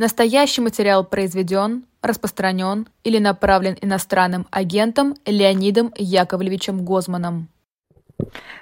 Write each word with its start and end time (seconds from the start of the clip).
Настоящий 0.00 0.62
материал 0.62 1.04
произведен, 1.04 1.84
распространен 2.00 2.88
или 3.04 3.18
направлен 3.18 3.76
иностранным 3.82 4.46
агентом 4.50 5.14
Леонидом 5.26 5.92
Яковлевичем 5.94 6.86
Гозманом. 6.86 7.50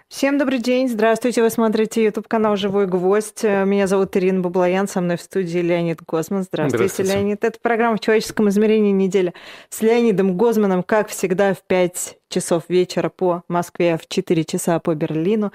Всем 0.08 0.38
добрый 0.38 0.58
день, 0.58 0.88
здравствуйте, 0.88 1.42
вы 1.42 1.50
смотрите 1.50 2.02
YouTube 2.02 2.28
канал 2.28 2.56
«Живой 2.56 2.86
гвоздь». 2.86 3.42
Меня 3.44 3.86
зовут 3.86 4.16
Ирина 4.16 4.40
Баблоян, 4.40 4.88
со 4.88 5.00
мной 5.00 5.16
в 5.16 5.20
студии 5.20 5.58
Леонид 5.58 6.00
Гозман. 6.02 6.44
Здравствуйте, 6.44 6.88
здравствуйте. 6.94 7.12
Леонид. 7.12 7.44
Это 7.44 7.58
программа 7.60 7.96
«В 7.96 8.00
человеческом 8.00 8.48
измерении 8.48 8.92
неделя» 8.92 9.34
с 9.68 9.82
Леонидом 9.82 10.36
Гозманом, 10.36 10.82
как 10.82 11.08
всегда, 11.08 11.52
в 11.52 11.62
5 11.62 12.18
часов 12.28 12.64
вечера 12.68 13.10
по 13.10 13.42
Москве, 13.48 13.98
в 13.98 14.08
4 14.08 14.44
часа 14.44 14.78
по 14.78 14.94
Берлину. 14.94 15.52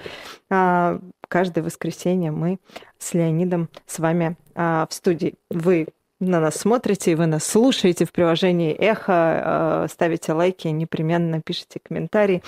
А, 0.50 1.00
каждое 1.28 1.64
воскресенье 1.64 2.30
мы 2.30 2.58
с 2.98 3.12
Леонидом 3.12 3.68
с 3.86 3.98
вами 3.98 4.36
а, 4.54 4.86
в 4.88 4.94
студии. 4.94 5.34
Вы 5.50 5.88
на 6.24 6.40
нас 6.40 6.56
смотрите, 6.56 7.16
вы 7.16 7.26
нас 7.26 7.44
слушаете 7.44 8.04
в 8.04 8.12
приложении 8.12 8.72
Эхо, 8.72 9.84
э, 9.84 9.86
ставите 9.90 10.32
лайки, 10.32 10.68
непременно 10.68 11.40
пишите 11.40 11.80
комментарии. 11.82 12.42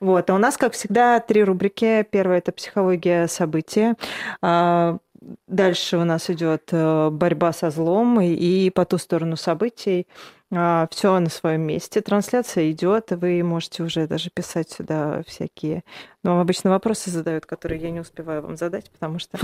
Вот. 0.00 0.30
А 0.30 0.34
у 0.34 0.38
нас, 0.38 0.56
как 0.56 0.74
всегда, 0.74 1.20
три 1.20 1.44
рубрики. 1.44 2.06
Первая– 2.10 2.38
это 2.40 2.52
психология 2.52 3.26
события. 3.26 3.96
А, 4.40 4.98
дальше 5.46 5.98
у 5.98 6.04
нас 6.04 6.30
идет 6.30 6.68
э, 6.72 7.10
борьба 7.10 7.52
со 7.52 7.70
злом 7.70 8.20
и 8.20 8.70
по 8.70 8.84
ту 8.84 8.98
сторону 8.98 9.36
событий. 9.36 10.06
А, 10.54 10.86
Все 10.90 11.18
на 11.18 11.30
своем 11.30 11.62
месте. 11.62 12.02
Трансляция 12.02 12.70
идет, 12.70 13.10
вы 13.10 13.42
можете 13.42 13.82
уже 13.82 14.06
даже 14.06 14.28
писать 14.28 14.70
сюда 14.70 15.22
всякие. 15.26 15.82
Но 16.22 16.40
обычно 16.40 16.70
вопросы 16.70 17.10
задают, 17.10 17.46
которые 17.46 17.80
я 17.80 17.90
не 17.90 18.00
успеваю 18.00 18.42
вам 18.42 18.58
задать, 18.58 18.90
потому 18.90 19.18
что, 19.18 19.38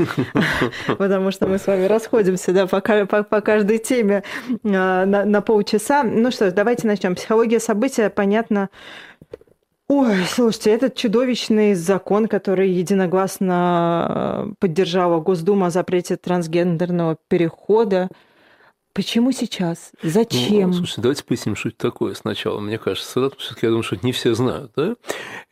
потому 0.99 1.31
что 1.31 1.47
мы 1.47 1.59
с 1.59 1.67
вами 1.67 1.87
расходимся 1.87 2.53
да, 2.53 2.67
по, 2.67 3.41
каждой 3.41 3.79
теме 3.79 4.23
а, 4.65 5.07
на, 5.07 5.41
полчаса. 5.41 6.03
Ну 6.03 6.31
что 6.31 6.51
ж, 6.51 6.53
давайте 6.53 6.87
начнем. 6.87 7.15
Психология 7.15 7.59
события, 7.59 8.11
понятно. 8.11 8.69
Ой, 9.89 10.17
слушайте, 10.27 10.71
этот 10.73 10.95
чудовищный 10.95 11.73
закон, 11.73 12.29
который 12.29 12.69
единогласно 12.69 14.55
поддержала 14.59 15.19
Госдума 15.21 15.69
о 15.69 15.71
запрете 15.71 16.19
трансгендерного 16.19 17.17
перехода, 17.29 18.11
Почему 18.99 19.31
сейчас? 19.31 19.93
Зачем? 20.03 20.71
Ну, 20.71 20.77
слушайте, 20.79 21.03
давайте 21.03 21.23
поясним, 21.23 21.55
что 21.55 21.69
это 21.69 21.79
такое 21.79 22.15
сначала. 22.15 22.59
Мне 22.59 22.79
кажется, 22.79 23.31
все-таки 23.39 23.67
я 23.67 23.71
думаю, 23.71 23.85
что 23.85 23.95
это 23.95 24.05
не 24.05 24.11
все 24.11 24.35
знают. 24.35 24.73
Да? 24.75 24.97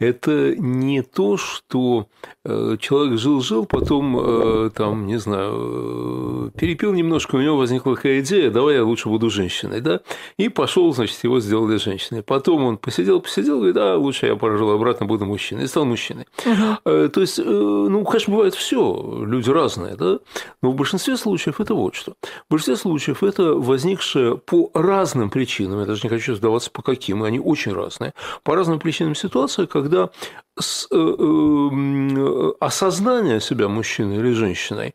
Это 0.01 0.57
не 0.57 1.03
то, 1.03 1.37
что 1.37 2.09
э, 2.45 2.77
человек 2.81 3.21
жил-жил, 3.21 3.65
потом, 3.65 4.19
э, 4.19 4.71
там, 4.75 5.07
не 5.07 5.21
знаю, 5.21 6.51
э, 6.55 6.59
перепил 6.59 6.93
немножко, 6.93 7.37
у 7.37 7.41
него 7.41 7.57
возникла 7.57 7.95
такая 7.95 8.19
идея, 8.19 8.51
давай 8.51 8.75
я 8.75 8.85
лучше 8.85 9.09
буду 9.09 9.31
женщиной, 9.31 9.81
да, 9.81 10.01
и 10.39 10.49
пошел, 10.49 10.93
значит, 10.93 11.23
его 11.23 11.39
сделали 11.39 11.77
женщиной. 11.77 12.25
Потом 12.25 12.65
он 12.65 12.79
посидел, 12.79 13.21
посидел, 13.21 13.65
и 13.65 13.73
да, 13.73 13.97
лучше 13.97 14.27
я 14.27 14.35
прожил 14.35 14.71
обратно, 14.71 15.07
буду 15.07 15.25
мужчиной, 15.25 15.65
и 15.65 15.69
стал 15.69 15.85
мужчиной. 15.85 16.27
Угу. 16.45 17.09
То 17.11 17.21
есть, 17.21 17.39
ну, 17.39 18.05
конечно, 18.05 18.33
бывает 18.33 18.57
все, 18.57 19.23
люди 19.25 19.51
разные, 19.51 19.95
да, 19.95 20.19
но 20.63 20.73
в 20.73 20.75
большинстве 20.75 21.17
случаев 21.17 21.61
это 21.61 21.75
вот 21.75 21.95
что. 21.95 22.15
В 22.49 22.51
большинстве 22.51 22.75
случаев 22.75 23.23
это 23.23 23.36
это 23.37 23.53
возникшая 23.53 24.37
по 24.37 24.71
разным 24.73 25.29
причинам, 25.29 25.81
я 25.81 25.87
даже 25.87 26.01
не 26.05 26.09
хочу 26.09 26.35
сдаваться 26.35 26.71
по 26.71 26.83
каким, 26.83 27.23
они 27.23 27.39
очень 27.39 27.73
разные, 27.75 28.15
по 28.43 28.55
разным 28.55 28.79
причинам 28.79 29.15
ситуация, 29.15 29.67
когда 29.67 30.09
с, 30.59 30.89
э, 30.91 30.97
э, 30.97 32.53
осознание 32.61 33.41
себя 33.41 33.69
мужчиной 33.69 34.17
или 34.17 34.33
женщиной 34.33 34.95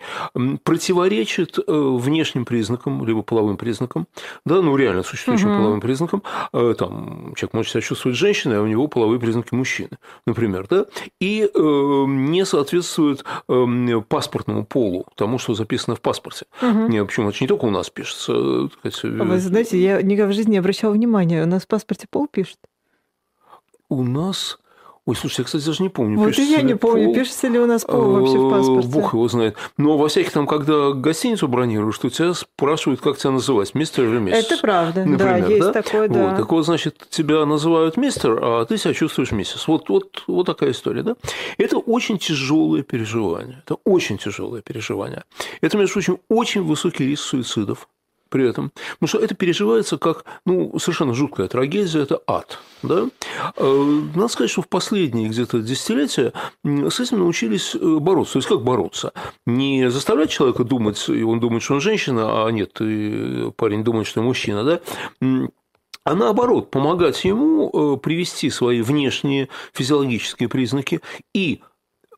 противоречит 0.64 1.60
э, 1.60 1.64
внешним 1.68 2.46
признакам, 2.46 3.06
либо 3.06 3.22
половым 3.22 3.58
признакам, 3.58 4.08
да, 4.46 4.62
ну 4.62 4.76
реально 4.76 5.04
существующим 5.04 5.52
угу. 5.52 5.58
половым 5.58 5.82
признакам, 5.82 6.24
э, 6.54 6.76
там 6.78 7.34
человек 7.36 7.54
может 7.54 7.72
себя 7.72 7.82
чувствовать 7.82 8.18
женщиной, 8.18 8.58
а 8.58 8.62
у 8.62 8.68
него 8.68 8.88
половые 8.88 9.20
признаки 9.20 9.54
мужчины, 9.54 9.98
например, 10.26 10.68
да, 10.68 10.86
и 11.20 11.44
э, 11.54 12.06
не 12.08 12.46
соответствует 12.46 13.24
э, 13.48 14.02
паспортному 14.08 14.66
полу, 14.66 15.06
тому, 15.16 15.38
что 15.38 15.54
записано 15.54 15.96
в 15.96 16.02
паспорте. 16.02 16.46
Угу. 16.62 16.88
Не, 16.88 17.06
почему 17.06 17.30
это 17.30 17.38
не 17.42 17.48
только 17.48 17.66
у 17.66 17.70
нас 17.72 17.90
пишется. 17.90 18.70
Сказать, 18.80 19.04
Вы 19.04 19.40
знаете, 19.40 19.82
я 19.82 20.02
никогда 20.02 20.32
в 20.32 20.36
жизни 20.36 20.52
не 20.52 20.58
обращал 20.58 20.92
внимания, 20.92 21.44
у 21.44 21.48
нас 21.48 21.64
в 21.64 21.68
паспорте 21.68 22.08
пол 22.10 22.28
пишет. 22.28 22.58
У 23.90 24.04
нас 24.04 24.58
Ой, 25.08 25.16
слушай, 25.16 25.40
я, 25.40 25.46
кстати, 25.46 25.66
даже 25.66 25.82
не 25.82 25.90
помню. 25.90 26.20
Вот 26.20 26.38
и 26.38 26.44
я 26.44 26.62
не 26.62 26.76
помню, 26.76 27.06
пол... 27.06 27.16
пишется 27.16 27.48
ли 27.48 27.58
у 27.58 27.66
нас 27.66 27.84
пол 27.84 28.12
вообще 28.12 28.38
в 28.38 28.52
паспорте. 28.52 28.88
Бог 28.88 29.14
его 29.14 29.28
знает. 29.28 29.58
Но 29.78 29.98
во 29.98 30.08
всяких 30.08 30.32
там, 30.32 30.46
когда 30.46 30.92
гостиницу 30.92 31.48
бронируешь, 31.48 31.96
что 31.96 32.12
тебя 32.12 32.36
спрашивают, 32.36 33.02
как 33.02 33.18
тебя 33.18 33.32
называть, 33.32 33.74
мистер 33.74 34.04
или 34.06 34.20
миссис. 34.20 34.46
Это 34.46 34.62
правда, 34.62 35.04
Например, 35.04 35.42
да, 35.42 35.48
есть 35.48 35.66
да? 35.66 35.74
такое, 35.74 36.08
да. 36.08 36.28
Вот, 36.28 36.38
так 36.38 36.52
вот, 36.52 36.66
значит, 36.66 37.04
тебя 37.10 37.44
называют 37.48 37.98
мистер, 37.98 38.40
а 38.44 38.66
ты 38.66 38.78
себя 38.78 38.94
чувствуешь 38.94 39.32
миссис. 39.32 39.68
Вот, 39.68 39.90
вот, 39.90 40.24
вот 40.28 40.46
такая 40.46 40.70
история, 40.70 41.02
да? 41.02 41.16
Это 41.58 41.80
очень 41.80 42.20
тяжелое 42.20 42.84
переживание. 42.84 43.64
Это 43.66 43.78
очень 43.84 44.20
тяжелое 44.20 44.62
переживание. 44.62 45.24
Это, 45.62 45.80
между 45.80 45.94
прочим, 45.94 46.20
очень 46.30 46.62
высокий 46.62 47.08
риск 47.08 47.24
суицидов 47.24 47.88
при 48.32 48.50
этом. 48.50 48.72
Потому 48.94 49.08
что 49.08 49.20
это 49.20 49.36
переживается 49.36 49.98
как 49.98 50.26
ну, 50.46 50.80
совершенно 50.80 51.14
жуткая 51.14 51.48
трагедия, 51.48 52.00
это 52.00 52.22
ад. 52.26 52.58
Да? 52.82 53.08
Э, 53.58 54.02
надо 54.16 54.28
сказать, 54.30 54.50
что 54.50 54.64
в 54.64 54.68
последние 54.68 55.30
где-то 55.30 55.60
десятилетия 55.60 56.34
с 56.64 57.00
этим 57.00 57.20
научились 57.20 57.76
э, 57.76 57.98
бороться. 58.00 58.34
То 58.34 58.40
есть, 58.40 58.48
как 58.48 58.64
бороться? 58.64 59.14
Не 59.46 59.92
заставлять 59.92 60.32
человека 60.32 60.64
думать, 60.64 61.08
и 61.10 61.22
он 61.22 61.40
думает, 61.40 61.62
что 61.62 61.76
он 61.76 61.82
женщина, 61.82 62.46
а 62.46 62.50
нет, 62.50 62.80
и 62.80 63.52
парень 63.56 63.84
думает, 63.84 64.08
что 64.08 64.22
он 64.22 64.28
мужчина, 64.28 64.64
да? 64.64 64.80
а 66.04 66.16
наоборот, 66.16 66.72
помогать 66.72 67.24
ему 67.26 67.70
э, 67.70 67.98
привести 67.98 68.50
свои 68.50 68.82
внешние 68.82 69.50
физиологические 69.74 70.50
признаки 70.50 71.02
и 71.34 71.62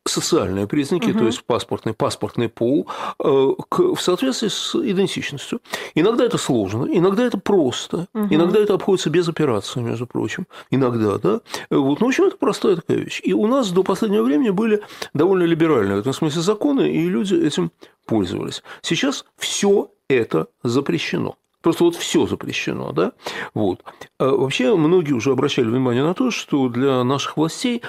социальные 0.06 0.66
признаки, 0.66 1.10
угу. 1.10 1.20
то 1.20 1.26
есть 1.26 1.44
паспортный, 1.44 1.94
паспортный 1.94 2.48
пол, 2.48 2.88
э, 3.18 3.24
в 3.24 3.96
соответствии 3.98 4.48
с 4.48 4.74
идентичностью. 4.74 5.60
Иногда 5.94 6.24
это 6.24 6.38
сложно, 6.38 6.86
иногда 6.90 7.24
это 7.24 7.38
просто, 7.38 8.06
угу. 8.12 8.26
иногда 8.30 8.60
это 8.60 8.74
обходится 8.74 9.10
без 9.10 9.28
операции, 9.28 9.80
между 9.80 10.06
прочим. 10.06 10.46
Иногда, 10.70 11.18
да. 11.18 11.40
Вот, 11.70 12.00
ну, 12.00 12.06
в 12.06 12.08
общем, 12.08 12.24
это 12.24 12.36
простая 12.36 12.76
такая 12.76 12.98
вещь. 12.98 13.20
И 13.24 13.32
у 13.32 13.46
нас 13.46 13.70
до 13.70 13.82
последнего 13.82 14.22
времени 14.22 14.50
были 14.50 14.82
довольно 15.14 15.44
либеральные 15.44 15.96
в 15.96 16.00
этом 16.00 16.12
смысле 16.12 16.42
законы, 16.42 16.92
и 16.92 17.08
люди 17.08 17.34
этим 17.34 17.72
пользовались. 18.06 18.62
Сейчас 18.82 19.24
все 19.38 19.90
это 20.08 20.48
запрещено. 20.62 21.36
Просто 21.64 21.84
вот 21.84 21.96
все 21.96 22.26
запрещено, 22.26 22.92
да? 22.92 23.12
Вот. 23.54 23.82
А 24.18 24.28
вообще 24.28 24.76
многие 24.76 25.14
уже 25.14 25.32
обращали 25.32 25.66
внимание 25.66 26.02
на 26.04 26.12
то, 26.12 26.30
что 26.30 26.68
для 26.68 27.02
наших 27.04 27.38
властей 27.38 27.80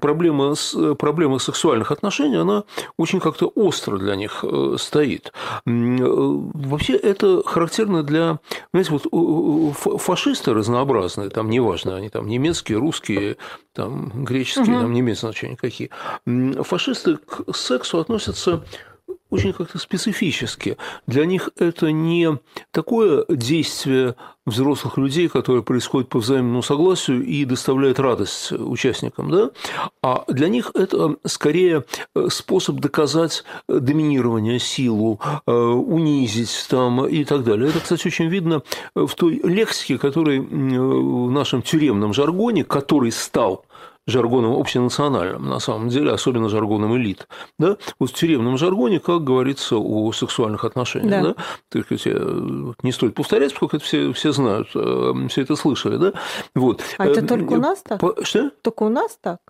проблема, 0.00 0.54
проблема 0.96 1.40
сексуальных 1.40 1.90
отношений, 1.90 2.36
она 2.36 2.62
очень 2.96 3.18
как-то 3.18 3.48
остро 3.48 3.98
для 3.98 4.14
них 4.14 4.44
э, 4.44 4.76
стоит. 4.78 5.32
Э, 5.66 5.70
вообще 5.70 6.92
это 6.94 7.42
характерно 7.44 8.04
для, 8.04 8.38
знаете, 8.72 8.92
вот 8.92 9.74
фашисты 10.00 10.54
разнообразные, 10.54 11.28
там 11.28 11.50
неважно, 11.50 11.96
они 11.96 12.10
там 12.10 12.28
немецкие, 12.28 12.78
русские, 12.78 13.36
там 13.72 14.24
греческие, 14.24 14.76
угу. 14.76 14.82
там 14.82 14.92
не 14.92 15.00
имеет 15.00 15.18
значения 15.18 15.56
какие. 15.56 15.90
Фашисты 16.62 17.16
к 17.16 17.52
сексу 17.52 17.98
относятся 17.98 18.62
очень 19.30 19.52
как-то 19.52 19.78
специфически. 19.78 20.76
Для 21.06 21.26
них 21.26 21.50
это 21.56 21.92
не 21.92 22.38
такое 22.70 23.24
действие 23.28 24.14
взрослых 24.46 24.96
людей, 24.96 25.28
которое 25.28 25.62
происходит 25.62 26.08
по 26.08 26.18
взаимному 26.18 26.62
согласию 26.62 27.22
и 27.22 27.44
доставляет 27.44 28.00
радость 28.00 28.52
участникам, 28.52 29.30
да? 29.30 29.50
а 30.02 30.24
для 30.28 30.48
них 30.48 30.70
это 30.74 31.16
скорее 31.26 31.84
способ 32.28 32.76
доказать 32.76 33.44
доминирование, 33.68 34.58
силу, 34.58 35.20
э, 35.46 35.52
унизить 35.52 36.66
там 36.68 37.06
и 37.06 37.24
так 37.24 37.44
далее. 37.44 37.68
Это, 37.68 37.80
кстати, 37.80 38.06
очень 38.06 38.28
видно 38.28 38.62
в 38.94 39.14
той 39.14 39.40
лексике, 39.44 39.98
которой 39.98 40.40
в 40.40 41.30
нашем 41.30 41.62
тюремном 41.62 42.14
жаргоне, 42.14 42.64
который 42.64 43.12
стал 43.12 43.64
жаргоном 44.08 44.58
общенациональным, 44.58 45.48
на 45.48 45.60
самом 45.60 45.88
деле, 45.88 46.12
особенно 46.12 46.48
жаргоном 46.48 46.96
элит. 46.96 47.28
Да? 47.58 47.76
Вот 48.00 48.10
в 48.10 48.14
тюремном 48.14 48.56
жаргоне, 48.56 49.00
как 49.00 49.22
говорится 49.22 49.76
о 49.76 50.12
сексуальных 50.12 50.64
отношениях. 50.64 51.22
Да. 51.22 51.22
Да? 51.22 51.34
То 51.68 51.84
есть, 51.90 52.06
не 52.82 52.92
стоит 52.92 53.14
повторять, 53.14 53.52
поскольку 53.52 53.76
это 53.76 53.84
все, 53.84 54.12
все 54.12 54.32
знают, 54.32 54.68
э, 54.74 55.12
все 55.28 55.42
это 55.42 55.56
слышали. 55.56 55.98
Да? 55.98 56.12
Вот. 56.54 56.82
А 56.96 57.06
это 57.06 57.26
только 57.26 57.52
у 57.52 57.56
нас 57.58 57.82
так? 57.82 58.00
Что? 58.22 58.50
Только 58.62 58.84
у 58.84 58.88
нас 58.88 59.18
так? 59.20 59.40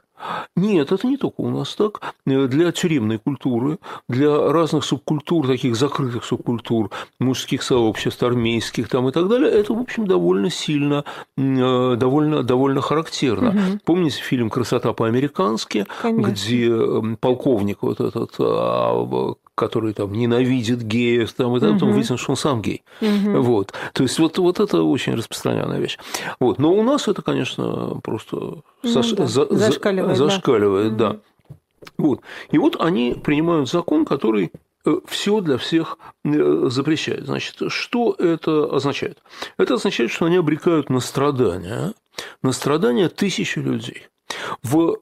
Нет, 0.57 0.93
это 0.93 1.07
не 1.07 1.17
только 1.17 1.41
у 1.41 1.51
нас 1.51 1.75
так. 1.75 2.15
Для 2.27 2.73
тюремной 2.73 3.19
культуры, 3.19 3.79
для 4.09 4.51
разных 4.51 4.85
субкультур, 4.85 5.47
таких 5.47 5.77
закрытых 5.77 6.25
субкультур, 6.25 6.91
мужских 7.21 7.63
сообществ, 7.63 8.23
армейских 8.23 8.89
там 8.89 9.09
и 9.09 9.13
так 9.13 9.29
далее, 9.29 9.51
это, 9.51 9.75
в 9.75 9.81
общем, 9.81 10.07
довольно 10.07 10.51
сильно, 10.51 11.05
э, 11.37 11.97
довольно, 11.97 12.43
довольно 12.43 12.81
характерно. 12.81 13.51
Угу. 13.51 13.79
Помните 13.85 14.23
фильм 14.23 14.51
«Красота 14.51 14.93
по-американски», 14.93 15.87
где 16.03 16.69
эм, 16.69 17.17
полковник 17.17 17.79
вот 17.83 18.01
этот 18.01 18.35
а, 18.39 19.37
который 19.59 19.93
там 19.93 20.13
ненавидит 20.13 20.83
геев, 20.83 21.33
там, 21.33 21.57
и 21.57 21.61
там, 21.61 21.77
угу. 21.77 21.87
выяснилось, 21.87 22.21
что 22.21 22.33
он 22.33 22.37
сам 22.37 22.63
гей. 22.63 22.83
Угу. 23.01 23.41
Вот. 23.43 23.75
То 23.93 24.05
есть 24.05 24.19
вот, 24.19 24.39
вот 24.39 24.61
это 24.61 24.83
очень 24.83 25.15
распространенная 25.15 25.79
вещь. 25.79 25.99
Вот. 26.41 26.59
Но 26.59 26.73
у 26.73 26.83
нас 26.83 27.09
это, 27.09 27.23
конечно, 27.23 28.01
просто 28.03 28.37
ну, 28.37 28.63
заш... 28.83 29.13
да. 29.13 29.27
за... 29.27 29.47
зашкаливает. 29.55 30.17
зашкаливает 30.17 30.97
да. 30.97 31.13
да. 31.13 31.19
Вот. 31.99 32.21
И 32.51 32.59
вот 32.59 32.77
они 32.81 33.17
принимают 33.23 33.69
закон, 33.69 34.05
который 34.05 34.53
э, 34.85 34.97
все 35.07 35.41
для 35.41 35.59
всех 35.59 35.99
э, 36.25 36.67
запрещает. 36.71 37.27
Значит, 37.27 37.57
что 37.69 38.15
это 38.19 38.75
означает? 38.75 39.19
Это 39.57 39.75
означает, 39.75 40.11
что 40.11 40.27
они 40.27 40.37
обрекают 40.37 40.91
на 40.91 41.01
страдания, 41.01 41.95
на 42.43 42.53
страдания 42.53 43.09
тысячи 43.09 43.59
людей. 43.59 44.09
В 44.63 44.99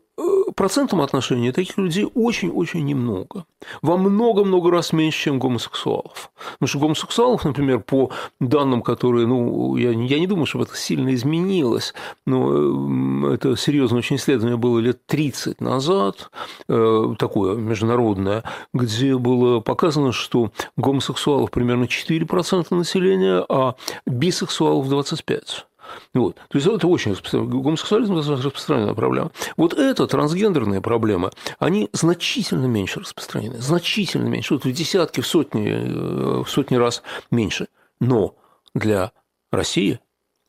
процентном 0.56 1.02
отношении 1.02 1.50
таких 1.52 1.76
людей 1.76 2.08
очень-очень 2.14 2.84
немного. 2.84 3.44
Во 3.82 3.96
много-много 3.96 4.70
раз 4.70 4.92
меньше, 4.92 5.24
чем 5.24 5.38
гомосексуалов. 5.38 6.30
Потому 6.54 6.68
что 6.68 6.78
гомосексуалов, 6.78 7.44
например, 7.44 7.80
по 7.80 8.10
данным, 8.40 8.82
которые, 8.82 9.26
ну, 9.26 9.76
я, 9.76 9.90
я 9.90 10.18
не 10.18 10.26
думаю, 10.26 10.46
что 10.46 10.62
это 10.62 10.74
сильно 10.74 11.14
изменилось, 11.14 11.94
но 12.24 13.32
это 13.32 13.56
серьезное 13.56 13.98
очень 13.98 14.16
исследование 14.16 14.56
было 14.56 14.78
лет 14.78 15.06
30 15.06 15.60
назад, 15.60 16.30
э, 16.68 17.14
такое 17.18 17.56
международное, 17.56 18.42
где 18.72 19.16
было 19.16 19.60
показано, 19.60 20.12
что 20.12 20.50
гомосексуалов 20.76 21.50
примерно 21.50 21.84
4% 21.84 22.74
населения, 22.74 23.44
а 23.48 23.74
бисексуалов 24.06 24.88
25%. 24.88 25.66
Вот. 26.14 26.36
То 26.48 26.58
есть 26.58 26.66
это 26.66 26.86
очень 26.86 27.12
распространенная, 27.12 27.62
гомосексуализм– 27.62 28.14
распространенная 28.44 28.94
проблема. 28.94 29.30
Вот 29.56 29.74
это, 29.74 30.06
трансгендерные 30.06 30.80
проблемы, 30.80 31.30
они 31.58 31.88
значительно 31.92 32.66
меньше 32.66 33.00
распространены, 33.00 33.58
значительно 33.58 34.28
меньше, 34.28 34.54
вот 34.54 34.64
в 34.64 34.72
десятки, 34.72 35.20
в 35.20 35.26
сотни, 35.26 35.68
э, 35.68 36.42
в 36.42 36.48
сотни 36.48 36.76
раз 36.76 37.02
меньше. 37.30 37.68
Но 38.00 38.34
для 38.74 39.12
России 39.50 40.00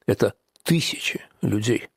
это 0.05 0.33
тысячи 0.63 1.21
людей, 1.41 1.89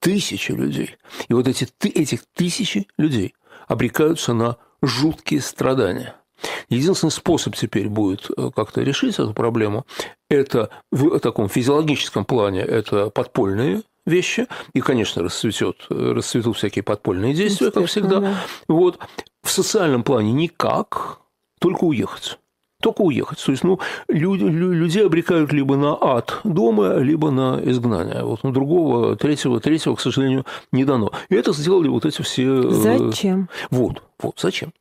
тысячи 0.00 0.52
людей. 0.52 0.96
И 1.28 1.34
вот 1.34 1.48
эти, 1.48 1.68
этих 1.82 2.24
тысячи 2.34 2.86
людей 2.98 3.34
обрекаются 3.68 4.32
на 4.32 4.56
жуткие 4.82 5.40
страдания– 5.40 6.16
Единственный 6.68 7.10
способ 7.10 7.56
теперь 7.56 7.88
будет 7.88 8.30
э, 8.36 8.50
как-то 8.54 8.82
решить 8.82 9.14
эту 9.14 9.32
проблему– 9.32 9.86
это 10.30 10.70
в 10.90 11.18
таком 11.20 11.48
физиологическом 11.48 12.24
плане 12.24 12.60
это 12.60 13.10
подпольные 13.10 13.82
вещи, 14.04 14.46
и, 14.72 14.80
конечно, 14.80 15.22
расцветет, 15.22 15.86
расцветут 15.88 16.56
всякие 16.56 16.82
подпольные 16.82 17.34
действия, 17.34 17.70
как 17.70 17.86
всегда. 17.86 18.20
Да. 18.20 18.34
Вот. 18.68 18.98
В 19.42 19.50
социальном 19.50 20.02
плане 20.02 20.32
никак, 20.32 21.20
только 21.60 21.84
уехать 21.84 22.38
только 22.82 23.00
уехать. 23.00 23.42
То 23.44 23.52
есть, 23.52 23.64
ну, 23.64 23.80
люди, 24.06 24.44
людей 24.44 25.06
обрекают 25.06 25.52
либо 25.52 25.76
на 25.76 25.96
ад 25.98 26.40
дома, 26.44 26.98
либо 26.98 27.30
на 27.30 27.58
изгнание. 27.64 28.22
Вот 28.22 28.44
ну, 28.44 28.52
другого, 28.52 29.16
третьего, 29.16 29.60
третьего, 29.60 29.96
к 29.96 30.00
сожалению, 30.00 30.44
не 30.72 30.84
дано. 30.84 31.10
И 31.28 31.34
это 31.34 31.52
сделали 31.52 31.88
вот 31.88 32.04
эти 32.04 32.22
все... 32.22 32.68
Э, 32.68 32.70
зачем? 32.70 33.48
Вот, 33.70 34.02
вот, 34.20 34.38
зачем. 34.38 34.72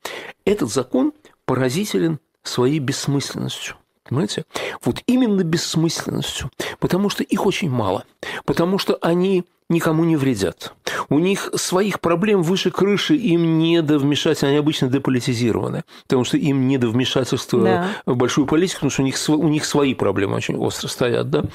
Этот 0.46 0.70
закон 0.72 1.14
поразителен 1.46 2.20
своей 2.44 2.80
бессмысленностью. 2.80 3.76
Понимаете? 4.08 4.46
Вот 4.84 5.02
именно 5.08 5.44
бессмысленностью, 5.44 6.52
потому 6.80 7.10
что 7.10 7.24
их 7.24 7.46
очень 7.46 7.72
мало, 7.72 8.06
потому 8.46 8.78
что 8.78 8.98
они 9.02 9.46
никому 9.68 10.04
не 10.04 10.16
вредят. 10.16 10.74
У 11.10 11.18
них 11.18 11.50
своих 11.56 12.00
проблем 12.00 12.44
выше 12.44 12.70
крыши, 12.70 13.16
им 13.16 13.58
не 13.58 13.82
до 13.82 13.98
вмешательства, 13.98 14.50
они 14.50 14.58
обычно 14.58 14.90
деполитизированы, 14.90 15.84
потому 16.04 16.24
что 16.24 16.38
им 16.38 16.68
не 16.68 16.78
до 16.78 16.90
вмешательства 16.90 17.64
да. 17.64 17.88
в 18.06 18.16
большую 18.16 18.46
политику, 18.46 18.82
потому 18.82 18.92
что 18.92 19.02
у 19.02 19.06
них, 19.06 19.16
у 19.28 19.48
них 19.48 19.66
свои 19.66 19.96
проблемы 19.96 20.36
очень 20.36 20.58
остро 20.58 20.88
стоят, 20.88 21.32
да. 21.32 21.46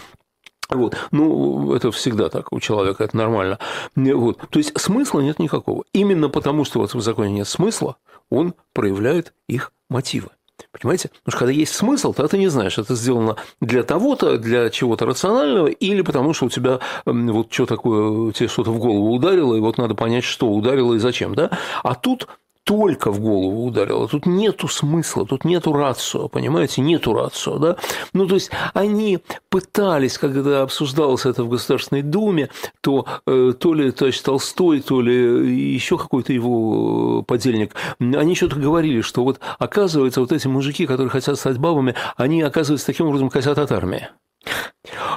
Вот. 0.71 0.97
Ну, 1.11 1.75
это 1.75 1.91
всегда 1.91 2.29
так 2.29 2.53
у 2.53 2.61
человека, 2.61 3.05
это 3.05 3.17
нормально. 3.17 3.59
Вот. 3.97 4.39
То 4.51 4.59
есть 4.59 4.79
смысла 4.79 5.21
нет 5.21 5.39
никакого. 5.41 5.85
Именно 5.93 6.29
потому, 6.29 6.65
что 6.65 6.79
вот 6.79 6.95
в 6.95 7.01
законе 7.01 7.33
нет 7.33 7.49
смысла, 7.49 7.97
он 8.31 8.55
проявляет 8.73 9.35
их 9.49 9.73
мотивы. 9.89 10.29
Понимаете? 10.73 11.09
Потому 11.09 11.33
что 11.33 11.39
когда 11.39 11.53
есть 11.53 11.75
смысл, 11.75 12.13
то 12.13 12.27
ты 12.29 12.39
не 12.39 12.49
знаешь, 12.49 12.79
это 12.79 12.95
сделано 12.95 13.37
для 13.61 13.83
того-то, 13.83 14.39
для 14.39 14.71
чего-то 14.71 15.07
рационального, 15.07 15.69
или 15.69 16.03
потому 16.03 16.33
что 16.33 16.47
у 16.47 16.51
тебя 16.51 16.81
вот 17.05 17.53
что 17.53 17.67
такое, 17.67 18.33
тебе 18.33 18.49
что-то 18.49 18.71
в 18.71 18.79
голову 18.79 19.13
ударило, 19.13 19.55
и 19.57 19.61
вот 19.61 19.79
надо 19.79 19.95
понять, 19.95 20.25
что 20.25 20.49
ударило 20.51 20.95
и 20.95 20.99
зачем, 20.99 21.35
да? 21.35 21.51
А 21.83 21.95
тут 21.95 22.29
только 22.71 23.11
в 23.11 23.19
голову 23.19 23.67
ударило. 23.67 24.07
Тут 24.07 24.27
нету 24.27 24.69
смысла, 24.69 25.27
тут 25.27 25.45
нету 25.45 25.73
рацио, 25.73 26.29
понимаете, 26.29 26.83
нету 26.83 27.13
рацио, 27.13 27.59
да? 27.59 27.77
Ну, 28.13 28.29
то 28.29 28.37
есть 28.37 28.53
они 28.75 29.19
пытались, 29.49 30.19
когда 30.19 30.63
обсуждалось 30.63 31.27
это 31.27 31.43
в 31.43 31.49
Государственной 31.49 32.03
Думе, 32.03 32.49
то 32.81 33.07
э, 33.27 33.55
то 33.59 33.75
ли 33.75 33.91
товарищ 33.91 34.21
Толстой, 34.21 34.83
то 34.83 35.01
ли 35.01 35.75
еще 35.75 35.99
какой-то 35.99 36.33
его 36.33 37.25
подельник, 37.25 37.75
они 37.99 38.37
что-то 38.37 38.55
говорили, 38.55 39.01
что 39.01 39.25
вот 39.25 39.41
оказывается 39.59 40.21
вот 40.21 40.31
эти 40.31 40.47
мужики, 40.47 40.87
которые 40.87 41.11
хотят 41.11 41.41
стать 41.41 41.59
бабами, 41.59 41.97
они, 42.17 42.41
оказывается, 42.41 42.87
таким 42.87 43.09
образом 43.09 43.31
хотят 43.31 43.59
от 43.59 43.73
армии. 43.73 44.11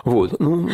Вот, 0.04 0.40
ну, 0.40 0.70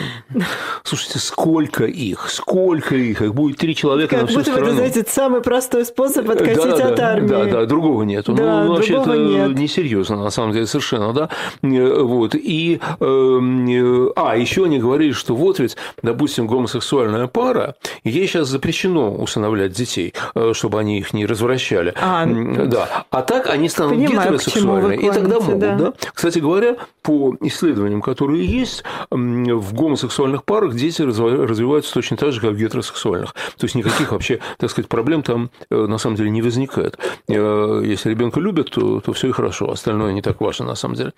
слушайте, 0.84 1.19
сколько 1.19 1.86
их, 1.86 2.30
сколько 2.30 2.96
их, 2.96 3.22
их 3.22 3.36
будет 3.36 3.57
три 3.57 3.75
человека 3.75 4.16
как 4.16 4.22
на 4.24 4.28
всю 4.28 4.40
будто 4.40 4.51
страну. 4.51 4.68
это, 4.68 4.75
знаете, 4.75 5.06
самый 5.07 5.42
простой 5.42 5.86
способ 5.86 6.30
откатить 6.30 6.78
да, 6.78 6.88
от 6.88 6.96
да, 6.96 7.07
армии. 7.12 7.28
Да, 7.28 7.46
да, 7.46 7.66
другого 7.66 8.04
нет. 8.04 8.25
Да, 8.28 8.63
ну, 8.63 8.74
вообще 8.74 9.00
это 9.00 9.16
нет. 9.16 9.56
несерьезно, 9.56 10.18
на 10.18 10.31
самом 10.31 10.54
деле, 10.54 10.66
совершенно, 10.66 11.13
да. 11.13 11.30
Вот, 11.62 12.34
и, 12.34 12.80
э, 13.00 14.07
а, 14.16 14.36
еще 14.36 14.66
они 14.66 14.80
говорили, 14.80 15.12
что 15.12 15.36
вот 15.36 15.60
ведь, 15.60 15.78
допустим, 16.01 16.48
гомосексуальная 16.48 17.28
пара, 17.28 17.75
ей 18.04 18.25
сейчас 18.28 18.48
запрещено 18.48 19.13
усыновлять 19.13 19.74
детей, 19.74 20.13
э, 20.34 20.54
чтобы 20.54 20.80
они 20.80 20.98
их 20.98 21.13
не 21.13 21.28
развращали. 21.28 21.94
А, 22.01 22.25
да. 22.25 23.06
а 23.12 23.22
так 23.22 23.48
они 23.50 23.69
станут 23.69 23.96
Понимаю, 23.96 24.34
гетеросексуальны, 24.34 24.94
и 24.96 25.12
тогда 25.12 25.40
могут, 25.40 25.60
да. 25.60 25.75
да. 25.75 25.94
Кстати 26.13 26.40
говоря, 26.40 26.78
по 27.04 27.36
исследованиям, 27.42 28.01
которые 28.01 28.38
есть, 28.45 28.83
в 29.09 29.74
гомосексуальных 29.74 30.44
парах 30.44 30.75
дети 30.75 31.01
развиваются 31.01 31.94
точно 31.94 32.18
так 32.18 32.31
же, 32.31 32.41
как 32.41 32.51
в 32.51 32.57
гетеросексуальных. 32.57 33.33
То 33.33 33.65
есть 33.65 33.75
никаких 33.75 34.12
вообще, 34.12 34.39
так 34.57 34.69
сказать, 34.69 34.89
проблем 34.89 35.24
там 35.24 35.51
э, 35.69 35.86
на 35.86 35.97
самом 35.97 36.15
деле 36.15 36.30
не 36.30 36.41
возникает. 36.41 36.97
Э, 37.27 37.81
если 37.83 38.09
ребенка 38.09 38.39
любят, 38.39 38.71
то, 38.71 39.00
то 39.00 39.13
все 39.13 39.30
и 39.30 39.31
хорошо, 39.31 39.71
остальное 39.71 40.13
не 40.13 40.21
так 40.21 40.41
важно 40.41 40.65
на 40.65 40.75
самом 40.75 40.95
деле. 40.95 41.13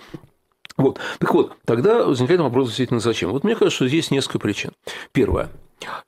Вот. 0.78 1.00
Так 1.20 1.34
вот, 1.34 1.54
тогда 1.66 2.06
возникает 2.06 2.40
вопрос 2.40 2.68
действительно 2.68 3.00
зачем. 3.00 3.32
Вот 3.32 3.44
мне 3.44 3.56
кажется, 3.56 3.76
что 3.76 3.88
здесь 3.88 4.12
несколько 4.12 4.40
причин. 4.40 4.72
Первое. 5.12 5.50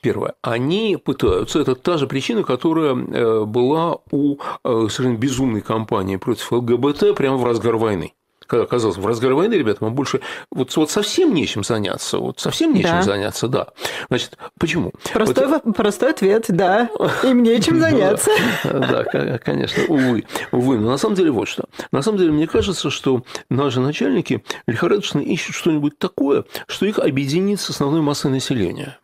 Первое. 0.01 0.35
Они 0.41 0.97
пытаются, 1.03 1.59
это 1.59 1.75
та 1.75 1.97
же 1.97 2.07
причина, 2.07 2.43
которая 2.43 2.95
э, 2.95 3.45
была 3.45 3.97
у 4.11 4.37
совершенно 4.63 5.17
безумной 5.17 5.61
кампании 5.61 6.17
против 6.17 6.51
ЛГБТ 6.51 7.15
прямо 7.15 7.37
в 7.37 7.45
разгар 7.45 7.75
войны 7.77 8.13
когда 8.47 8.63
оказалось 8.63 8.97
в 8.97 9.05
разгар 9.05 9.33
войны, 9.33 9.53
ребята, 9.53 9.83
вам 9.83 9.95
больше 9.95 10.21
вот, 10.51 10.75
вот 10.75 10.91
совсем 10.91 11.33
нечем 11.33 11.63
заняться, 11.63 12.17
вот 12.17 12.39
совсем 12.39 12.73
нечем 12.73 12.91
да. 12.91 13.01
заняться, 13.01 13.47
да. 13.47 13.67
Значит, 14.09 14.37
почему? 14.59 14.91
Простой, 15.11 15.47
вот... 15.47 15.63
простой 15.75 16.11
ответ, 16.11 16.45
да, 16.49 16.89
им 17.23 17.43
нечем 17.43 17.79
заняться. 17.81 18.31
Да, 18.63 19.37
конечно, 19.37 19.83
увы, 19.87 20.25
увы. 20.51 20.77
Но 20.77 20.91
на 20.91 20.97
самом 20.97 21.15
деле 21.15 21.31
вот 21.31 21.47
что. 21.47 21.65
На 21.91 22.01
самом 22.01 22.17
деле, 22.17 22.31
мне 22.31 22.47
кажется, 22.47 22.89
что 22.89 23.23
наши 23.49 23.79
начальники 23.79 24.43
лихорадочно 24.67 25.19
ищут 25.19 25.55
что-нибудь 25.55 25.97
такое, 25.97 26.45
что 26.67 26.85
их 26.85 26.99
объединит 26.99 27.59
с 27.59 27.69
основной 27.69 28.01
массой 28.01 28.31
населения. 28.31 28.97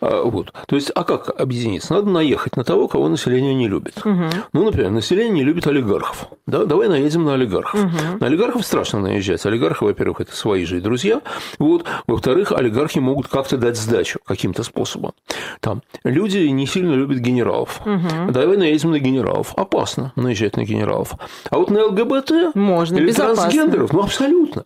А, 0.00 0.22
вот. 0.24 0.52
То 0.66 0.76
есть, 0.76 0.90
а 0.94 1.04
как 1.04 1.40
объединиться? 1.40 1.92
Надо 1.92 2.10
наехать 2.10 2.56
на 2.56 2.64
того, 2.64 2.88
кого 2.88 3.08
население 3.08 3.54
не 3.54 3.68
любит. 3.68 3.98
Угу. 3.98 4.24
Ну, 4.52 4.64
например, 4.64 4.90
население 4.90 5.32
не 5.32 5.44
любит 5.44 5.66
олигархов. 5.66 6.28
Да? 6.46 6.64
Давай 6.64 6.88
наедем 6.88 7.24
на 7.24 7.34
олигархов. 7.34 7.80
Угу. 7.80 8.18
На 8.20 8.26
олигархов 8.26 8.64
страшно 8.64 9.00
наезжать. 9.00 9.44
Олигархи, 9.46 9.84
во-первых, 9.84 10.20
это 10.20 10.34
свои 10.34 10.64
же 10.64 10.78
и 10.78 10.80
друзья. 10.80 11.20
Вот. 11.58 11.84
Во-вторых, 12.06 12.52
олигархи 12.52 12.98
могут 12.98 13.28
как-то 13.28 13.56
дать 13.56 13.76
сдачу 13.76 14.18
каким-то 14.24 14.62
способом. 14.62 15.12
Там 15.60 15.82
люди 16.04 16.38
не 16.38 16.66
сильно 16.66 16.94
любят 16.94 17.18
генералов. 17.18 17.80
Угу. 17.84 18.32
Давай 18.32 18.56
наедем 18.56 18.90
на 18.90 18.98
генералов. 18.98 19.54
Опасно 19.56 20.12
наезжать 20.16 20.56
на 20.56 20.64
генералов. 20.64 21.12
А 21.50 21.58
вот 21.58 21.70
на 21.70 21.86
ЛГБТ 21.86 22.54
Можно, 22.54 22.96
или 22.96 23.06
безопасно. 23.06 23.42
трансгендеров, 23.42 23.92
ну, 23.92 24.02
абсолютно. 24.02 24.64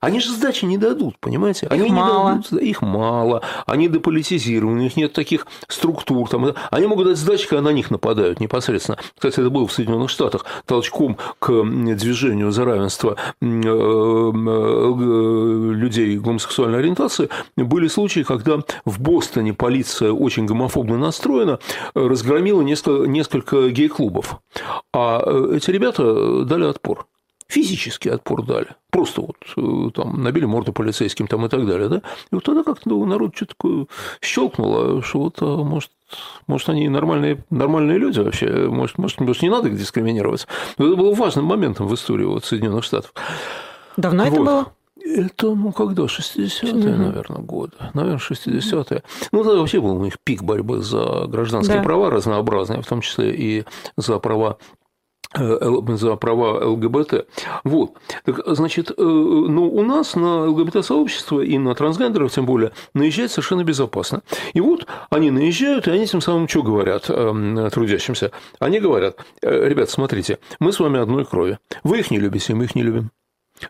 Они 0.00 0.20
же 0.20 0.30
сдачи 0.30 0.64
не 0.64 0.78
дадут, 0.78 1.18
понимаете? 1.18 1.66
Они 1.68 1.86
их 1.86 1.92
мало. 1.92 2.36
Не 2.36 2.42
дадут, 2.42 2.62
их 2.62 2.82
мало, 2.82 3.42
они 3.66 3.88
деполитизированы, 3.88 4.78
у 4.78 4.82
них 4.82 4.96
нет 4.96 5.12
таких 5.12 5.46
структур. 5.68 6.28
Там, 6.28 6.54
они 6.70 6.86
могут 6.86 7.06
дать 7.08 7.18
сдачи, 7.18 7.48
когда 7.48 7.62
на 7.62 7.70
них 7.70 7.90
нападают 7.90 8.40
непосредственно. 8.40 8.98
Кстати, 9.14 9.40
это 9.40 9.50
было 9.50 9.66
в 9.66 9.72
Соединенных 9.72 10.10
Штатах 10.10 10.44
толчком 10.66 11.16
к 11.38 11.64
движению 11.64 12.52
за 12.52 12.64
равенство 12.64 13.16
э, 13.40 13.46
э, 13.46 14.30
людей 15.74 16.18
гомосексуальной 16.18 16.78
ориентации. 16.78 17.28
Были 17.56 17.88
случаи, 17.88 18.22
когда 18.22 18.58
в 18.84 19.00
Бостоне 19.00 19.52
полиция 19.52 20.12
очень 20.12 20.46
гомофобно 20.46 20.96
настроена, 20.98 21.58
разгромила 21.94 22.62
несколько, 22.62 23.08
несколько 23.08 23.68
гей-клубов. 23.70 24.40
А 24.92 25.22
э, 25.24 25.56
эти 25.56 25.70
ребята 25.70 26.44
дали 26.44 26.64
отпор 26.64 27.06
физический 27.48 28.10
отпор 28.10 28.44
дали. 28.44 28.68
Просто 28.90 29.22
вот 29.22 29.36
э, 29.56 29.90
там 29.94 30.22
набили 30.22 30.44
морду 30.44 30.72
полицейским 30.72 31.26
там 31.26 31.46
и 31.46 31.48
так 31.48 31.66
далее, 31.66 31.88
да? 31.88 31.96
И 32.30 32.34
вот 32.34 32.44
тогда 32.44 32.62
как-то 32.62 32.88
ну, 32.90 33.04
народ 33.06 33.34
что-то 33.34 33.54
такое 33.54 33.86
щелкнуло, 34.20 35.02
что 35.02 35.20
вот, 35.20 35.36
а, 35.40 35.64
может, 35.64 35.90
может, 36.46 36.68
они 36.68 36.88
нормальные, 36.88 37.44
нормальные 37.50 37.98
люди 37.98 38.20
вообще, 38.20 38.68
может, 38.68 38.98
может, 38.98 39.20
может, 39.20 39.42
не 39.42 39.50
надо 39.50 39.68
их 39.68 39.78
дискриминировать. 39.78 40.46
Но 40.76 40.86
это 40.86 40.96
было 40.96 41.14
важным 41.14 41.46
моментом 41.46 41.86
в 41.86 41.94
истории 41.94 42.24
вот 42.24 42.44
Соединенных 42.44 42.84
Штатов. 42.84 43.12
Давно 43.96 44.24
вот. 44.24 44.32
это 44.32 44.40
было? 44.40 44.72
Это, 45.04 45.54
ну, 45.54 45.72
когда? 45.72 46.02
60-е, 46.02 46.72
угу. 46.72 47.02
наверное, 47.02 47.40
годы. 47.40 47.72
Наверное, 47.94 48.18
60-е. 48.18 49.02
Ну, 49.32 49.44
тогда 49.44 49.58
вообще 49.58 49.80
был 49.80 49.96
у 49.96 50.04
них 50.04 50.18
пик 50.22 50.42
борьбы 50.42 50.82
за 50.82 51.26
гражданские 51.26 51.78
да. 51.78 51.82
права 51.82 52.10
разнообразные, 52.10 52.82
в 52.82 52.86
том 52.86 53.00
числе 53.00 53.34
и 53.34 53.64
за 53.96 54.18
права 54.18 54.58
Э, 55.34 55.70
за 55.96 56.16
права 56.16 56.64
ЛГБТ. 56.64 57.26
Вот. 57.64 57.92
Так, 58.24 58.40
значит, 58.46 58.90
э, 58.90 58.94
ну, 58.96 59.68
у 59.68 59.82
нас 59.82 60.14
на 60.14 60.46
ЛГБТ-сообщество 60.46 61.42
и 61.42 61.58
на 61.58 61.74
трансгендеров, 61.74 62.32
тем 62.32 62.46
более, 62.46 62.72
наезжать 62.94 63.30
совершенно 63.30 63.62
безопасно. 63.62 64.22
И 64.54 64.60
вот 64.60 64.86
они 65.10 65.30
наезжают, 65.30 65.86
и 65.86 65.90
они 65.90 66.06
тем 66.06 66.22
самым 66.22 66.48
что 66.48 66.62
говорят 66.62 67.06
э, 67.10 67.70
трудящимся? 67.72 68.32
Они 68.58 68.80
говорят, 68.80 69.18
ребят, 69.42 69.90
смотрите, 69.90 70.38
мы 70.60 70.72
с 70.72 70.80
вами 70.80 70.98
одной 70.98 71.26
крови. 71.26 71.58
Вы 71.84 72.00
их 72.00 72.10
не 72.10 72.18
любите, 72.18 72.54
мы 72.54 72.64
их 72.64 72.74
не 72.74 72.82
любим. 72.82 73.10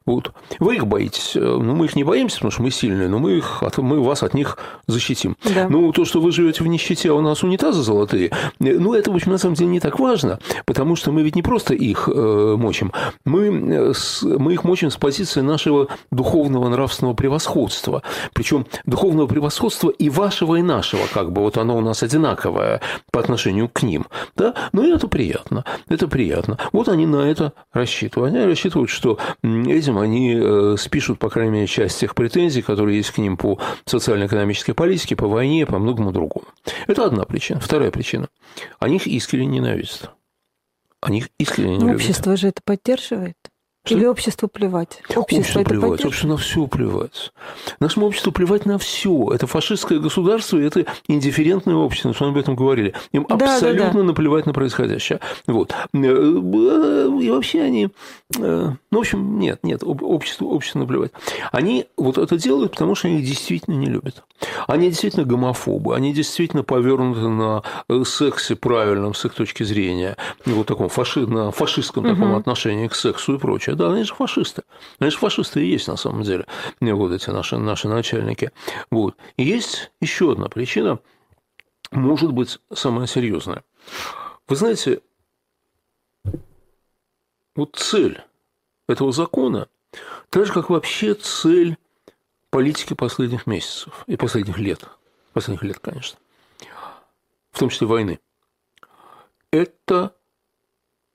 Вот. 0.07 0.33
Вы 0.59 0.77
их 0.77 0.87
боитесь. 0.87 1.33
Ну, 1.35 1.75
мы 1.75 1.87
их 1.87 1.97
не 1.97 2.05
боимся, 2.05 2.37
потому 2.37 2.51
что 2.53 2.63
мы 2.63 2.71
сильные, 2.71 3.09
но 3.09 3.19
мы, 3.19 3.33
их, 3.39 3.63
мы 3.77 4.03
вас 4.03 4.23
от 4.23 4.35
них 4.35 4.59
защитим. 4.87 5.37
Да. 5.55 5.69
Ну, 5.69 5.93
то, 5.93 6.05
что 6.05 6.21
вы 6.21 6.33
живете 6.33 6.65
в 6.65 6.67
нищете, 6.67 7.11
а 7.11 7.15
у 7.15 7.21
нас 7.21 7.43
унитазы 7.43 7.83
золотые, 7.83 8.31
ну, 8.59 8.95
это, 8.95 9.11
в 9.11 9.15
общем, 9.15 9.33
на 9.33 9.39
самом 9.39 9.55
деле 9.55 9.71
не 9.71 9.81
так 9.81 9.99
важно, 9.99 10.39
потому 10.65 10.97
что 10.97 11.13
мы 11.13 11.23
ведь 11.23 11.37
не 11.37 11.43
просто 11.43 11.75
их 11.75 12.09
э, 12.13 12.57
мочим, 12.59 12.93
мы, 13.25 13.47
э, 13.47 13.93
мы 14.39 14.55
их 14.55 14.65
мочим 14.65 14.91
с 14.91 14.97
позиции 14.97 15.41
нашего 15.41 15.89
духовного 16.11 16.69
нравственного 16.69 17.15
превосходства. 17.15 18.03
Причем 18.33 18.67
духовного 18.87 19.27
превосходства 19.27 19.91
и 19.91 20.09
вашего, 20.11 20.57
и 20.57 20.63
нашего, 20.63 21.03
как 21.13 21.33
бы 21.33 21.43
вот 21.43 21.59
оно 21.59 21.77
у 21.77 21.81
нас 21.81 22.03
одинаковое 22.03 22.81
по 23.11 23.21
отношению 23.21 23.69
к 23.69 23.83
ним. 23.83 24.07
Да? 24.37 24.55
Но 24.73 24.83
ну, 24.83 24.95
это 24.95 25.09
приятно. 25.09 25.65
Это 25.89 26.09
приятно. 26.09 26.59
Вот 26.73 26.89
они 26.89 27.07
на 27.07 27.29
это 27.29 27.53
рассчитывают. 27.73 28.35
Они 28.35 28.45
рассчитывают, 28.45 28.91
что 28.91 29.19
этим 29.79 29.99
они 29.99 30.35
э, 30.35 30.77
спишут, 30.79 31.19
по 31.19 31.31
крайней 31.31 31.53
мере, 31.53 31.67
часть 31.67 32.01
тех 32.01 32.15
претензий, 32.15 32.63
которые 32.63 32.99
есть 32.99 33.11
к 33.11 33.19
ним 33.19 33.37
по 33.37 33.59
социально-экономической 33.85 34.73
политике, 34.73 35.17
по 35.17 35.29
войне, 35.29 35.67
по 35.67 35.79
многому 35.79 36.13
другому. 36.13 36.47
Это 36.87 37.05
одна 37.05 37.25
причина. 37.25 37.61
Вторая 37.61 37.91
причина. 37.91 38.29
Они 38.79 38.97
их 38.97 39.07
искренне 39.07 39.59
ненавидят. 39.59 40.11
Они 41.01 41.19
их 41.19 41.31
искренне 41.39 41.77
не 41.77 41.85
Но 41.85 41.93
любят. 41.93 42.01
Общество 42.01 42.37
же 42.37 42.49
это 42.49 42.61
поддерживает. 42.65 43.37
Что? 43.89 43.97
Или 43.97 44.05
обществу 44.05 44.49
плевать? 44.49 45.01
Общество, 45.17 45.61
обществу 45.61 45.65
плевать, 45.65 46.05
обществу 46.05 46.29
на 46.29 46.37
все 46.37 46.67
плевать. 46.67 47.33
Нашему 47.81 48.07
обществу 48.07 48.33
плевать 48.33 48.67
на 48.67 48.79
все. 48.79 49.31
Это 49.33 49.47
фашистское 49.47 49.99
государство, 49.99 50.59
это 50.59 50.85
индифферентное 51.07 51.75
общество, 51.75 52.15
мы 52.21 52.29
об 52.29 52.37
этом 52.37 52.55
говорили. 52.55 52.95
Им 53.13 53.25
да, 53.27 53.35
абсолютно 53.35 53.87
да, 53.87 53.93
да. 53.93 54.03
наплевать 54.03 54.45
на 54.45 54.53
происходящее. 54.53 55.21
Вот. 55.47 55.73
Э, 55.95 55.99
и 55.99 57.31
вообще 57.31 57.63
они... 57.63 57.89
Э, 58.39 58.73
ну, 58.91 58.99
в 58.99 59.01
общем, 59.01 59.39
нет, 59.39 59.61
нет, 59.63 59.83
обществу, 59.83 60.51
обществу 60.51 60.81
наплевать. 60.81 61.13
Они 61.51 61.87
вот 61.97 62.19
это 62.19 62.37
делают, 62.37 62.73
потому 62.73 62.95
что 62.95 63.09
они 63.09 63.21
их 63.21 63.25
действительно 63.25 63.77
не 63.77 63.87
любят. 63.87 64.23
Они 64.67 64.89
действительно 64.89 65.25
гомофобы, 65.25 65.97
они 65.97 66.13
действительно 66.13 66.63
повернуты 66.63 67.27
на 67.29 67.63
э, 67.89 68.03
сексе 68.05 68.55
правильном 68.55 69.15
с 69.15 69.25
их 69.25 69.33
точки 69.33 69.63
зрения, 69.63 70.17
вот 70.45 70.67
таком 70.67 70.91
фаши, 70.91 71.27
на 71.27 71.51
фашистском 71.53 72.05
угу. 72.05 72.15
таком 72.15 72.35
отношении 72.35 72.87
к 72.89 72.95
сексу 72.95 73.37
и 73.37 73.39
прочее 73.39 73.77
да, 73.79 73.93
они 73.93 74.03
же 74.03 74.15
фашисты. 74.15 74.65
Они 74.99 75.11
же 75.11 75.17
фашисты 75.17 75.65
и 75.65 75.71
есть 75.71 75.89
на 75.89 75.97
самом 75.97 76.23
деле, 76.23 76.47
вот 76.81 77.13
эти 77.13 77.31
наши, 77.31 77.57
наши 77.57 77.89
начальники. 77.89 78.51
Вот. 78.91 79.17
И 79.37 79.45
есть 79.45 79.91
еще 80.01 80.33
одна 80.33 80.49
причина, 80.49 80.99
может 81.91 82.33
быть, 82.33 82.59
самая 82.73 83.07
серьезная. 83.07 83.65
Вы 84.49 84.57
знаете, 84.57 85.01
вот 87.55 87.77
цель 87.77 88.21
этого 88.89 89.13
закона, 89.13 89.69
так 90.29 90.45
же, 90.45 90.53
как 90.53 90.71
вообще 90.71 91.15
цель 91.15 91.79
политики 92.51 92.95
последних 92.95 93.47
месяцев 93.47 94.05
и 94.07 94.17
последних 94.17 94.59
лет, 94.59 94.85
последних 95.33 95.63
лет, 95.63 95.79
конечно, 95.79 96.19
в 97.53 97.59
том 97.59 97.69
числе 97.69 97.87
войны, 97.87 98.21
это 99.53 100.15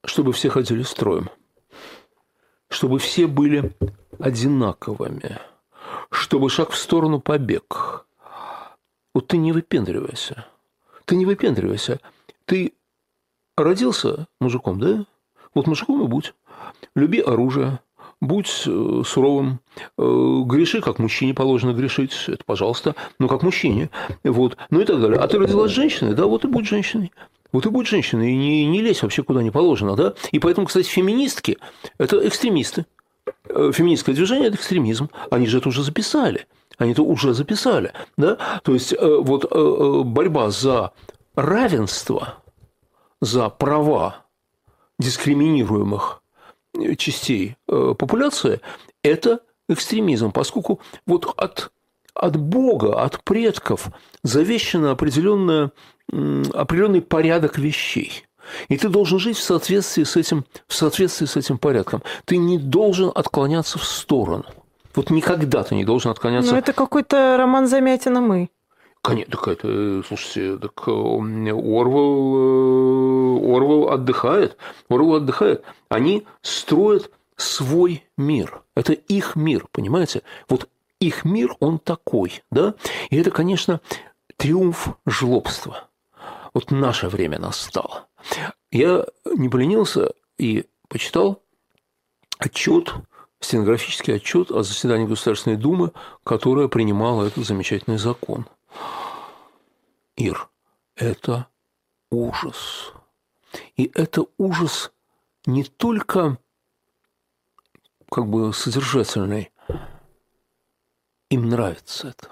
чтобы 0.06 0.34
все 0.34 0.50
ходили 0.50 0.84
строем– 0.84 1.30
чтобы 2.74 2.98
все 2.98 3.28
были 3.28 3.72
одинаковыми, 4.20 5.38
чтобы 6.10 6.50
шаг 6.50 6.72
в 6.72 6.78
сторону 6.78 7.22
побег. 7.22 8.06
Вот 9.14 9.28
ты 9.28 9.38
не 9.38 9.52
выпендривайся. 9.52 10.46
Ты 11.06 11.16
не 11.16 11.26
выпендривайся. 11.26 12.00
Ты 12.46 12.74
родился 13.56 14.28
мужиком, 14.42 14.80
да? 14.80 15.06
Вот 15.54 15.68
мужиком 15.68 16.04
и 16.04 16.08
будь. 16.08 16.34
Люби 16.96 17.20
оружие, 17.20 17.80
будь 18.22 18.64
э, 18.66 19.02
суровым, 19.06 19.60
э, 19.98 20.42
греши, 20.46 20.82
как 20.82 20.98
мужчине 20.98 21.36
положено 21.36 21.74
грешить, 21.74 22.14
это 22.28 22.44
пожалуйста, 22.44 22.96
но 23.20 23.28
как 23.28 23.44
мужчине, 23.44 23.92
вот, 24.24 24.58
ну 24.72 24.82
и 24.82 24.86
так 24.86 25.00
далее. 25.00 25.20
А 25.20 25.28
ты 25.28 25.38
родилась 25.38 25.72
женщиной, 25.72 26.16
да, 26.16 26.26
вот 26.26 26.44
и 26.44 26.48
будь 26.48 26.68
женщиной. 26.68 27.12
Вот 27.54 27.66
и 27.68 27.70
будь 27.70 27.88
женщина, 27.88 28.24
и 28.24 28.36
не, 28.36 28.66
не 28.66 28.82
лезь 28.82 29.04
вообще 29.04 29.24
куда 29.24 29.44
не 29.44 29.52
положено, 29.52 29.96
да? 29.96 30.16
И 30.32 30.40
поэтому, 30.40 30.68
кстати, 30.68 30.88
феминистки– 30.88 31.60
это 32.00 32.28
экстремисты. 32.28 32.86
Э, 33.48 33.72
феминистское 33.74 34.16
движение– 34.16 34.48
это 34.50 34.58
экстремизм. 34.58 35.10
Они 35.30 35.46
же 35.46 35.60
это 35.60 35.70
уже 35.70 35.84
записали. 35.84 36.48
Они 36.80 36.92
это 36.94 37.04
уже 37.04 37.34
записали, 37.34 37.94
да? 38.18 38.38
То 38.64 38.74
есть, 38.74 38.92
э, 38.92 38.98
вот 39.00 39.46
э, 39.50 40.02
борьба 40.04 40.50
за 40.50 40.92
равенство, 41.36 42.40
за 43.22 43.50
права 43.50 44.26
дискриминируемых 45.00 46.22
частей 46.98 47.56
популяции– 47.68 48.62
это 49.04 49.42
экстремизм, 49.70 50.32
поскольку 50.32 50.80
вот 51.06 51.32
от, 51.38 51.72
от 52.16 52.38
Бога, 52.38 53.02
от 53.02 53.24
предков 53.24 53.88
завещена 54.24 54.92
определенная 54.92 55.72
определенный 56.54 57.02
порядок 57.02 57.58
вещей. 57.58 58.26
И 58.68 58.78
ты 58.78 58.90
должен 58.90 59.20
жить 59.20 59.38
в 59.38 59.42
соответствии 59.42 60.04
с 60.04 60.16
этим, 60.18 60.46
в 60.68 60.74
соответствии 60.74 61.26
с 61.26 61.38
этим 61.38 61.58
порядком. 61.58 62.04
Ты 62.26 62.38
не 62.38 62.58
должен 62.58 63.12
отклоняться 63.14 63.80
в 63.80 63.86
сторону. 63.86 64.46
Вот 64.96 65.10
никогда 65.10 65.64
ты 65.64 65.76
не 65.76 65.86
должен 65.86 66.12
отклоняться. 66.12 66.52
Ну, 66.52 66.58
это 66.58 66.74
какой-то 66.74 67.38
роман 67.38 67.68
Замятина 67.68 68.22
«Мы». 68.22 68.50
Конечно, 69.02 69.32
так 69.32 69.48
это, 69.50 70.02
слушайте, 70.08 70.58
так 70.58 70.88
Орвел, 70.88 71.58
э, 72.38 73.56
Орвел 73.56 73.90
отдыхает, 73.90 74.56
Орвел 74.88 75.16
отдыхает. 75.16 75.64
Они 75.90 76.26
строят 76.42 77.12
свой 77.36 78.06
мир. 78.18 78.62
Это 78.76 78.94
их 78.94 79.36
мир, 79.36 79.68
понимаете? 79.72 80.22
Вот 80.48 80.70
их 81.08 81.26
мир, 81.26 81.56
он 81.60 81.80
такой, 81.80 82.44
да? 82.52 82.76
И 83.10 83.18
это, 83.18 83.32
конечно, 83.32 83.82
триумф 84.38 84.98
жлобства 85.06 85.90
вот 86.54 86.72
наше 86.72 87.10
время 87.10 87.40
настало. 87.40 88.08
Я 88.72 89.06
не 89.26 89.50
поленился 89.50 90.14
и 90.38 90.66
почитал 90.88 91.44
отчет, 92.38 92.94
стенографический 93.40 94.16
отчет 94.16 94.52
о 94.52 94.64
заседании 94.64 95.08
Государственной 95.08 95.58
Думы, 95.58 95.92
которая 96.24 96.68
принимала 96.68 97.26
этот 97.26 97.46
замечательный 97.46 97.98
закон. 97.98 98.48
Ир, 100.16 100.50
это 100.96 101.48
ужас. 102.10 102.94
И 103.76 103.92
это 103.94 104.26
ужас 104.38 104.92
не 105.46 105.64
только 105.64 106.38
как 108.10 108.28
бы 108.28 108.54
содержательный, 108.54 109.52
им 111.30 111.50
нравится 111.50 112.10
это. 112.10 112.30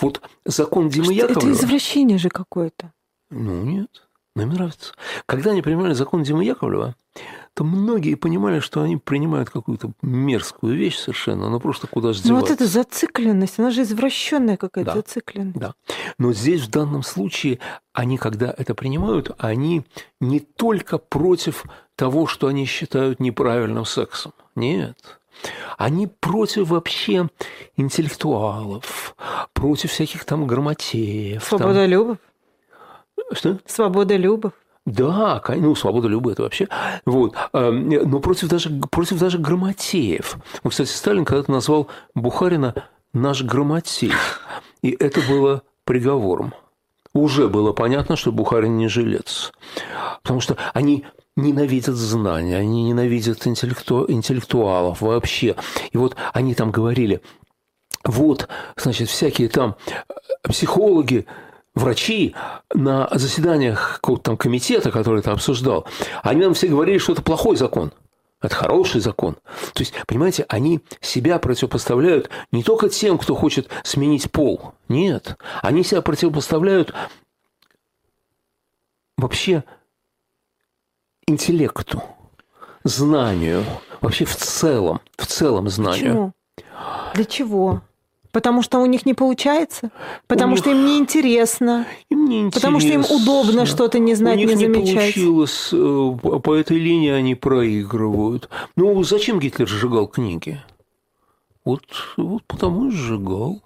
Вот 0.00 0.20
закон 0.44 0.88
Димы 0.88 1.12
Яковлева... 1.12 1.38
Это 1.38 1.52
извращение 1.52 2.18
же 2.18 2.28
какое-то. 2.28 2.92
Ну, 3.30 3.62
нет. 3.62 4.08
Нам 4.36 4.50
нравится. 4.50 4.92
Когда 5.26 5.50
они 5.50 5.62
принимали 5.62 5.92
закон 5.92 6.22
Димы 6.22 6.44
Яковлева, 6.44 6.94
то 7.54 7.64
многие 7.64 8.14
понимали, 8.14 8.60
что 8.60 8.80
они 8.80 8.96
принимают 8.96 9.50
какую-то 9.50 9.92
мерзкую 10.02 10.76
вещь 10.76 10.96
совершенно, 10.96 11.50
но 11.50 11.58
просто 11.58 11.88
куда 11.88 12.12
же 12.12 12.22
Ну 12.24 12.38
вот 12.38 12.50
эта 12.50 12.66
зацикленность, 12.66 13.58
она 13.58 13.70
же 13.70 13.82
извращенная 13.82 14.56
какая-то 14.56 14.92
да, 14.92 14.96
зацикленность. 14.96 15.58
Да. 15.58 15.74
Но 16.18 16.32
здесь 16.32 16.62
в 16.62 16.70
данном 16.70 17.02
случае 17.02 17.58
они, 17.92 18.18
когда 18.18 18.54
это 18.56 18.74
принимают, 18.74 19.32
они 19.38 19.84
не 20.20 20.38
только 20.38 20.98
против 20.98 21.64
того, 21.96 22.26
что 22.26 22.46
они 22.46 22.66
считают 22.66 23.18
неправильным 23.18 23.84
сексом. 23.84 24.32
Нет. 24.54 25.19
Они 25.78 26.06
против 26.06 26.68
вообще 26.68 27.28
интеллектуалов, 27.76 29.16
против 29.52 29.90
всяких 29.90 30.24
там 30.24 30.46
грамотеев. 30.46 31.42
Свободолюбов. 31.44 32.18
Там... 33.16 33.36
Что? 33.36 33.58
Свободолюбов. 33.66 34.52
Да, 34.86 35.42
ну, 35.48 35.74
свобода 35.74 36.08
любая 36.08 36.32
это 36.32 36.42
вообще. 36.42 36.66
Вот. 37.04 37.36
Но 37.52 38.20
против 38.20 38.48
даже, 38.48 38.70
против 38.90 39.18
даже 39.18 39.38
грамотеев. 39.38 40.36
Вот, 40.64 40.70
кстати, 40.70 40.88
Сталин 40.88 41.24
когда-то 41.24 41.52
назвал 41.52 41.88
Бухарина 42.14 42.74
наш 43.12 43.42
грамотей. 43.42 44.12
И 44.82 44.90
это 44.90 45.20
было 45.28 45.62
приговором. 45.84 46.54
Уже 47.12 47.48
было 47.48 47.72
понятно, 47.72 48.16
что 48.16 48.32
Бухарин 48.32 48.78
не 48.78 48.88
жилец. 48.88 49.52
Потому 50.22 50.40
что 50.40 50.56
они 50.72 51.04
ненавидят 51.36 51.94
знания, 51.94 52.56
они 52.56 52.84
ненавидят 52.84 53.46
интеллекту... 53.46 54.10
интеллектуалов 54.10 55.00
вообще. 55.00 55.56
И 55.92 55.96
вот 55.96 56.16
они 56.32 56.54
там 56.54 56.70
говорили, 56.70 57.20
вот, 58.04 58.48
значит, 58.76 59.08
всякие 59.08 59.48
там 59.48 59.76
психологи, 60.42 61.26
врачи 61.74 62.34
на 62.74 63.08
заседаниях 63.12 63.96
какого-то 63.96 64.24
там 64.24 64.36
комитета, 64.36 64.90
который 64.90 65.20
это 65.20 65.32
обсуждал, 65.32 65.86
они 66.22 66.42
нам 66.42 66.54
все 66.54 66.68
говорили, 66.68 66.98
что 66.98 67.12
это 67.12 67.22
плохой 67.22 67.56
закон. 67.56 67.92
Это 68.42 68.54
хороший 68.54 69.02
закон. 69.02 69.34
То 69.74 69.80
есть, 69.80 69.92
понимаете, 70.06 70.46
они 70.48 70.80
себя 71.02 71.38
противопоставляют 71.38 72.30
не 72.52 72.62
только 72.62 72.88
тем, 72.88 73.18
кто 73.18 73.34
хочет 73.34 73.68
сменить 73.84 74.30
пол. 74.30 74.72
Нет. 74.88 75.36
Они 75.60 75.84
себя 75.84 76.00
противопоставляют 76.00 76.94
вообще 79.18 79.64
интеллекту, 81.30 82.02
знанию, 82.84 83.64
вообще 84.00 84.24
в 84.24 84.36
целом, 84.36 85.00
в 85.16 85.26
целом 85.26 85.68
знанию. 85.68 86.34
Почему? 86.56 86.64
Для 87.14 87.24
чего? 87.24 87.82
Потому 88.32 88.62
что 88.62 88.78
у 88.78 88.86
них 88.86 89.06
не 89.06 89.14
получается? 89.14 89.90
Потому 90.28 90.52
них... 90.52 90.60
что 90.60 90.70
им 90.70 90.86
неинтересно? 90.86 91.86
Им 92.10 92.26
не 92.26 92.40
интересно. 92.42 92.60
Потому 92.60 92.80
что 92.80 92.88
им 92.90 93.04
удобно 93.10 93.66
что-то 93.66 93.98
не 93.98 94.14
знать, 94.14 94.36
у 94.36 94.38
них 94.38 94.50
не 94.50 94.56
замечать? 94.56 94.86
не 94.86 94.94
получилось. 94.94 95.70
Э, 95.72 96.38
по 96.38 96.54
этой 96.54 96.78
линии 96.78 97.10
они 97.10 97.34
проигрывают. 97.34 98.48
Ну, 98.76 99.02
зачем 99.02 99.40
Гитлер 99.40 99.66
сжигал 99.66 100.06
книги? 100.06 100.62
Вот, 101.64 101.82
вот 102.16 102.44
потому 102.44 102.88
и 102.88 102.90
сжигал 102.90 103.62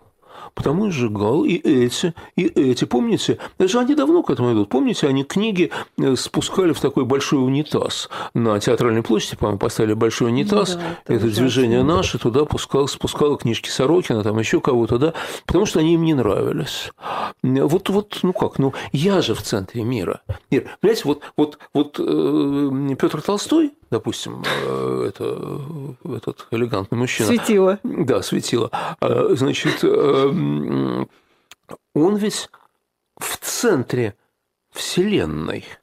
потому 0.55 0.87
и 0.87 0.91
сжигал 0.91 1.45
и 1.45 1.55
эти, 1.57 2.15
и 2.37 2.47
эти. 2.47 2.85
Помните, 2.85 3.39
даже 3.59 3.79
они 3.79 3.95
давно 3.95 4.23
к 4.23 4.31
этому 4.31 4.53
идут. 4.53 4.69
Помните, 4.69 5.07
они 5.07 5.25
книги 5.25 5.71
э, 5.99 6.17
спускали 6.17 6.73
в 6.73 6.81
такой 6.81 7.05
большой 7.05 7.45
унитаз 7.45 8.09
на 8.35 8.59
театральной 8.61 9.03
площади, 9.03 9.37
по-моему, 9.37 9.59
поставили 9.59 9.95
большой 9.95 10.29
унитаз. 10.29 10.75
Ну, 10.75 10.81
да, 10.81 11.15
это, 11.15 11.27
это 11.27 11.35
движение 11.35 11.83
наше 11.83 12.19
туда 12.19 12.45
пускал, 12.45 12.89
спускало 12.89 13.37
книжки 13.37 13.69
Сорокина, 13.69 14.23
там 14.23 14.39
еще 14.39 14.61
кого-то, 14.61 14.99
да, 14.99 15.15
потому 15.47 15.67
что 15.67 15.81
они 15.81 15.95
им 15.95 16.05
не 16.05 16.15
нравились. 16.15 16.91
Вот, 17.43 17.89
вот, 17.89 18.19
ну 18.23 18.33
как, 18.33 18.59
ну 18.59 18.73
я 18.93 19.23
же 19.23 19.35
в 19.35 19.43
центре 19.43 19.83
мира. 19.83 20.23
Мир. 20.51 20.71
Понимаете, 20.81 21.03
вот, 21.05 21.23
вот, 21.37 21.59
вот 21.73 21.97
э, 21.99 22.97
Петр 22.99 23.23
Толстой, 23.23 23.73
допустим, 23.95 24.43
э, 24.45 25.07
это, 25.09 25.25
этот 26.05 26.49
элегантный 26.51 26.99
мужчина. 26.99 27.29
Светило. 27.29 27.79
Да, 27.85 28.23
светило. 28.23 28.71
А, 29.01 29.35
значит, 29.37 29.85
э, 29.85 31.05
он 31.95 32.17
ведь 32.17 32.51
в 33.19 33.37
центре 33.39 34.15
Вселенной– 34.73 35.65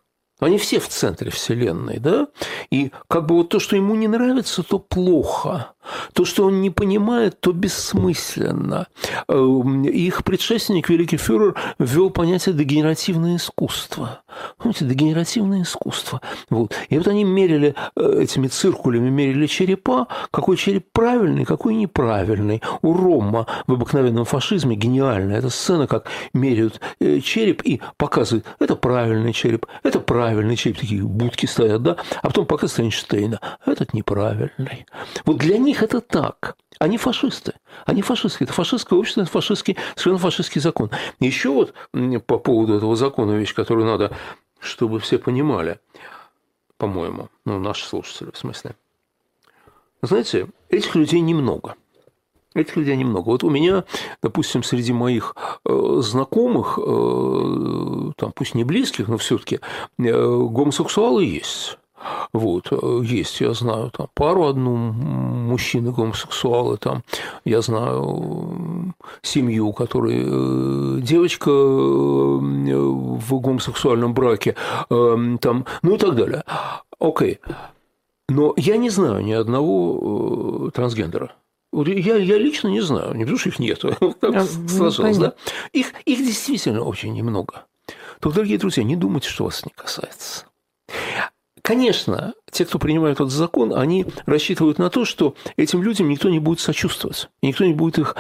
они 0.41 0.58
все 0.58 0.80
в 0.80 0.88
центре 0.88 1.30
Вселенной, 1.30 2.00
да? 2.00 2.27
И 2.72 2.91
как 3.08 3.27
бы 3.27 3.36
вот 3.36 3.50
то, 3.50 3.60
что 3.60 3.75
ему 3.75 3.94
не 3.94 4.08
нравится, 4.08 4.63
то 4.63 4.80
плохо. 4.80 5.74
То, 6.13 6.25
что 6.25 6.45
он 6.45 6.61
не 6.61 6.69
понимает, 6.69 7.39
то 7.39 7.51
бессмысленно. 7.51 8.88
Эм, 9.27 9.83
их 9.83 10.23
предшественник, 10.23 10.89
великий 10.89 11.17
фюрер, 11.17 11.55
ввел 11.79 12.09
понятие 12.09 12.55
дегенеративное 12.55 13.38
искусство. 13.38 14.21
Помните, 14.57 14.85
дегенеративное 14.85 15.63
искусство. 15.63 16.21
Вот. 16.50 16.73
И 16.89 16.97
вот 16.97 17.07
они 17.07 17.23
мерили 17.23 17.75
э, 17.95 18.21
этими 18.21 18.47
циркулями, 18.47 19.09
мерили 19.09 19.47
черепа, 19.47 20.07
какой 20.31 20.57
череп 20.57 20.85
правильный, 20.91 21.45
какой 21.45 21.75
неправильный. 21.75 22.61
У 22.81 22.93
Рома 22.93 23.47
в 23.67 23.73
обыкновенном 23.73 24.25
фашизме 24.25 24.75
гениальная 24.75 25.39
эта 25.39 25.50
сцена, 25.50 25.88
как 25.88 26.07
меряют 26.33 26.79
э, 27.00 27.20
череп 27.20 27.61
и 27.63 27.81
показывают, 27.98 28.46
это 28.59 28.75
правильный 28.75 29.33
череп, 29.33 29.65
это 29.83 30.00
правильный 30.00 30.55
череп, 30.55 30.79
такие 30.79 31.01
будки 31.03 31.46
стоят, 31.46 31.83
да, 31.83 31.98
а 32.22 32.27
потом 32.27 32.46
показывают 32.46 32.85
Эйнштейна, 32.85 33.39
этот 33.65 33.94
неправильный. 33.94 34.85
Вот 35.25 35.37
для 35.37 35.57
них 35.57 35.71
это 35.74 36.01
так. 36.01 36.57
Они 36.79 36.98
фашисты. 36.98 37.53
Они 37.86 38.01
фашисты. 38.01 38.44
Это 38.44 38.53
фашистское 38.53 38.98
общество, 38.98 39.22
это 39.22 39.31
фашистский, 39.31 39.77
совершенно 39.96 40.18
фашистский 40.18 40.62
закон. 40.62 40.90
Еще 41.20 41.50
вот 41.50 41.74
по 42.25 42.38
поводу 42.38 42.75
этого 42.75 42.96
закона 42.96 43.31
вещь, 43.34 43.53
которую 43.53 43.86
надо, 43.86 44.16
чтобы 44.60 45.00
все 45.00 45.18
понимали, 45.18 45.79
по-моему, 46.77 47.29
ну, 47.46 47.60
наши 47.60 47.86
слушатели, 47.86 48.31
в 48.31 48.38
смысле. 48.38 48.75
Знаете, 50.01 50.48
этих 50.70 50.96
людей 50.96 51.20
немного. 51.20 51.75
Этих 52.53 52.75
людей 52.75 52.98
немного. 52.98 53.29
Вот 53.29 53.44
у 53.44 53.50
меня, 53.50 53.86
допустим, 54.22 54.64
среди 54.64 54.92
моих 54.92 55.36
э, 55.64 56.00
знакомых, 56.01 56.79
э, 56.79 58.12
там, 58.18 58.34
пусть 58.34 58.55
не 58.55 58.64
близких, 58.66 59.07
но 59.07 59.18
все-таки 59.18 59.60
э, 60.00 60.12
гомосексуалы 60.12 61.24
есть. 61.24 61.77
Вот, 62.33 62.72
есть, 63.03 63.42
я 63.42 63.53
знаю, 63.53 63.92
там 63.92 64.07
пару 64.14 64.48
одну 64.48 64.75
мужчины 64.75 65.92
гомосексуалы, 65.92 66.77
там, 66.77 67.03
я 67.46 67.61
знаю 67.61 68.94
семью, 69.22 69.68
у 69.68 69.74
которой 69.74 71.01
девочка 71.01 71.51
в 71.51 73.40
гомосексуальном 73.40 74.14
браке, 74.14 74.55
там, 74.90 75.66
ну 75.81 75.96
и 75.96 75.98
так 75.98 76.16
далее. 76.16 76.44
Окей. 77.00 77.40
Но 78.29 78.53
я 78.55 78.77
не 78.77 78.90
знаю 78.90 79.24
ни 79.24 79.33
одного 79.33 80.72
трансгендера. 80.74 81.33
Я, 81.74 82.18
я 82.18 82.37
лично 82.37 82.68
не 82.68 82.81
знаю, 82.81 83.14
не 83.14 83.24
потому 83.24 83.37
что 83.37 83.50
их 83.50 83.59
нет, 83.59 83.79
так 84.20 84.35
а, 84.35 84.44
сложилось, 84.44 85.18
да? 85.18 85.33
Их, 85.72 85.94
их 86.05 86.20
действительно 86.20 86.83
очень 86.83 87.14
немного. 87.14 87.66
Только, 88.20 88.37
дорогие 88.37 88.57
друзья, 88.57 88.83
не 88.83 88.96
думайте, 88.96 89.29
что 89.29 89.46
вас 89.46 89.66
не 89.66 89.72
касается. 89.74 90.46
Конечно, 91.72 92.34
те, 92.51 92.66
кто 92.66 92.79
принимает 92.79 93.16
этот 93.16 93.31
закон, 93.31 93.74
они 93.74 94.05
рассчитывают 94.25 94.77
на 94.77 94.90
то, 94.90 95.05
что 95.05 95.36
этим 95.55 95.81
людям 95.81 96.10
никто 96.10 96.29
не 96.29 96.40
будет 96.40 96.60
сочувствовать, 96.60 97.29
никто 97.42 97.64
не 97.64 97.74
будет 97.74 97.98
их 97.98 98.18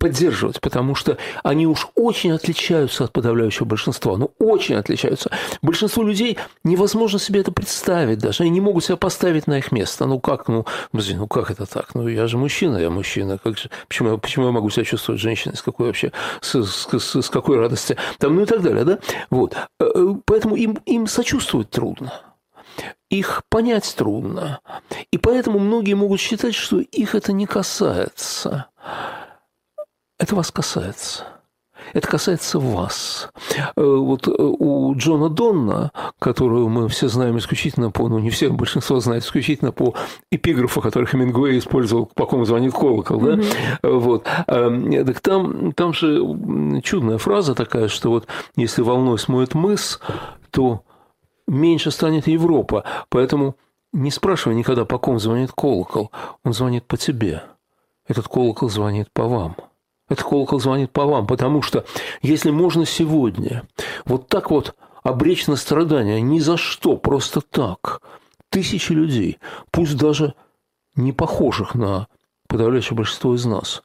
поддерживать, 0.00 0.60
потому 0.60 0.96
что 0.96 1.16
они 1.44 1.68
уж 1.68 1.86
очень 1.94 2.32
отличаются 2.32 3.04
от 3.04 3.12
подавляющего 3.12 3.66
большинства, 3.66 4.16
ну, 4.16 4.32
очень 4.40 4.74
отличаются. 4.74 5.30
Большинство 5.62 6.02
людей 6.02 6.38
невозможно 6.64 7.20
себе 7.20 7.42
это 7.42 7.52
представить 7.52 8.18
даже, 8.18 8.42
они 8.42 8.50
не 8.50 8.60
могут 8.60 8.82
себя 8.82 8.96
поставить 8.96 9.46
на 9.46 9.58
их 9.58 9.70
место. 9.70 10.06
Ну, 10.06 10.18
как, 10.18 10.48
ну, 10.48 10.66
подожди, 10.90 11.14
ну, 11.14 11.28
как 11.28 11.52
это 11.52 11.66
так? 11.66 11.94
Ну, 11.94 12.08
я 12.08 12.26
же 12.26 12.36
мужчина, 12.36 12.78
я 12.78 12.90
мужчина, 12.90 13.38
как 13.38 13.58
же, 13.58 13.70
почему, 13.86 14.18
почему 14.18 14.46
я 14.46 14.50
могу 14.50 14.70
себя 14.70 14.84
чувствовать 14.84 15.20
женщиной, 15.20 15.54
с 15.54 15.62
какой 15.62 15.86
вообще, 15.86 16.10
с, 16.40 16.60
с, 16.64 16.88
с, 16.98 17.22
с 17.22 17.30
какой 17.30 17.58
радости, 17.58 17.96
там, 18.18 18.34
ну, 18.34 18.42
и 18.42 18.46
так 18.46 18.60
далее, 18.60 18.84
да? 18.84 18.98
Вот. 19.30 19.54
Э, 19.54 19.84
э, 19.84 20.14
поэтому 20.24 20.56
им, 20.56 20.78
им 20.84 21.06
сочувствовать 21.06 21.70
трудно 21.70 22.12
их 23.12 23.42
понять 23.48 23.94
трудно. 23.96 24.60
И 25.10 25.18
поэтому 25.18 25.58
многие 25.58 25.94
могут 25.94 26.20
считать, 26.20 26.54
что 26.54 26.80
их 26.80 27.14
это 27.14 27.32
не 27.32 27.46
касается. 27.46 28.66
Это 30.18 30.34
вас 30.34 30.50
касается. 30.50 31.26
Это 31.92 32.08
касается 32.08 32.58
вас. 32.58 33.28
Э, 33.76 33.82
вот 33.82 34.28
э, 34.28 34.30
у 34.38 34.94
Джона 34.96 35.28
Донна, 35.28 35.90
которую 36.20 36.68
мы 36.68 36.88
все 36.88 37.08
знаем 37.08 37.36
исключительно 37.38 37.90
по, 37.90 38.08
ну 38.08 38.18
не 38.18 38.30
все, 38.30 38.50
большинство 38.50 39.00
знает 39.00 39.24
исключительно 39.24 39.72
по 39.72 39.94
эпиграфу, 40.30 40.80
который 40.80 41.06
Хемингуэй 41.06 41.58
использовал, 41.58 42.06
по 42.06 42.24
кому 42.24 42.44
звонит 42.44 42.72
колокол, 42.72 43.20
да, 43.20 43.34
mm-hmm. 43.34 43.98
вот. 43.98 44.26
Эм, 44.46 45.04
так 45.04 45.20
там, 45.20 45.72
там 45.72 45.92
же 45.92 46.22
чудная 46.82 47.18
фраза 47.18 47.54
такая, 47.54 47.88
что 47.88 48.10
вот 48.10 48.26
если 48.56 48.80
волной 48.80 49.18
смоет 49.18 49.54
мыс, 49.54 50.00
то 50.50 50.84
меньше 51.46 51.90
станет 51.90 52.26
Европа. 52.26 52.84
Поэтому 53.08 53.56
не 53.92 54.10
спрашивай 54.10 54.54
никогда, 54.54 54.84
по 54.84 54.98
ком 54.98 55.18
звонит 55.18 55.52
колокол. 55.52 56.10
Он 56.44 56.52
звонит 56.52 56.86
по 56.86 56.96
тебе. 56.96 57.42
Этот 58.06 58.28
колокол 58.28 58.68
звонит 58.68 59.12
по 59.12 59.24
вам. 59.24 59.56
Этот 60.08 60.24
колокол 60.24 60.60
звонит 60.60 60.90
по 60.90 61.04
вам, 61.04 61.26
потому 61.26 61.62
что 61.62 61.84
если 62.20 62.50
можно 62.50 62.84
сегодня 62.84 63.66
вот 64.04 64.28
так 64.28 64.50
вот 64.50 64.74
обречь 65.02 65.46
на 65.46 65.56
страдания 65.56 66.20
ни 66.20 66.38
за 66.38 66.56
что, 66.56 66.96
просто 66.96 67.40
так, 67.40 68.02
тысячи 68.50 68.92
людей, 68.92 69.38
пусть 69.70 69.96
даже 69.96 70.34
не 70.94 71.12
похожих 71.12 71.74
на 71.74 72.08
подавляющее 72.48 72.96
большинство 72.96 73.34
из 73.34 73.44
нас. 73.46 73.82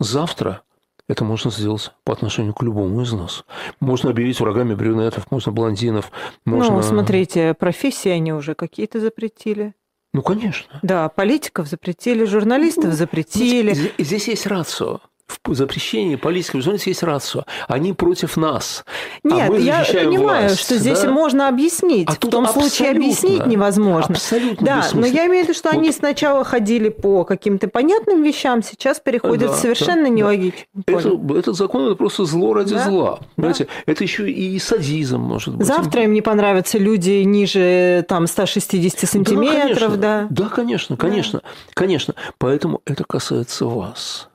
Завтра 0.00 0.62
это 1.08 1.24
можно 1.24 1.50
сделать 1.50 1.90
по 2.04 2.12
отношению 2.12 2.54
к 2.54 2.62
любому 2.62 3.02
из 3.02 3.12
нас. 3.12 3.44
Можно 3.80 4.10
объявить 4.10 4.40
врагами 4.40 4.74
брюнетов, 4.74 5.30
можно 5.30 5.52
блондинов. 5.52 6.12
Можно... 6.44 6.76
Ну, 6.76 6.82
смотрите, 6.82 7.54
профессии 7.54 8.10
они 8.10 8.32
уже 8.32 8.54
какие-то 8.54 9.00
запретили. 9.00 9.74
Ну, 10.12 10.22
конечно. 10.22 10.78
Да, 10.82 11.08
политиков 11.08 11.68
запретили, 11.68 12.24
журналистов 12.24 12.86
ну, 12.86 12.92
запретили. 12.92 13.92
Здесь 13.98 14.28
есть 14.28 14.46
рацио 14.46 15.00
в 15.44 15.54
запрещении 15.54 16.16
политиков 16.16 16.62
журналистов 16.62 16.88
есть 16.88 17.02
рацио. 17.02 17.44
Они 17.66 17.92
против 17.92 18.36
нас. 18.36 18.84
А 19.24 19.28
Нет, 19.28 19.48
а 19.48 19.52
мы 19.52 19.60
я 19.60 19.84
понимаю, 19.84 20.48
власть, 20.48 20.60
что 20.60 20.74
да? 20.74 20.80
здесь 20.80 21.04
можно 21.04 21.48
объяснить. 21.48 22.08
А 22.08 22.12
в 22.12 22.18
том 22.18 22.46
случае 22.46 22.90
объяснить 22.90 23.46
невозможно. 23.46 24.14
Абсолютно 24.14 24.66
Да, 24.66 24.88
но 24.94 25.06
я 25.06 25.26
имею 25.26 25.44
в 25.44 25.48
виду, 25.48 25.58
что 25.58 25.70
вот. 25.70 25.78
они 25.78 25.92
сначала 25.92 26.44
ходили 26.44 26.88
по 26.88 27.24
каким-то 27.24 27.68
понятным 27.68 28.22
вещам, 28.22 28.62
сейчас 28.62 29.00
переходят 29.00 29.50
да, 29.50 29.56
совершенно 29.56 30.04
да, 30.04 30.08
нелогично. 30.08 30.66
Да. 30.74 30.98
Это, 30.98 31.20
этот 31.36 31.56
закон 31.56 31.86
это 31.86 31.94
просто 31.94 32.24
зло 32.24 32.54
ради 32.54 32.74
да? 32.74 32.88
зла. 32.88 33.20
Понимаете? 33.36 33.64
Да. 33.64 33.92
Это 33.92 34.04
еще 34.04 34.30
и 34.30 34.58
садизм 34.58 35.20
может 35.20 35.56
быть. 35.56 35.66
Завтра 35.66 36.04
им 36.04 36.12
не 36.12 36.22
понравятся 36.22 36.78
люди 36.78 37.22
ниже 37.22 38.04
там 38.08 38.26
160 38.26 39.08
сантиметров, 39.08 39.98
да? 39.98 40.26
Да, 40.30 40.44
да 40.44 40.48
конечно, 40.48 40.96
конечно, 40.96 41.42
конечно. 41.74 42.14
Поэтому 42.38 42.80
это 42.84 43.04
касается 43.04 43.66
вас. 43.66 44.27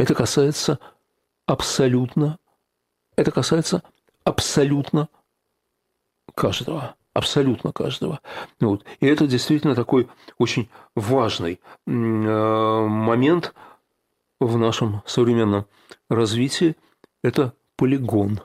Это 0.00 0.14
касается 0.14 0.78
абсолютно, 1.44 2.38
это 3.16 3.30
касается 3.30 3.82
абсолютно 4.24 5.10
каждого. 6.34 6.96
Абсолютно 7.12 7.70
каждого. 7.72 8.20
Вот. 8.60 8.86
И 9.00 9.06
это 9.06 9.26
действительно 9.26 9.74
такой 9.74 10.08
очень 10.38 10.70
важный 10.94 11.60
э, 11.86 11.90
момент 11.90 13.52
в 14.38 14.56
нашем 14.56 15.02
современном 15.04 15.66
развитии. 16.08 16.76
Это 17.22 17.52
полигон. 17.76 18.40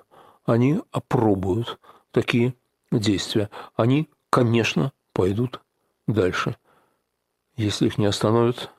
Они 0.45 0.81
опробуют 0.91 1.79
такие 2.11 2.53
действия. 2.91 3.49
Они, 3.75 4.09
конечно, 4.29 4.91
пойдут 5.13 5.61
дальше, 6.05 6.57
если 7.55 7.85
их 7.85 7.97
не 7.97 8.07
остановят 8.07 8.71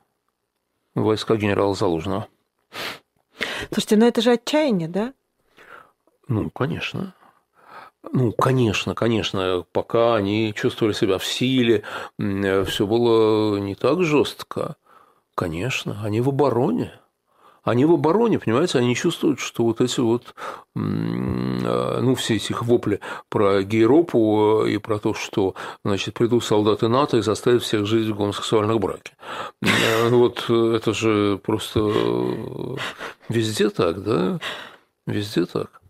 войска 0.94 1.36
генерала 1.36 1.74
Залужного. 1.74 2.28
Слушайте, 3.70 3.96
ну 3.96 4.06
это 4.06 4.20
же 4.22 4.32
отчаяние, 4.32 4.88
да? 4.88 5.12
Ну, 6.28 6.50
конечно. 6.50 7.14
Ну, 8.12 8.32
конечно, 8.32 8.94
конечно, 8.94 9.64
пока 9.72 10.14
они 10.14 10.54
чувствовали 10.54 10.92
себя 10.94 11.18
в 11.18 11.24
силе, 11.26 11.82
все 12.18 12.86
было 12.86 13.56
не 13.58 13.74
так 13.74 14.02
жестко. 14.02 14.76
Конечно, 15.34 16.00
они 16.02 16.20
в 16.20 16.28
обороне. 16.28 16.92
Они 17.66 17.84
в 17.84 17.92
обороне, 17.92 18.38
понимаете, 18.38 18.78
они 18.78 18.94
чувствуют, 18.94 19.40
что 19.40 19.64
вот 19.64 19.80
эти 19.80 19.98
вот, 19.98 20.36
а, 20.76 22.00
ну, 22.00 22.14
все 22.14 22.36
эти 22.36 22.54
вопли 22.60 23.00
про 23.28 23.64
Гейропу 23.64 24.64
и 24.64 24.78
про 24.78 25.00
то, 25.00 25.14
что, 25.14 25.56
значит, 25.84 26.14
придут 26.14 26.44
солдаты 26.44 26.86
НАТО 26.86 27.16
и 27.16 27.22
заставят 27.22 27.64
всех 27.64 27.84
жить 27.84 28.06
в 28.06 28.14
гомосексуальных 28.14 28.78
браке. 28.78 29.16
Э, 29.62 30.08
вот 30.10 30.48
это 30.48 30.94
же 30.94 31.40
просто 31.42 31.80
везде 33.28 33.70
так, 33.70 34.00
да? 34.04 34.38
Везде 35.08 35.44
так. 35.44 35.80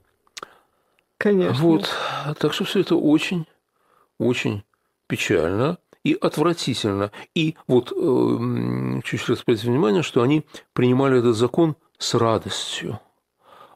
Конечно. 1.18 1.62
Вот, 1.62 1.90
так 2.38 2.54
что 2.54 2.64
все 2.64 2.80
это 2.80 2.96
очень, 2.96 3.46
очень 4.18 4.64
печально 5.08 5.76
и 6.06 6.16
отвратительно. 6.20 7.10
И 7.34 7.56
вот 7.66 7.90
э, 7.90 9.00
чуть 9.02 9.28
раз 9.28 9.42
обратите 9.42 9.66
внимание, 9.66 10.04
что 10.04 10.22
они 10.22 10.44
принимали 10.72 11.18
этот 11.18 11.34
закон 11.34 11.74
с 11.98 12.14
радостью. 12.14 13.00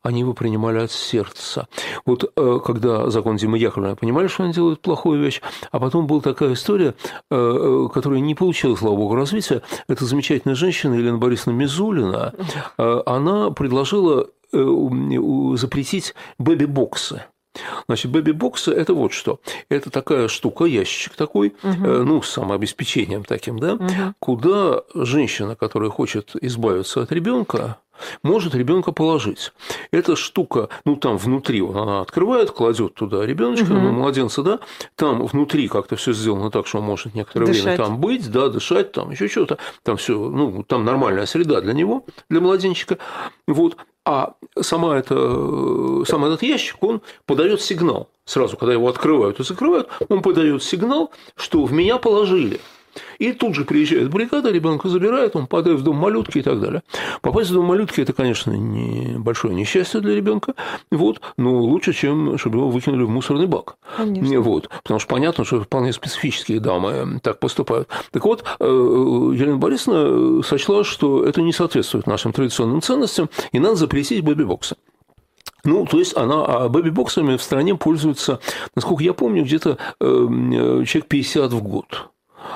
Они 0.04 0.20
его 0.20 0.32
принимали 0.32 0.78
от 0.78 0.92
сердца. 0.92 1.66
Вот 2.06 2.32
э, 2.36 2.60
когда 2.64 3.10
закон 3.10 3.36
Димы 3.36 3.58
Яковлевны 3.58 3.96
понимали, 3.96 4.28
что 4.28 4.44
они 4.44 4.52
делают 4.52 4.80
плохую 4.80 5.20
вещь, 5.20 5.42
а 5.72 5.80
потом 5.80 6.06
была 6.06 6.20
такая 6.20 6.52
история, 6.52 6.94
э, 7.32 7.88
которая 7.92 8.20
не 8.20 8.36
получила, 8.36 8.76
слава 8.76 8.94
богу, 8.94 9.16
развития. 9.16 9.62
Это 9.88 10.04
замечательная 10.04 10.54
женщина 10.54 10.94
Елена 10.94 11.18
Борисовна 11.18 11.56
Мизулина. 11.56 12.32
Она 12.76 13.50
предложила 13.50 14.28
запретить 14.52 16.14
бэби-боксы. 16.38 17.22
Значит, 17.86 18.10
бэби-боксы– 18.10 18.72
это 18.72 18.94
вот 18.94 19.12
что. 19.12 19.40
Это 19.68 19.90
такая 19.90 20.28
штука, 20.28 20.64
ящик 20.64 21.14
такой, 21.14 21.54
угу. 21.62 21.86
ну, 21.86 22.22
с 22.22 22.30
самообеспечением 22.30 23.24
таким, 23.24 23.58
да, 23.58 23.74
угу. 23.74 24.14
куда 24.18 24.82
женщина, 24.94 25.56
которая 25.56 25.90
хочет 25.90 26.34
избавиться 26.40 27.02
от 27.02 27.12
ребенка, 27.12 27.78
может 28.22 28.54
ребенка 28.54 28.92
положить. 28.92 29.52
Эта 29.90 30.16
штука, 30.16 30.68
ну 30.84 30.96
там 30.96 31.16
внутри 31.16 31.60
она 31.60 32.00
открывает, 32.00 32.50
кладет 32.50 32.94
туда 32.94 33.24
ребеночка, 33.24 33.72
угу. 33.72 33.80
ну, 33.80 33.92
младенца, 33.92 34.42
да, 34.42 34.60
там 34.96 35.26
внутри 35.26 35.68
как-то 35.68 35.96
все 35.96 36.12
сделано 36.12 36.50
так, 36.50 36.66
что 36.66 36.78
он 36.78 36.84
может 36.84 37.14
некоторое 37.14 37.46
дышать. 37.46 37.64
время 37.64 37.76
там 37.76 37.98
быть, 37.98 38.30
да, 38.30 38.48
дышать, 38.48 38.92
там 38.92 39.10
еще 39.10 39.28
что-то, 39.28 39.58
там 39.82 39.96
все, 39.96 40.16
ну, 40.16 40.62
там 40.62 40.84
нормальная 40.84 41.26
среда 41.26 41.60
для 41.60 41.72
него, 41.72 42.04
для 42.28 42.40
младенчика, 42.40 42.98
вот. 43.46 43.76
А 44.12 44.34
сама 44.60 44.98
это, 44.98 45.14
сам 46.04 46.24
этот 46.24 46.42
ящик, 46.42 46.82
он 46.82 47.00
подает 47.26 47.60
сигнал. 47.60 48.08
Сразу, 48.24 48.56
когда 48.56 48.72
его 48.72 48.88
открывают 48.88 49.38
и 49.38 49.44
закрывают, 49.44 49.88
он 50.08 50.20
подает 50.20 50.64
сигнал, 50.64 51.12
что 51.36 51.64
в 51.64 51.72
меня 51.72 51.96
положили. 51.98 52.60
И 53.18 53.32
тут 53.32 53.54
же 53.54 53.64
приезжает 53.64 54.10
бригада, 54.10 54.50
ребенка 54.50 54.88
забирает, 54.88 55.36
он 55.36 55.46
падает 55.46 55.80
в 55.80 55.82
дом 55.82 55.96
малютки 55.96 56.38
и 56.38 56.42
так 56.42 56.60
далее. 56.60 56.82
Попасть 57.20 57.50
в 57.50 57.54
дом 57.54 57.66
малютки– 57.66 58.00
это, 58.02 58.12
конечно, 58.12 58.52
не 58.52 59.18
большое 59.18 59.54
несчастье 59.54 60.00
для 60.00 60.14
ребенка, 60.14 60.54
вот, 60.90 61.20
но 61.36 61.60
лучше, 61.60 61.92
чем 61.92 62.38
чтобы 62.38 62.58
его 62.58 62.70
выкинули 62.70 63.02
в 63.04 63.10
мусорный 63.10 63.46
бак. 63.46 63.76
Конечно. 63.96 64.40
Вот, 64.40 64.68
потому 64.82 65.00
что 65.00 65.08
понятно, 65.08 65.44
что 65.44 65.60
вполне 65.60 65.92
специфические 65.92 66.60
дамы 66.60 67.20
так 67.22 67.40
поступают. 67.40 67.88
Так 68.10 68.24
вот, 68.24 68.44
э, 68.58 68.64
Елена 68.64 69.56
Борисовна 69.56 70.42
сочла, 70.42 70.84
что 70.84 71.24
это 71.24 71.42
не 71.42 71.52
соответствует 71.52 72.06
нашим 72.06 72.32
традиционным 72.32 72.82
ценностям, 72.82 73.28
и 73.52 73.58
надо 73.58 73.76
запретить 73.76 74.24
бэби-боксы. 74.24 74.76
Ну, 75.64 75.86
то 75.86 75.98
есть 75.98 76.16
она 76.16 76.44
а 76.44 76.68
бэби-боксами 76.68 77.36
в 77.36 77.42
стране 77.42 77.74
пользуется, 77.74 78.40
насколько 78.74 79.02
я 79.02 79.12
помню, 79.12 79.44
где-то 79.44 79.78
э, 80.00 80.04
человек 80.86 81.06
50 81.06 81.52
в 81.52 81.62
год. 81.62 82.10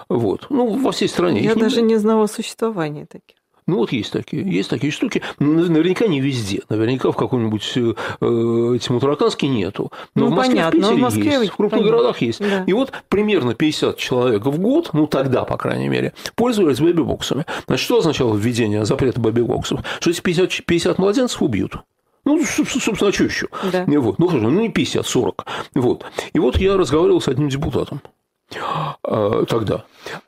Вот. 0.09 0.47
Ну, 0.51 0.79
во 0.79 0.93
всей 0.93 1.09
стране. 1.09 1.43
Я 1.43 1.55
даже 1.55 1.83
не... 1.83 1.95
не 1.95 1.97
знала 1.97 2.25
о 2.25 2.29
существовании 2.29 3.05
таких. 3.05 3.37
Ну, 3.67 3.79
вот 3.79 3.93
есть 3.93 4.13
такие, 4.13 4.43
есть 4.43 4.69
такие 4.69 4.93
штуки. 4.93 5.23
Наверняка 5.39 6.07
не 6.07 6.21
везде. 6.21 6.61
Наверняка 6.69 7.11
в 7.11 7.17
каком-нибудь 7.17 7.73
э, 7.77 7.95
Тимутараканске 8.21 9.49
нету. 9.49 9.91
Но 10.15 10.27
ну, 10.27 10.33
в 10.33 10.35
Москве, 10.35 10.57
понятно, 10.57 10.79
в 10.79 10.83
Питере 10.83 10.97
в 10.97 11.01
Москве 11.01 11.33
есть, 11.33 11.53
в 11.53 11.57
крупных 11.57 11.81
понятно. 11.81 11.97
городах 11.97 12.21
есть. 12.21 12.41
Да. 12.41 12.65
И 12.67 12.73
вот 12.75 12.93
примерно 13.09 13.55
50 13.55 13.97
человек 13.97 14.45
в 14.45 14.59
год, 14.59 14.91
ну, 14.93 15.07
тогда, 15.07 15.45
по 15.45 15.57
крайней 15.57 15.89
мере, 15.89 16.13
пользовались 16.35 16.81
бэби-боксами. 16.81 17.47
Значит, 17.67 17.85
что 17.85 17.99
означало 17.99 18.37
введение 18.37 18.85
запрета 18.85 19.19
бэби-боксов? 19.19 19.81
Что 19.99 20.11
эти 20.11 20.21
50, 20.21 20.67
50 20.67 20.99
младенцев 20.99 21.41
убьют. 21.41 21.79
Ну, 22.27 22.43
собственно, 22.45 23.09
а 23.09 23.13
что 23.13 23.25
еще? 23.25 23.49
Да. 23.73 23.85
Вот. 23.87 24.19
Ну, 24.19 24.29
хорошо, 24.29 24.51
ну, 24.51 24.61
не 24.61 24.69
50, 24.69 25.07
40. 25.07 25.47
Вот. 25.75 26.05
И 26.33 26.39
вот 26.39 26.59
я 26.59 26.77
разговаривал 26.77 27.21
с 27.21 27.29
одним 27.29 27.49
депутатом. 27.49 28.03
А, 28.53 29.45
тогда. 29.47 29.85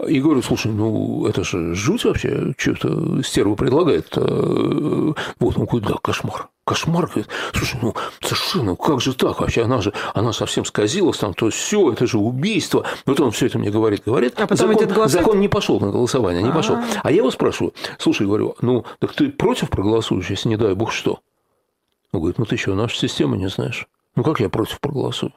И 0.06 0.20
говорю, 0.20 0.42
слушай, 0.42 0.72
ну 0.72 1.26
это 1.26 1.44
же 1.44 1.74
жуть 1.74 2.04
вообще, 2.04 2.54
что-то 2.56 3.22
стерва 3.22 3.54
предлагает. 3.54 4.08
А, 4.16 5.14
вот, 5.38 5.58
он 5.58 5.64
говорит, 5.66 5.88
да, 5.88 5.96
кошмар. 6.02 6.48
Кошмар, 6.64 7.06
говорит, 7.06 7.28
слушай, 7.52 7.78
ну 7.80 7.94
совершенно, 8.20 8.74
как 8.74 9.00
же 9.00 9.14
так 9.14 9.40
вообще, 9.40 9.62
она 9.62 9.80
же, 9.80 9.92
она 10.14 10.32
совсем 10.32 10.64
сказилась 10.64 11.18
там, 11.18 11.32
то 11.34 11.50
все, 11.50 11.92
это 11.92 12.06
же 12.06 12.18
убийство. 12.18 12.84
Вот 13.04 13.20
он 13.20 13.30
все 13.30 13.46
это 13.46 13.58
мне 13.58 13.70
говорит, 13.70 14.02
говорит. 14.04 14.34
А 14.36 14.48
потом 14.48 14.56
закон, 14.56 14.88
голосовать? 14.88 15.10
закон 15.12 15.40
не 15.40 15.48
пошел 15.48 15.78
на 15.78 15.92
голосование, 15.92 16.42
не 16.42 16.52
пошел. 16.52 16.78
А 17.02 17.10
я 17.10 17.18
его 17.18 17.30
спрашиваю, 17.30 17.72
слушай, 17.98 18.26
говорю, 18.26 18.56
ну 18.60 18.84
так 18.98 19.12
ты 19.12 19.28
против 19.28 19.70
проголосуешь, 19.70 20.30
если 20.30 20.48
не 20.48 20.56
дай 20.56 20.74
бог 20.74 20.90
что? 20.90 21.20
Он 22.12 22.20
говорит, 22.20 22.38
ну 22.38 22.46
ты 22.46 22.56
что, 22.56 22.74
нашу 22.74 22.96
систему 22.96 23.36
не 23.36 23.48
знаешь? 23.48 23.86
Ну 24.16 24.24
как 24.24 24.40
я 24.40 24.48
против 24.48 24.80
проголосую? 24.80 25.32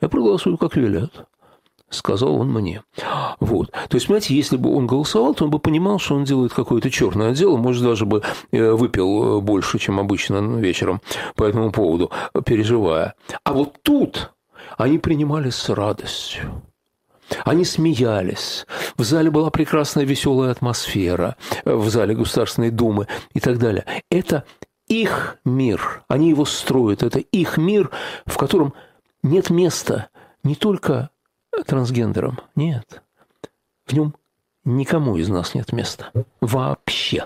Я 0.00 0.08
проголосую, 0.08 0.56
как 0.56 0.76
велят 0.76 1.26
сказал 1.90 2.36
он 2.40 2.52
мне. 2.52 2.82
Вот. 3.40 3.70
То 3.70 3.94
есть, 3.94 4.06
понимаете, 4.06 4.34
если 4.34 4.56
бы 4.56 4.74
он 4.74 4.86
голосовал, 4.86 5.34
то 5.34 5.44
он 5.44 5.50
бы 5.50 5.58
понимал, 5.58 5.98
что 5.98 6.14
он 6.14 6.24
делает 6.24 6.52
какое-то 6.52 6.90
черное 6.90 7.32
дело, 7.32 7.56
может, 7.56 7.82
даже 7.82 8.06
бы 8.06 8.22
э, 8.50 8.70
выпил 8.72 9.38
э, 9.38 9.40
больше, 9.40 9.78
чем 9.78 10.00
обычно 10.00 10.38
вечером 10.58 11.00
по 11.34 11.44
этому 11.44 11.70
поводу, 11.70 12.10
переживая. 12.44 13.14
А 13.44 13.52
вот 13.52 13.82
тут 13.82 14.32
они 14.76 14.98
принимали 14.98 15.50
с 15.50 15.68
радостью. 15.68 16.62
Они 17.44 17.64
смеялись. 17.64 18.66
В 18.96 19.02
зале 19.02 19.30
была 19.30 19.50
прекрасная 19.50 20.04
веселая 20.04 20.50
атмосфера, 20.50 21.36
э, 21.64 21.74
в 21.74 21.88
зале 21.88 22.14
Государственной 22.14 22.70
Думы 22.70 23.08
и 23.32 23.40
так 23.40 23.58
далее. 23.58 23.84
Это 24.10 24.44
их 24.86 25.38
мир. 25.44 26.04
Они 26.08 26.30
его 26.30 26.44
строят. 26.44 27.02
Это 27.02 27.18
их 27.18 27.56
мир, 27.56 27.90
в 28.26 28.36
котором 28.36 28.74
нет 29.22 29.50
места 29.50 30.08
не 30.44 30.54
только 30.54 31.10
трансгендерам. 31.64 32.40
Нет. 32.54 33.02
В 33.86 33.92
нем 33.92 34.14
никому 34.64 35.16
из 35.16 35.28
нас 35.28 35.54
нет 35.54 35.72
места. 35.72 36.10
Вообще. 36.40 37.24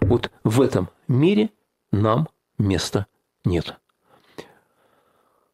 Вот 0.00 0.30
в 0.44 0.60
этом 0.60 0.90
мире 1.08 1.50
нам 1.90 2.28
места 2.58 3.06
нет. 3.44 3.76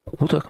Вот 0.06 0.30
так. 0.30 0.48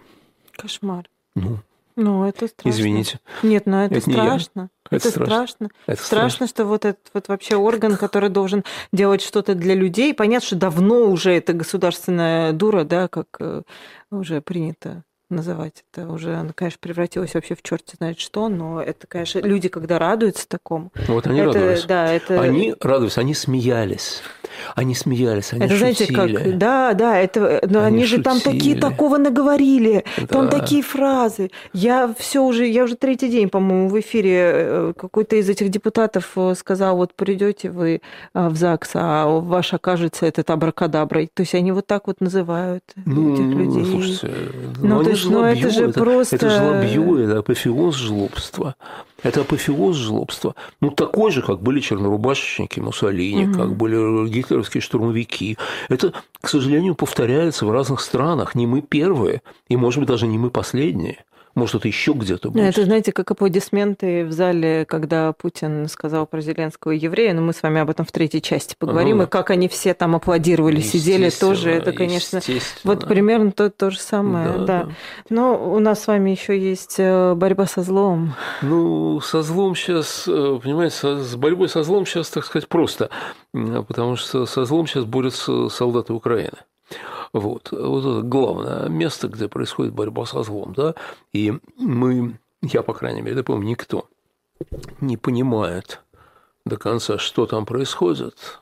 Кошмар. 0.52 1.08
Ну, 1.34 1.58
ну, 1.96 2.24
это 2.24 2.46
страшно. 2.46 2.68
Извините. 2.68 3.20
Нет, 3.42 3.64
ну 3.64 3.78
это, 3.78 3.94
это 3.94 4.10
страшно. 4.10 4.70
Это, 4.84 4.96
это 4.96 5.08
страшно. 5.10 5.26
страшно. 5.26 5.68
Это 5.86 6.02
страшно, 6.02 6.06
страшно, 6.06 6.46
что 6.46 6.64
вот 6.66 6.84
этот 6.84 7.10
вот 7.14 7.28
вообще 7.28 7.56
орган, 7.56 7.96
который 7.96 8.28
должен 8.28 8.64
делать 8.92 9.22
что-то 9.22 9.54
для 9.54 9.74
людей. 9.74 10.12
Понятно, 10.12 10.46
что 10.46 10.56
давно 10.56 11.06
уже 11.06 11.32
это 11.32 11.54
государственная 11.54 12.52
дура, 12.52 12.84
да, 12.84 13.08
как 13.08 13.28
э, 13.40 13.62
уже 14.10 14.42
принято 14.42 15.04
называть 15.28 15.84
это 15.92 16.08
уже, 16.08 16.34
она, 16.36 16.52
конечно, 16.52 16.78
превратилась 16.80 17.34
вообще 17.34 17.54
в 17.54 17.62
черт 17.62 17.82
знает 17.96 18.18
что, 18.18 18.48
но 18.48 18.80
это, 18.80 19.06
конечно, 19.06 19.40
люди, 19.40 19.68
когда 19.68 19.98
радуются 19.98 20.48
такому. 20.48 20.92
Вот 21.08 21.26
они 21.26 21.40
это, 21.40 21.52
радовались. 21.52 21.84
Да, 21.84 22.12
это... 22.12 22.40
Они 22.40 22.74
радовались, 22.80 23.18
они 23.18 23.34
смеялись. 23.34 24.22
Они 24.74 24.94
смеялись, 24.94 25.52
они 25.52 25.64
это, 25.64 25.76
шутили. 25.76 26.12
знаете, 26.12 26.42
как, 26.42 26.58
да, 26.58 26.92
да, 26.94 27.18
это, 27.18 27.60
но 27.68 27.80
они, 27.80 27.98
они 27.98 28.04
же 28.06 28.22
там 28.22 28.40
такие 28.40 28.76
такого 28.76 29.16
наговорили, 29.18 30.04
да. 30.16 30.26
там 30.26 30.48
такие 30.48 30.82
фразы. 30.82 31.50
Я 31.72 32.14
все 32.18 32.42
уже, 32.42 32.66
я 32.66 32.84
уже 32.84 32.96
третий 32.96 33.28
день, 33.28 33.48
по-моему, 33.48 33.88
в 33.88 34.00
эфире 34.00 34.40
э, 34.42 34.92
какой-то 34.96 35.36
из 35.36 35.48
этих 35.48 35.68
депутатов 35.70 36.32
э, 36.36 36.54
сказал, 36.56 36.96
вот 36.96 37.14
придете 37.14 37.70
вы 37.70 38.00
э, 38.34 38.48
в 38.48 38.56
ЗАГС, 38.56 38.90
а 38.94 39.26
ваш 39.26 39.74
окажется 39.74 40.26
этот 40.26 40.50
абракадабра. 40.50 41.26
То 41.32 41.42
есть 41.42 41.54
они 41.54 41.72
вот 41.72 41.86
так 41.86 42.06
вот 42.06 42.20
называют 42.20 42.84
ну, 43.04 43.34
этих 43.34 43.44
людей. 43.44 43.84
Слушайте, 43.84 44.30
ну, 44.80 44.98
ну, 44.98 45.04
то 45.04 45.10
есть, 45.10 45.26
ну 45.28 45.44
это 45.44 45.70
же 45.70 45.84
это, 45.88 46.00
просто... 46.00 46.36
Это 46.36 46.50
жлобье, 46.50 47.24
это 47.24 47.38
апофеоз 47.38 47.94
жлобства. 47.96 48.74
Это 49.22 49.42
апофеоз 49.42 49.96
жлобства. 49.96 50.54
Ну, 50.80 50.90
такой 50.90 51.30
же, 51.30 51.42
как 51.42 51.62
были 51.62 51.80
чернорубашечники 51.80 52.80
Муссолини, 52.80 53.46
угу. 53.46 53.58
как 53.58 53.76
были 53.76 54.28
гитлеровские 54.28 54.80
штурмовики. 54.80 55.56
Это, 55.88 56.12
к 56.40 56.48
сожалению, 56.48 56.94
повторяется 56.94 57.66
в 57.66 57.70
разных 57.70 58.00
странах. 58.00 58.54
Не 58.54 58.66
мы 58.66 58.82
первые, 58.82 59.42
и, 59.68 59.76
может 59.76 60.00
быть, 60.00 60.08
даже 60.08 60.26
не 60.26 60.38
мы 60.38 60.50
последние. 60.50 61.24
Может, 61.56 61.76
это 61.76 61.88
еще 61.88 62.12
где-то 62.12 62.50
будет. 62.50 62.64
Это, 62.64 62.84
знаете, 62.84 63.12
как 63.12 63.30
аплодисменты 63.30 64.26
в 64.26 64.32
зале, 64.32 64.84
когда 64.84 65.32
Путин 65.32 65.88
сказал 65.88 66.26
про 66.26 66.42
Зеленского 66.42 66.90
еврея, 66.92 67.32
но 67.32 67.40
мы 67.40 67.54
с 67.54 67.62
вами 67.62 67.80
об 67.80 67.88
этом 67.88 68.04
в 68.04 68.12
третьей 68.12 68.42
части 68.42 68.76
поговорим, 68.78 69.16
ну, 69.16 69.22
и 69.22 69.26
как 69.26 69.48
они 69.48 69.66
все 69.68 69.94
там 69.94 70.14
аплодировали, 70.14 70.80
сидели 70.82 71.30
тоже, 71.30 71.70
это, 71.70 71.92
конечно, 71.92 72.40
вот 72.84 73.08
примерно 73.08 73.52
то, 73.52 73.70
то 73.70 73.90
же 73.90 73.98
самое, 73.98 74.48
да, 74.48 74.58
да. 74.58 74.64
да. 74.66 74.88
Но 75.30 75.72
у 75.72 75.78
нас 75.78 76.02
с 76.02 76.06
вами 76.06 76.28
еще 76.28 76.58
есть 76.58 76.96
э, 76.98 77.34
борьба 77.34 77.64
со 77.66 77.82
злом. 77.82 78.34
Ну, 78.60 79.20
со 79.22 79.40
злом 79.40 79.74
сейчас, 79.74 80.28
э, 80.28 80.60
понимаете, 80.62 81.16
с 81.16 81.36
борьбой 81.36 81.70
со 81.70 81.82
злом 81.82 82.04
сейчас, 82.04 82.28
так 82.28 82.44
сказать, 82.44 82.68
просто, 82.68 83.08
потому 83.52 84.16
что 84.16 84.44
со 84.44 84.66
злом 84.66 84.86
сейчас 84.86 85.04
борются 85.04 85.70
солдаты 85.70 86.12
Украины. 86.12 86.58
Вот, 87.32 87.72
вот 87.72 88.00
это 88.00 88.22
главное 88.22 88.88
место, 88.88 89.28
где 89.28 89.48
происходит 89.48 89.92
борьба 89.92 90.24
со 90.26 90.42
злом, 90.42 90.72
да, 90.72 90.94
и 91.32 91.54
мы, 91.76 92.38
я, 92.62 92.82
по 92.82 92.94
крайней 92.94 93.22
мере, 93.22 93.36
да, 93.36 93.42
помню, 93.42 93.68
никто 93.68 94.08
не 95.00 95.16
понимает 95.16 96.02
до 96.64 96.76
конца, 96.76 97.18
что 97.18 97.46
там 97.46 97.66
происходит, 97.66 98.60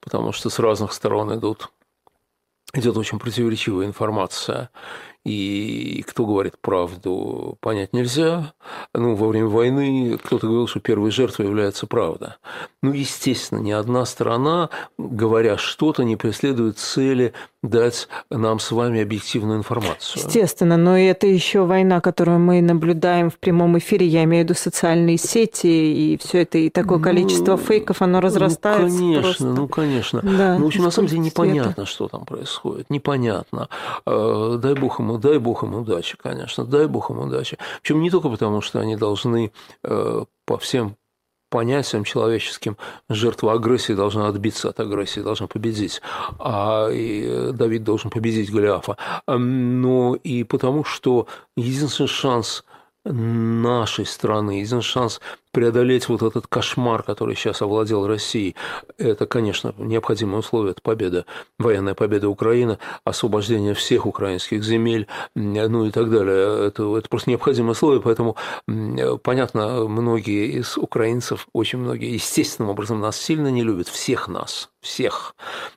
потому 0.00 0.32
что 0.32 0.50
с 0.50 0.58
разных 0.58 0.92
сторон 0.92 1.34
идут 1.38 1.70
идет 2.72 2.96
очень 2.96 3.18
противоречивая 3.18 3.86
информация 3.86 4.70
и 5.24 6.02
кто 6.08 6.24
говорит 6.24 6.54
правду, 6.60 7.58
понять 7.60 7.92
нельзя. 7.92 8.54
Ну, 8.94 9.14
во 9.14 9.28
время 9.28 9.48
войны 9.48 10.18
кто-то 10.22 10.46
говорил, 10.46 10.66
что 10.66 10.80
первой 10.80 11.10
жертвой 11.10 11.46
является 11.46 11.86
правда. 11.86 12.36
Ну, 12.82 12.92
естественно, 12.92 13.58
ни 13.58 13.70
одна 13.70 14.06
сторона, 14.06 14.70
говоря 14.96 15.58
что-то, 15.58 16.04
не 16.04 16.16
преследует 16.16 16.78
цели 16.78 17.34
дать 17.62 18.08
нам 18.30 18.58
с 18.58 18.70
вами 18.70 19.02
объективную 19.02 19.58
информацию. 19.58 20.24
Естественно, 20.24 20.78
но 20.78 20.98
это 20.98 21.26
еще 21.26 21.66
война, 21.66 22.00
которую 22.00 22.38
мы 22.38 22.62
наблюдаем 22.62 23.28
в 23.28 23.36
прямом 23.36 23.76
эфире, 23.76 24.06
я 24.06 24.24
имею 24.24 24.44
в 24.44 24.48
виду 24.48 24.58
социальные 24.58 25.18
сети 25.18 25.66
и 25.66 26.18
все 26.18 26.42
это, 26.42 26.56
и 26.56 26.70
такое 26.70 26.96
ну, 26.96 27.04
количество 27.04 27.58
фейков, 27.58 28.00
оно 28.00 28.20
разрастается. 28.20 28.96
Ну, 28.96 28.98
конечно, 28.98 29.22
просто. 29.22 29.44
ну, 29.44 29.68
конечно. 29.68 30.20
Да, 30.22 30.56
ну, 30.56 30.64
в 30.64 30.66
общем, 30.68 30.84
на 30.84 30.90
самом 30.90 31.08
деле 31.08 31.20
непонятно, 31.20 31.84
что 31.84 32.08
там 32.08 32.24
происходит, 32.24 32.88
непонятно. 32.88 33.68
Э, 34.06 34.58
дай 34.58 34.74
бог 34.74 35.00
им 35.00 35.09
ему, 35.10 35.18
дай 35.18 35.38
бог 35.38 35.62
им 35.62 35.74
удачи, 35.74 36.16
конечно, 36.16 36.64
дай 36.64 36.86
бог 36.86 37.10
им 37.10 37.18
удачи. 37.18 37.58
Причем 37.82 38.00
не 38.00 38.10
только 38.10 38.28
потому, 38.28 38.60
что 38.60 38.80
они 38.80 38.96
должны 38.96 39.52
э, 39.82 40.24
по 40.46 40.58
всем 40.58 40.96
понятиям 41.50 42.04
человеческим 42.04 42.76
жертва 43.08 43.54
агрессии 43.54 43.92
должна 43.92 44.28
отбиться 44.28 44.68
от 44.70 44.80
агрессии, 44.80 45.20
должна 45.20 45.48
победить, 45.48 46.00
а 46.38 46.88
и 46.90 47.50
Давид 47.52 47.82
должен 47.84 48.10
победить 48.10 48.52
Голиафа. 48.52 48.96
Но 49.26 50.14
и 50.14 50.44
потому, 50.44 50.84
что 50.84 51.26
единственный 51.56 52.06
шанс 52.06 52.64
нашей 53.04 54.04
страны, 54.04 54.52
единственный 54.52 54.82
шанс 54.82 55.20
преодолеть 55.52 56.08
вот 56.08 56.22
этот 56.22 56.46
кошмар, 56.46 57.02
который 57.02 57.34
сейчас 57.34 57.62
овладел 57.62 58.06
Россией, 58.06 58.54
это, 58.98 59.26
конечно, 59.26 59.74
необходимое 59.78 60.40
условие, 60.40 60.72
это 60.72 60.82
победа, 60.82 61.24
военная 61.58 61.94
победа 61.94 62.28
Украины, 62.28 62.78
освобождение 63.04 63.74
всех 63.74 64.06
украинских 64.06 64.62
земель, 64.62 65.08
ну 65.34 65.86
и 65.86 65.90
так 65.90 66.10
далее. 66.10 66.66
Это, 66.66 66.96
это 66.96 67.08
просто 67.08 67.30
необходимое 67.30 67.72
условие, 67.72 68.02
поэтому, 68.02 68.36
понятно, 69.22 69.88
многие 69.88 70.58
из 70.58 70.76
украинцев, 70.76 71.48
очень 71.52 71.78
многие, 71.78 72.12
естественным 72.12 72.70
образом 72.70 73.00
нас 73.00 73.16
сильно 73.16 73.48
не 73.48 73.62
любят, 73.62 73.88
всех 73.88 74.28
нас, 74.28 74.70
всех, 74.80 75.34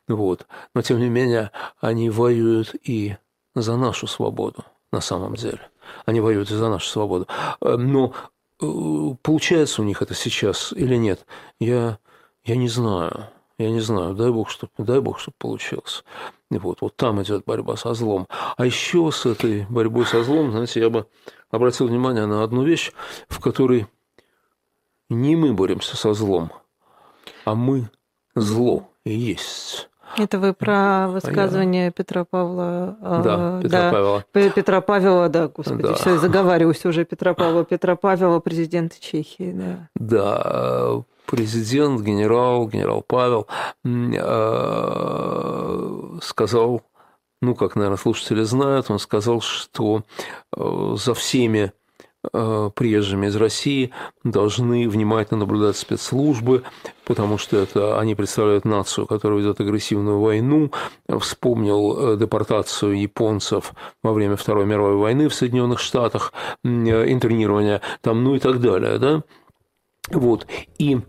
вот. 0.07 0.45
Но, 0.75 0.81
тем 0.81 0.99
не 0.99 1.09
менее, 1.09 1.51
они 1.79 2.09
воюют 2.09 2.75
и 2.83 3.15
за 3.55 3.77
нашу 3.77 4.07
свободу 4.07 4.65
на 4.91 5.01
самом 5.01 5.35
деле. 5.35 5.61
Они 6.05 6.19
воюют 6.19 6.49
за 6.49 6.69
нашу 6.69 6.87
свободу. 6.87 7.27
Но 7.61 8.13
Э, 8.63 9.15
получается 9.21 9.81
у 9.81 9.85
них 9.85 10.01
это 10.01 10.13
сейчас 10.13 10.73
или 10.73 10.95
нет, 10.95 11.25
я, 11.59 11.99
я 12.43 12.55
не 12.55 12.69
знаю. 12.69 13.29
Я 13.59 13.69
не 13.69 13.81
знаю, 13.81 14.15
дай 14.15 14.31
бог, 14.31 14.49
чтобы, 14.49 14.71
дай 14.79 14.99
бог, 14.99 15.19
чтобы 15.19 15.35
получилось. 15.37 16.03
Вот, 16.49 16.81
вот 16.81 16.95
там 16.95 17.21
идет 17.21 17.45
борьба 17.45 17.77
со 17.77 17.93
злом. 17.93 18.27
А 18.57 18.65
еще 18.65 19.11
с 19.11 19.27
этой 19.27 19.67
борьбой 19.69 20.07
со 20.07 20.23
злом, 20.23 20.51
знаете, 20.51 20.79
я 20.79 20.89
бы 20.89 21.05
обратил 21.51 21.87
внимание 21.87 22.25
на 22.25 22.43
одну 22.43 22.63
вещь, 22.63 22.91
в 23.29 23.39
которой 23.39 23.85
не 25.07 25.35
мы 25.35 25.53
боремся 25.53 25.95
со 25.95 26.13
злом, 26.13 26.51
а 27.45 27.53
мы 27.53 27.91
зло 28.33 28.89
и 29.05 29.13
есть. 29.13 29.87
Это 30.17 30.39
вы 30.39 30.53
про 30.53 31.07
высказывание 31.07 31.91
Понятно. 31.91 32.03
Петра 32.03 32.25
Павла. 32.25 32.97
А, 33.01 33.21
да, 33.23 33.61
Петра 33.61 33.81
да, 33.81 33.91
Павла. 33.91 34.23
Петра 34.31 34.81
Павла, 34.81 35.29
да, 35.29 35.47
господи, 35.47 35.83
да. 35.83 35.93
все, 35.95 36.17
заговариваюсь 36.17 36.85
уже. 36.85 37.05
Петра 37.05 37.33
Павла, 37.33 37.65
Петра 37.65 37.95
Павла, 37.95 38.39
президент 38.39 38.99
Чехии, 38.99 39.51
да. 39.53 39.89
Да, 39.95 41.03
президент, 41.25 42.01
генерал, 42.01 42.67
генерал 42.67 43.03
Павел 43.05 43.47
а, 43.85 44.59
сказал, 46.21 46.81
ну, 47.41 47.55
как, 47.55 47.75
наверное, 47.75 47.97
слушатели 47.97 48.43
знают, 48.43 48.89
он 48.89 48.99
сказал, 48.99 49.41
что 49.41 50.03
э, 50.55 50.95
за 50.97 51.13
всеми 51.13 51.73
Э, 51.73 51.82
приезжими 52.31 53.27
из 53.27 53.35
России 53.35 53.91
должны 54.23 54.87
внимательно 54.87 55.41
наблюдать 55.41 55.77
спецслужбы, 55.77 56.63
потому 57.05 57.37
что 57.37 57.57
это 57.57 57.99
они 57.99 58.15
представляют 58.15 58.65
нацию, 58.65 59.07
которая 59.07 59.39
ведет 59.39 59.59
агрессивную 59.59 60.19
войну. 60.19 60.71
Вспомнил 61.19 62.13
э, 62.13 62.17
депортацию 62.17 62.99
японцев 62.99 63.73
во 64.01 64.13
время 64.13 64.35
Второй 64.35 64.65
мировой 64.65 64.95
войны 64.95 65.27
в 65.27 65.33
Соединенных 65.33 65.79
Штатах, 65.79 66.33
э, 66.63 66.67
интернирование 66.67 67.81
там, 68.01 68.23
ну 68.23 68.35
и 68.35 68.39
так 68.39 68.59
далее, 68.61 68.97
да. 68.99 69.23
Вот. 70.11 70.47
И 70.77 70.99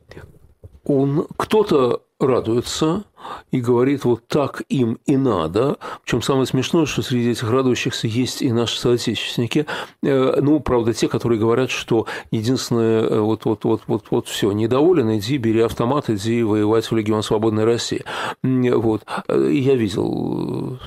он, 0.85 1.27
кто-то 1.37 2.03
радуется 2.27 3.05
и 3.51 3.61
говорит, 3.61 4.05
вот 4.05 4.27
так 4.27 4.63
им 4.69 4.99
и 5.07 5.17
надо. 5.17 5.77
Причем 6.05 6.23
самое 6.23 6.47
смешное, 6.47 6.87
что 6.87 7.03
среди 7.03 7.31
этих 7.31 7.51
радующихся 7.51 8.07
есть 8.07 8.43
и 8.43 8.53
наши 8.53 8.79
соотечественники. 8.79 9.67
Э, 10.03 10.41
ну, 10.41 10.61
правда, 10.61 10.93
те, 10.93 11.09
которые 11.09 11.39
говорят, 11.39 11.71
что 11.71 12.07
единственное, 12.31 13.03
э, 13.03 13.21
вот, 13.21 13.45
вот, 13.45 13.65
вот, 13.65 13.83
вот, 13.87 14.07
вот 14.11 14.29
все, 14.29 14.53
недоволен, 14.53 15.17
иди, 15.17 15.39
бери 15.39 15.61
автомат, 15.61 16.11
иди 16.11 16.43
воевать 16.43 16.91
в 16.91 16.97
Легион 16.97 17.23
Свободной 17.23 17.65
России. 17.65 18.05
Вот. 18.43 19.03
Э, 19.29 19.51
я 19.51 19.75
видел 19.75 20.79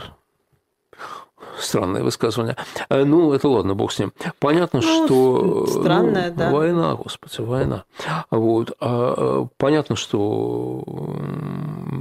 странное 1.59 2.03
высказывание. 2.03 2.55
Э, 2.89 3.03
ну, 3.03 3.33
это 3.33 3.47
ладно, 3.47 3.75
бог 3.75 3.91
с 3.91 3.99
ним. 3.99 4.13
Понятно, 4.39 4.81
ну, 4.83 5.05
что... 5.05 5.67
Странное, 5.67 6.29
ну, 6.29 6.35
да. 6.37 6.51
Война, 6.51 6.95
господи, 6.95 7.41
война. 7.41 7.83
Вот. 8.31 8.73
А, 8.79 9.47
понятно, 9.57 9.95
что 9.95 10.83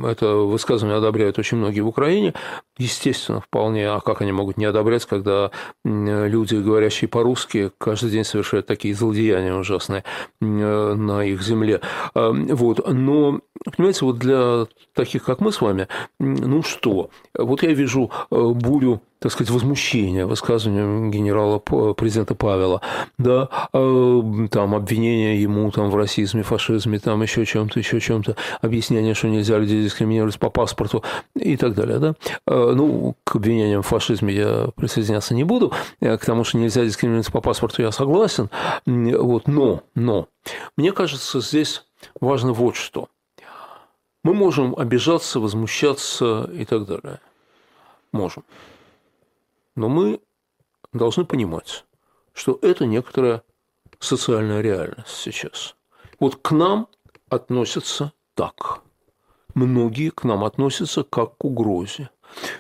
это 0.05 0.35
высказывание 0.35 0.99
одобряют 0.99 1.39
очень 1.39 1.59
многие 1.59 1.81
в 1.81 1.89
Украине. 1.89 2.35
Естественно, 2.79 3.41
вполне. 3.41 3.89
А 3.89 4.01
как 4.01 4.21
они 4.21 4.33
могут 4.33 4.57
не 4.57 4.65
одобрять, 4.65 5.05
когда 5.07 5.51
люди, 5.85 6.57
говорящие 6.57 7.09
по-русски, 7.09 7.71
каждый 7.79 8.11
день 8.11 8.25
совершают 8.25 8.67
такие 8.67 8.95
злодеяния 8.95 9.55
ужасные 9.55 10.05
на 10.41 11.25
их 11.25 11.43
земле? 11.43 11.81
Вот. 12.15 12.87
Но, 12.87 13.41
понимаете, 13.77 14.05
вот 14.05 14.19
для 14.19 14.67
таких, 14.95 15.25
как 15.25 15.41
мы 15.41 15.53
с 15.53 15.61
вами, 15.61 15.89
ну 16.19 16.63
что? 16.63 17.11
Вот 17.35 17.63
я 17.63 17.73
вижу 17.73 18.11
э, 18.31 18.37
бурю 18.37 19.01
так 19.19 19.33
сказать, 19.33 19.51
возмущения 19.51 20.27
высказыванием 20.27 21.11
генерала 21.11 21.59
президента 21.59 22.35
Павела, 22.35 22.81
да, 23.19 23.49
а, 23.73 24.49
там 24.51 24.75
обвинения 24.75 25.41
ему 25.41 25.71
там 25.71 25.91
в 25.91 25.97
расизме, 25.97 26.43
фашизме, 26.43 26.99
там 26.99 27.23
еще 27.23 27.45
чем-то, 27.47 27.79
еще 27.79 28.01
чем-то, 28.01 28.37
объяснение, 28.61 29.15
что 29.15 29.29
нельзя 29.29 29.59
людей 29.59 29.83
дискриминировать 29.83 30.39
по 30.39 30.51
паспорту 30.51 31.03
и 31.35 31.57
так 31.57 31.75
далее, 31.75 31.99
да. 31.99 32.15
А, 32.47 32.73
ну, 32.73 33.17
к 33.25 33.37
обвинениям 33.37 33.83
в 33.83 33.87
фашизме 33.87 34.35
я 34.35 34.69
присоединяться 34.77 35.35
не 35.35 35.45
буду, 35.45 35.73
а 36.01 36.17
к 36.19 36.25
тому, 36.25 36.45
что 36.45 36.59
нельзя 36.59 36.85
дискриминировать 36.85 37.33
по 37.33 37.41
паспорту, 37.41 37.83
я 37.83 37.93
согласен, 37.93 38.51
вот, 38.87 39.49
но, 39.49 39.83
но, 39.95 40.29
мне 40.77 40.93
кажется, 40.93 41.41
здесь 41.41 41.85
важно 42.21 42.53
вот 42.53 42.77
что. 42.77 43.09
Мы 44.23 44.35
можем 44.35 44.75
обижаться, 44.77 45.39
возмущаться 45.39 46.51
и 46.53 46.65
так 46.65 46.85
далее. 46.85 47.21
Можем. 48.11 48.43
Но 49.77 49.89
мы 49.89 50.21
должны 50.93 51.25
понимать, 51.25 51.85
что 52.33 52.59
это 52.63 52.87
некоторая 52.87 53.43
социальная 54.01 54.61
реальность 54.61 55.15
сейчас. 55.15 55.77
Вот 56.19 56.37
к 56.37 56.51
нам 56.51 56.89
относятся 57.29 58.13
так. 58.35 58.83
Многие 59.55 60.11
к 60.11 60.25
нам 60.25 60.45
относятся 60.45 61.05
как 61.05 61.39
к 61.39 61.45
угрозе. 61.45 62.11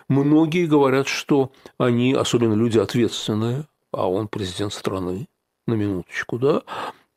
Многие 0.09 0.66
говорят, 0.66 1.09
что 1.09 1.52
они, 1.79 2.14
особенно 2.14 2.55
люди 2.55 2.79
ответственные, 2.79 3.66
а 3.92 4.09
он 4.09 4.29
президент 4.29 4.72
страны, 4.72 5.29
на 5.66 5.74
минуточку, 5.74 6.38
да, 6.38 6.62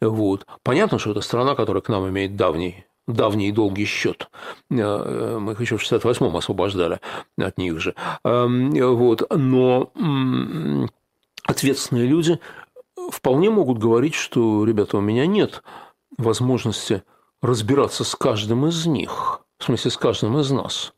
вот. 0.02 0.48
Понятно, 0.64 0.98
что 0.98 1.12
это 1.12 1.22
страна, 1.22 1.56
которая 1.56 1.82
к 1.82 1.90
нам 1.90 2.08
имеет 2.10 2.36
давний 2.36 2.86
давний 3.14 3.52
долгий 3.52 3.86
счет. 3.86 4.30
Э, 4.70 5.38
мы 5.40 5.54
их 5.54 5.62
еще 5.62 5.78
в 5.78 5.82
68-м 5.82 6.36
освобождали 6.36 7.00
от 7.38 7.58
них 7.58 7.80
же. 7.80 7.96
Эм, 8.24 8.72
вот. 8.72 9.24
Но 9.36 9.92
ответственные 11.46 12.08
люди 12.08 12.40
вполне 13.12 13.50
могут 13.50 13.80
говорить, 13.80 14.16
что, 14.16 14.64
ребята, 14.66 14.98
у 14.98 15.02
меня 15.02 15.26
нет 15.26 15.64
возможности 16.18 17.04
разбираться 17.42 18.04
с 18.04 18.16
каждым 18.16 18.68
из 18.68 18.86
них, 18.86 19.42
в 19.58 19.64
смысле, 19.64 19.92
с 19.92 19.98
каждым 19.98 20.38
из 20.40 20.52
нас. 20.52 20.94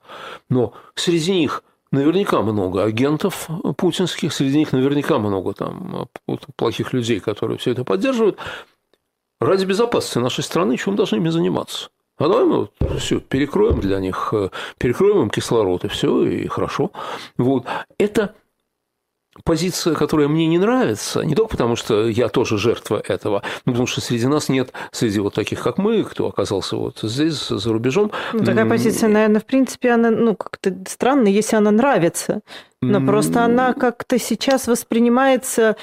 Но 0.49 0.73
среди 0.95 1.33
них 1.33 1.63
наверняка 1.91 2.41
много 2.41 2.83
агентов 2.83 3.47
путинских, 3.77 4.33
среди 4.33 4.57
них 4.57 4.71
наверняка 4.71 5.19
много 5.19 5.53
там 5.53 6.09
плохих 6.55 6.93
людей, 6.93 7.19
которые 7.19 7.57
все 7.57 7.71
это 7.71 7.83
поддерживают. 7.83 8.37
Ради 9.39 9.65
безопасности 9.65 10.19
нашей 10.19 10.43
страны 10.43 10.77
чем 10.77 10.95
должны 10.95 11.17
ими 11.17 11.29
заниматься? 11.29 11.89
А 12.21 12.27
давай 12.27 12.45
мы 12.45 12.57
вот 12.57 12.99
все 12.99 13.19
перекроем 13.19 13.79
для 13.79 13.99
них, 13.99 14.29
э, 14.31 14.49
перекроем 14.77 15.23
им 15.23 15.29
кислород, 15.31 15.85
и 15.85 15.87
все, 15.87 16.23
и 16.23 16.47
хорошо. 16.47 16.91
Вот. 17.37 17.65
Это 17.97 18.35
позиция, 19.43 19.95
которая 19.95 20.27
мне 20.27 20.45
не 20.45 20.59
нравится, 20.59 21.21
не 21.21 21.33
только 21.33 21.51
потому, 21.51 21.75
что 21.75 22.07
я 22.07 22.29
тоже 22.29 22.59
жертва 22.59 23.01
этого, 23.07 23.41
но 23.65 23.71
потому 23.71 23.87
что 23.87 24.01
среди 24.01 24.27
нас 24.27 24.49
нет, 24.49 24.71
среди 24.91 25.19
вот 25.19 25.33
таких, 25.33 25.63
как 25.63 25.79
мы, 25.79 26.03
кто 26.03 26.27
оказался 26.27 26.75
вот 26.75 26.99
здесь, 27.01 27.47
за 27.47 27.73
рубежом. 27.73 28.11
Ну, 28.33 28.43
такая 28.43 28.69
позиция, 28.69 29.09
наверное, 29.09 29.41
в 29.41 29.45
принципе, 29.45 29.91
она, 29.91 30.11
ну, 30.11 30.35
как-то 30.35 30.75
странно, 30.87 31.27
если 31.27 31.55
она 31.55 31.71
нравится, 31.71 32.41
но 32.81 33.03
просто 33.03 33.43
она 33.43 33.73
как-то 33.73 34.19
сейчас 34.19 34.67
воспринимается 34.67 35.75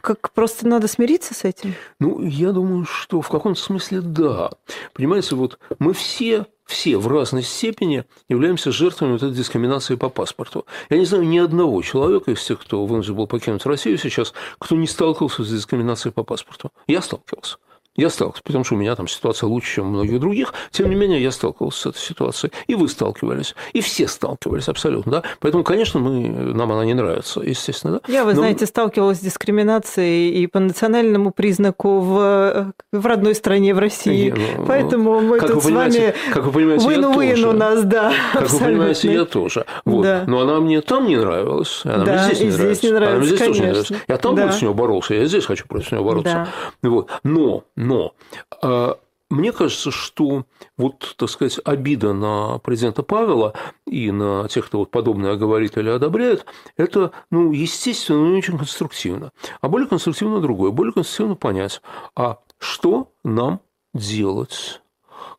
как 0.00 0.32
просто 0.32 0.66
надо 0.66 0.88
смириться 0.88 1.34
с 1.34 1.44
этим? 1.44 1.74
Ну, 2.00 2.22
я 2.24 2.52
думаю, 2.52 2.84
что 2.84 3.20
в 3.20 3.28
каком-то 3.28 3.60
смысле 3.60 4.00
да. 4.00 4.50
Понимаете, 4.94 5.34
вот 5.34 5.58
мы 5.78 5.92
все 5.92 6.46
все 6.68 6.98
в 6.98 7.08
разной 7.08 7.42
степени 7.42 8.04
являемся 8.28 8.70
жертвами 8.70 9.12
вот 9.12 9.22
этой 9.22 9.34
дискриминации 9.34 9.96
по 9.96 10.10
паспорту. 10.10 10.66
Я 10.90 10.98
не 10.98 11.06
знаю 11.06 11.24
ни 11.24 11.38
одного 11.38 11.80
человека 11.80 12.30
из 12.30 12.44
тех, 12.44 12.60
кто 12.60 12.84
вынужден 12.84 13.14
был 13.14 13.26
покинуть 13.26 13.64
Россию 13.64 13.96
сейчас, 13.96 14.34
кто 14.58 14.76
не 14.76 14.86
сталкивался 14.86 15.44
с 15.44 15.50
дискриминацией 15.50 16.12
по 16.12 16.24
паспорту. 16.24 16.70
Я 16.86 17.00
сталкивался. 17.00 17.56
Я 17.98 18.10
сталкивался, 18.10 18.42
потому 18.44 18.64
что 18.64 18.74
у 18.76 18.78
меня 18.78 18.94
там 18.94 19.08
ситуация 19.08 19.48
лучше, 19.48 19.74
чем 19.74 19.88
у 19.88 19.90
многих 19.90 20.20
других. 20.20 20.54
Тем 20.70 20.88
не 20.88 20.94
менее, 20.94 21.20
я 21.20 21.32
сталкивался 21.32 21.80
с 21.80 21.86
этой 21.86 21.98
ситуацией. 21.98 22.52
И 22.68 22.76
вы 22.76 22.88
сталкивались. 22.88 23.56
И 23.72 23.80
все 23.80 24.06
сталкивались 24.06 24.68
абсолютно. 24.68 25.10
Да? 25.10 25.22
Поэтому, 25.40 25.64
конечно, 25.64 25.98
мы, 25.98 26.28
нам 26.54 26.70
она 26.70 26.84
не 26.84 26.94
нравится, 26.94 27.40
естественно. 27.40 27.94
Да? 27.94 28.12
Я, 28.12 28.24
вы 28.24 28.34
Но... 28.34 28.42
знаете, 28.42 28.66
сталкивалась 28.66 29.18
с 29.18 29.20
дискриминацией 29.20 30.30
и 30.30 30.46
по 30.46 30.60
национальному 30.60 31.32
признаку 31.32 31.98
в, 31.98 32.72
в 32.92 33.06
родной 33.06 33.34
стране, 33.34 33.74
в 33.74 33.80
России. 33.80 34.28
Я, 34.28 34.34
ну, 34.58 34.64
Поэтому 34.66 35.20
мы 35.20 35.40
как 35.40 35.50
тут 35.50 35.64
с 35.64 35.68
вами 35.68 36.14
как 36.32 36.44
вы 36.44 36.52
понимаете, 36.52 36.88
вин-вин 36.88 37.44
у 37.46 37.52
нас, 37.52 37.82
да. 37.82 38.12
Как 38.32 38.42
абсолютно. 38.42 38.66
вы 38.66 38.72
понимаете, 38.72 39.12
я 39.12 39.24
тоже. 39.24 39.66
Вот. 39.84 40.04
Да. 40.04 40.22
Но 40.28 40.40
она 40.42 40.60
мне 40.60 40.82
там 40.82 41.08
не 41.08 41.16
нравилась. 41.16 41.80
Она 41.82 42.04
да, 42.04 42.12
мне 42.12 42.34
здесь 42.34 42.40
не 42.40 42.50
здесь 42.50 42.58
нравится. 42.60 42.86
не 42.86 42.92
нравится. 42.92 43.10
Она 43.10 43.18
мне 43.18 43.26
здесь 43.26 43.38
конечно. 43.40 43.54
тоже 43.54 43.62
не 43.62 43.70
нравится. 43.70 43.94
Я 44.06 44.16
там 44.18 44.34
да. 44.36 44.42
против 44.44 44.62
нее 44.62 44.74
боролся, 44.74 45.14
я 45.14 45.24
здесь 45.24 45.44
хочу 45.46 45.66
против 45.66 45.90
нее 45.90 46.02
бороться. 46.02 46.48
Да. 46.80 46.88
Вот. 46.88 47.10
Но 47.24 47.64
но 47.88 48.14
а, 48.62 49.00
мне 49.30 49.50
кажется, 49.50 49.90
что 49.90 50.44
вот, 50.76 51.14
так 51.16 51.30
сказать, 51.30 51.58
обида 51.64 52.12
на 52.12 52.58
президента 52.58 53.02
Павела 53.02 53.54
и 53.86 54.10
на 54.10 54.46
тех, 54.48 54.66
кто 54.66 54.80
вот 54.80 54.90
подобное 54.90 55.36
говорит 55.36 55.78
или 55.78 55.88
одобряет, 55.88 56.44
это, 56.76 57.12
ну, 57.30 57.52
естественно, 57.52 58.20
но 58.20 58.28
не 58.28 58.38
очень 58.38 58.58
конструктивно. 58.58 59.32
А 59.62 59.68
более 59.68 59.88
конструктивно 59.88 60.40
другое. 60.42 60.70
Более 60.70 60.92
конструктивно 60.92 61.34
понять, 61.34 61.80
а 62.14 62.38
что 62.58 63.10
нам 63.24 63.60
делать? 63.94 64.82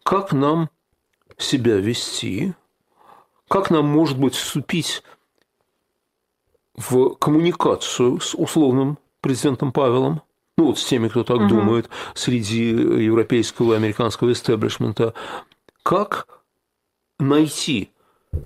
Как 0.01 0.33
нам 0.33 0.71
себя 1.37 1.77
вести? 1.77 2.55
Как 3.47 3.69
нам, 3.69 3.85
может 3.85 4.19
быть, 4.19 4.33
вступить 4.33 5.03
в 6.75 7.15
коммуникацию 7.15 8.19
с 8.19 8.33
условным 8.33 8.97
президентом 9.21 9.71
Павелом? 9.71 10.23
Ну 10.59 10.65
вот 10.65 10.77
с 10.77 10.83
теми, 10.83 11.07
кто 11.07 11.23
так 11.23 11.37
угу. 11.37 11.47
думает, 11.47 11.89
среди 12.15 12.65
европейского 12.65 13.73
и 13.73 13.77
американского 13.77 14.33
истеблишмента, 14.33 15.13
как 15.83 16.27
найти 17.17 17.93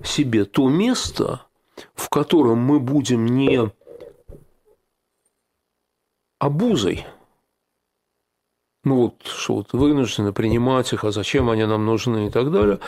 себе 0.04 0.44
то 0.44 0.68
место, 0.68 1.44
в 1.96 2.08
котором 2.08 2.58
мы 2.58 2.78
будем 2.78 3.26
не 3.26 3.68
обузой, 6.38 7.04
ну 8.84 8.96
вот, 8.96 9.26
что 9.26 9.56
вот 9.56 9.72
вынуждены 9.72 10.32
принимать 10.32 10.92
их, 10.92 11.02
а 11.02 11.10
зачем 11.10 11.50
они 11.50 11.64
нам 11.64 11.84
нужны 11.84 12.28
и 12.28 12.30
так 12.30 12.52
далее, 12.52 12.78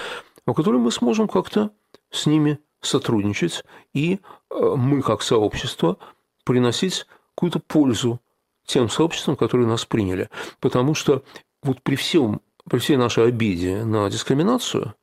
в 0.47 0.55
котором 0.55 0.83
мы 0.83 0.93
сможем 0.93 1.27
как-то 1.27 1.73
с 2.13 2.27
ними 2.27 2.61
сотрудничать, 2.81 3.65
и 3.93 4.21
э, 4.53 4.75
мы, 4.77 5.03
как 5.03 5.23
сообщество, 5.23 5.97
приносить 6.45 7.07
какую-то 7.35 7.59
пользу 7.59 8.21
тем 8.67 8.89
сообществам, 8.89 9.37
которые 9.37 9.67
нас 9.67 9.85
приняли. 9.85 10.29
Потому 10.61 10.95
что 10.95 11.23
вот 11.63 11.83
при, 11.83 11.97
всем, 11.97 12.41
при 12.69 12.79
всей 12.79 12.97
нашей 12.97 13.29
обиде 13.29 13.85
на 13.85 14.09
дискриминацию 14.11 14.95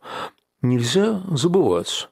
нельзя 0.61 1.21
забывать 1.31 2.09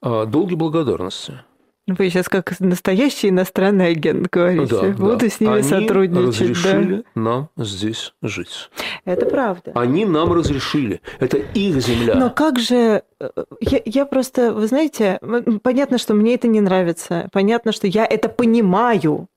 о 0.00 0.24
долге 0.24 0.56
благодарности. 0.56 1.40
Вы 1.88 2.10
сейчас 2.10 2.28
как 2.28 2.60
настоящий 2.60 3.30
иностранный 3.30 3.88
агент 3.88 4.28
говорите. 4.30 4.66
Да, 4.66 4.88
Буду 4.90 5.18
да. 5.20 5.28
с 5.30 5.40
ними 5.40 5.54
Они 5.54 5.62
сотрудничать. 5.62 6.40
разрешили 6.40 6.96
да. 6.96 7.02
нам 7.14 7.48
здесь 7.56 8.12
жить. 8.20 8.68
Это 9.06 9.24
правда. 9.24 9.72
Они 9.74 10.04
нам 10.04 10.30
разрешили. 10.32 11.00
Это 11.18 11.38
их 11.38 11.80
земля. 11.80 12.14
Но 12.14 12.28
как 12.28 12.58
же... 12.58 13.04
Э, 13.18 13.30
я, 13.60 13.80
я 13.86 14.04
просто, 14.04 14.52
вы 14.52 14.66
знаете, 14.66 15.18
понятно, 15.62 15.96
что 15.96 16.12
мне 16.12 16.34
это 16.34 16.46
не 16.46 16.60
нравится. 16.60 17.30
Понятно, 17.32 17.72
что 17.72 17.86
я 17.86 18.04
это 18.04 18.28
понимаю. 18.28 19.28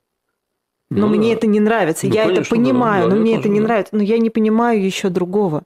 Но 0.91 1.08
ну, 1.08 1.15
мне 1.15 1.30
да. 1.30 1.38
это 1.38 1.47
не 1.47 1.62
нравится. 1.62 2.06
Ну, 2.06 2.13
я 2.13 2.23
конечно, 2.23 2.41
это 2.41 2.49
понимаю, 2.49 3.10
да, 3.10 3.15
но 3.15 3.21
мне 3.21 3.38
это 3.38 3.47
не 3.47 3.62
да. 3.62 3.65
нравится. 3.65 3.95
Но 3.95 4.04
я 4.04 4.17
не 4.17 4.30
понимаю 4.30 4.84
еще 4.84 5.08
другого. 5.08 5.63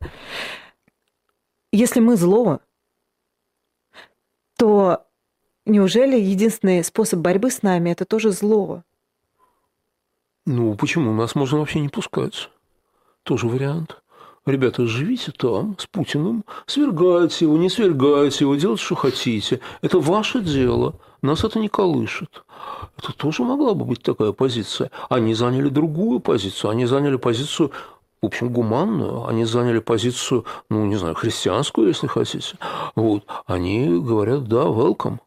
Если 1.72 2.00
мы 2.00 2.16
зло, 2.16 2.60
то 4.56 5.04
неужели 5.66 6.16
единственный 6.20 6.84
способ 6.84 7.22
борьбы 7.22 7.50
с 7.50 7.64
нами 7.64 7.90
это 7.90 8.06
тоже 8.06 8.32
зло? 8.32 8.84
Ну, 10.46 10.76
почему? 10.76 11.12
Нас 11.12 11.34
можно 11.34 11.58
вообще 11.58 11.80
не 11.80 11.90
пускать. 11.90 12.52
Тоже 13.24 13.48
вариант. 13.48 14.04
Ребята, 14.46 14.86
живите 14.86 15.32
там 15.32 15.76
с 15.80 15.88
Путиным, 15.88 16.46
свергайте 16.68 17.46
его, 17.46 17.58
не 17.58 17.72
свергайте 17.72 18.44
его, 18.44 18.56
делайте, 18.56 18.84
что 18.84 18.94
хотите. 18.94 19.60
Это 19.82 20.00
ваше 20.00 20.40
дело. 20.40 21.00
Нас 21.26 21.44
это 21.44 21.60
не 21.60 21.70
колышет. 21.70 22.44
Это 22.98 23.12
тоже 23.14 23.44
могла 23.44 23.74
бы 23.74 23.84
быть 23.84 24.04
такая 24.04 24.32
позиция. 24.32 24.92
Они 25.10 25.34
заняли 25.34 25.70
другую 25.70 26.20
позицию. 26.20 26.72
Они 26.72 26.86
заняли 26.86 27.18
позицию 27.18 27.72
в 28.22 28.28
общем, 28.28 28.52
гуманную, 28.52 29.28
они 29.28 29.46
заняли 29.46 29.78
позицию, 29.78 30.46
ну, 30.70 30.84
не 30.86 30.96
знаю, 30.96 31.14
христианскую, 31.14 31.90
если 31.90 32.08
хотите. 32.08 32.58
Вот. 32.96 33.24
Они 33.46 33.88
говорят, 33.88 34.48
да, 34.48 34.64
welcome, 34.64 35.20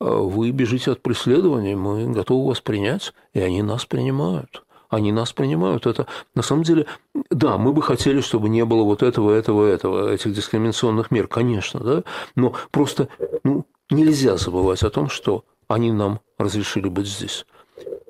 вы 0.00 0.52
бежите 0.52 0.92
от 0.92 1.02
преследования, 1.02 1.76
мы 1.76 2.10
готовы 2.12 2.48
вас 2.48 2.60
принять, 2.60 3.12
и 3.34 3.40
они 3.40 3.62
нас 3.62 3.84
принимают. 3.84 4.64
Они 4.88 5.12
нас 5.12 5.34
принимают. 5.34 5.86
Это 5.86 6.06
на 6.34 6.40
самом 6.40 6.62
деле, 6.62 6.86
да, 7.30 7.58
мы 7.58 7.74
бы 7.74 7.82
хотели, 7.82 8.22
чтобы 8.22 8.48
не 8.48 8.64
было 8.64 8.84
вот 8.84 9.02
этого, 9.02 9.32
этого, 9.32 9.66
этого, 9.66 10.10
этих 10.10 10.32
дискриминационных 10.32 11.10
мер, 11.10 11.26
конечно, 11.26 11.80
да, 11.80 12.04
но 12.36 12.54
просто 12.70 13.08
ну, 13.44 13.66
нельзя 13.90 14.36
забывать 14.36 14.82
о 14.82 14.90
том, 14.90 15.08
что 15.08 15.44
они 15.68 15.92
нам 15.92 16.20
разрешили 16.38 16.88
быть 16.88 17.06
здесь. 17.06 17.46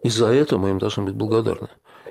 И 0.03 0.09
за 0.09 0.27
это 0.27 0.59
мы 0.59 0.71
им 0.71 0.79
должны 0.79 1.05
быть 1.05 1.15
благодарны. 1.15 1.69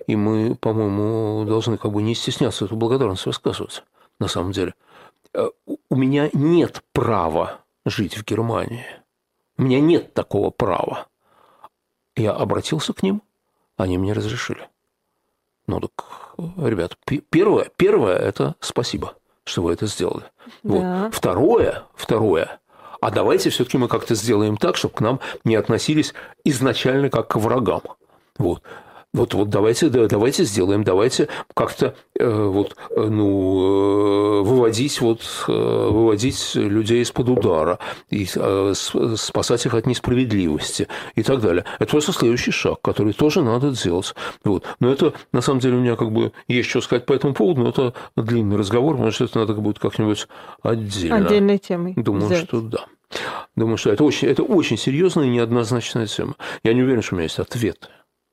И 0.08 0.16
мы, 0.16 0.56
по-моему, 0.56 1.46
должны 1.46 1.78
как 1.78 1.92
бы 1.92 2.02
не 2.02 2.14
стесняться 2.16 2.66
эту 2.66 2.76
благодарность 2.76 3.26
высказывать, 3.26 3.84
на 4.20 4.28
самом 4.28 4.52
деле. 4.52 4.74
Э, 5.34 5.50
у 5.90 5.96
меня 5.96 6.30
нет 6.34 6.84
права 6.92 7.62
жить 7.86 8.18
в 8.18 8.24
Германии. 8.24 8.86
У 9.58 9.64
меня 9.64 9.80
нет 9.80 10.14
такого 10.14 10.50
права. 10.50 11.08
Я 12.16 12.34
обратился 12.34 12.94
к 12.94 13.04
ним, 13.04 13.22
они 13.78 13.98
мне 13.98 14.14
разрешили. 14.14 14.70
Ну 15.68 15.80
так, 15.80 16.36
ребят, 16.58 16.98
первое, 17.30 17.72
первое– 17.76 18.16
это 18.18 18.56
спасибо, 18.60 19.16
что 19.44 19.64
вы 19.64 19.74
это 19.74 19.88
сделали. 19.88 20.26
Да. 20.64 21.04
Вот. 21.06 21.16
Второе, 21.16 21.84
второе, 21.96 22.60
а 23.06 23.12
давайте 23.12 23.52
все-таки 23.52 23.78
мы 23.78 23.88
как-то 23.88 24.16
сделаем 24.16 24.58
так, 24.58 24.78
чтобы 24.78 24.96
к 24.96 25.00
нам 25.00 25.20
не 25.44 25.56
относились 25.56 26.16
изначально 26.44 27.12
как 27.12 27.28
к 27.28 27.36
врагам. 27.36 27.84
Вот 28.40 28.64
вот, 29.16 29.34
вот 29.34 29.50
давайте, 29.50 29.90
да, 29.90 30.08
давайте 30.08 30.44
сделаем, 30.44 30.84
давайте 30.84 31.30
как-то 31.54 31.96
э, 32.20 32.30
вот, 32.30 32.76
э, 32.90 33.02
ну, 33.02 34.42
э, 34.42 34.42
выводить, 34.44 35.00
вот, 35.00 35.22
выводить 35.48 36.52
людей 36.56 37.02
из-под 37.02 37.30
удара, 37.30 37.80
и 38.10 38.26
спасать 38.26 39.66
их 39.66 39.74
от 39.74 39.88
несправедливости 39.88 40.88
и 41.16 41.24
так 41.24 41.40
далее. 41.40 41.64
Это 41.80 41.90
просто 41.90 42.12
следующий 42.12 42.52
шаг, 42.52 42.82
который 42.82 43.14
тоже 43.14 43.42
надо 43.42 43.72
делать. 43.72 44.14
Вот. 44.44 44.66
Но 44.80 44.92
это, 44.92 45.14
на 45.32 45.42
самом 45.42 45.62
деле, 45.62 45.78
у 45.78 45.80
меня 45.80 45.96
как 45.96 46.12
бы 46.12 46.34
есть 46.48 46.70
что 46.70 46.82
сказать 46.82 47.06
по 47.06 47.14
этому 47.14 47.34
поводу, 47.34 47.62
но 47.62 47.70
это 47.70 47.94
длинный 48.18 48.58
разговор, 48.58 49.12
что 49.14 49.24
это 49.24 49.40
надо 49.40 49.54
будет 49.54 49.80
как-нибудь 49.80 50.28
отдельно. 50.62 51.16
Отдельной 51.16 51.58
темой. 51.58 51.94
Думаю, 51.96 52.26
взять. 52.26 52.48
что 52.48 52.60
да. 52.62 52.86
Думаю, 53.56 53.78
что 53.78 53.92
это 53.92 54.04
очень, 54.04 54.28
это 54.28 54.44
очень 54.44 54.78
серьезная 54.78 55.26
и 55.26 55.30
неоднозначная 55.30 56.08
тема. 56.08 56.36
Я 56.64 56.74
не 56.74 56.84
уверен, 56.84 57.02
что 57.02 57.16
у 57.16 57.18
меня 57.18 57.24
есть 57.24 57.40
ответы. 57.40 57.88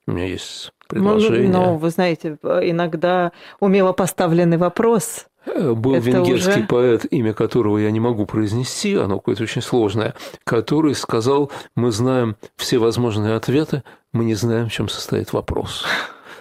У 0.07 0.12
меня 0.12 0.26
есть 0.26 0.72
предложение. 0.88 1.48
Ну, 1.48 1.64
ну, 1.64 1.76
вы 1.76 1.90
знаете, 1.90 2.36
иногда 2.42 3.32
умело 3.61 3.92
поставленный 3.92 4.57
вопрос. 4.57 5.26
Э, 5.46 5.72
был 5.72 5.94
Это 5.94 6.07
венгерский 6.07 6.61
уже... 6.61 6.66
поэт, 6.66 7.07
имя 7.11 7.34
которого 7.34 7.78
я 7.78 7.90
не 7.90 8.00
могу 8.00 8.26
произнести, 8.26 8.94
оно 8.96 9.18
какое-то 9.18 9.42
очень 9.44 9.62
сложное, 9.62 10.14
который 10.44 10.94
сказал, 10.94 11.50
мы 11.74 11.90
знаем 11.90 12.36
все 12.57 12.78
возможные 12.78 13.34
ответы, 13.34 13.82
мы 14.12 14.24
не 14.24 14.34
знаем, 14.34 14.68
в 14.68 14.72
чем 14.72 14.88
состоит 14.88 15.32
вопрос. 15.32 15.84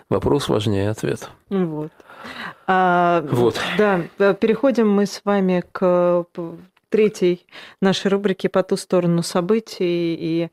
Вопрос 0.10 0.50
важнее 0.50 0.90
ответа. 0.90 1.28
Вот. 1.50 1.92
А, 2.68 3.26
вот. 3.32 3.60
Да, 3.78 4.02
переходим 4.34 4.90
мы 4.90 5.06
с 5.06 5.22
вами 5.24 5.64
к 5.72 6.26
третьей 6.90 7.46
нашей 7.82 8.12
рубрике 8.12 8.50
«По 8.50 8.62
ту 8.62 8.76
сторону 8.76 9.24
событий». 9.24 10.16
И 10.20 10.50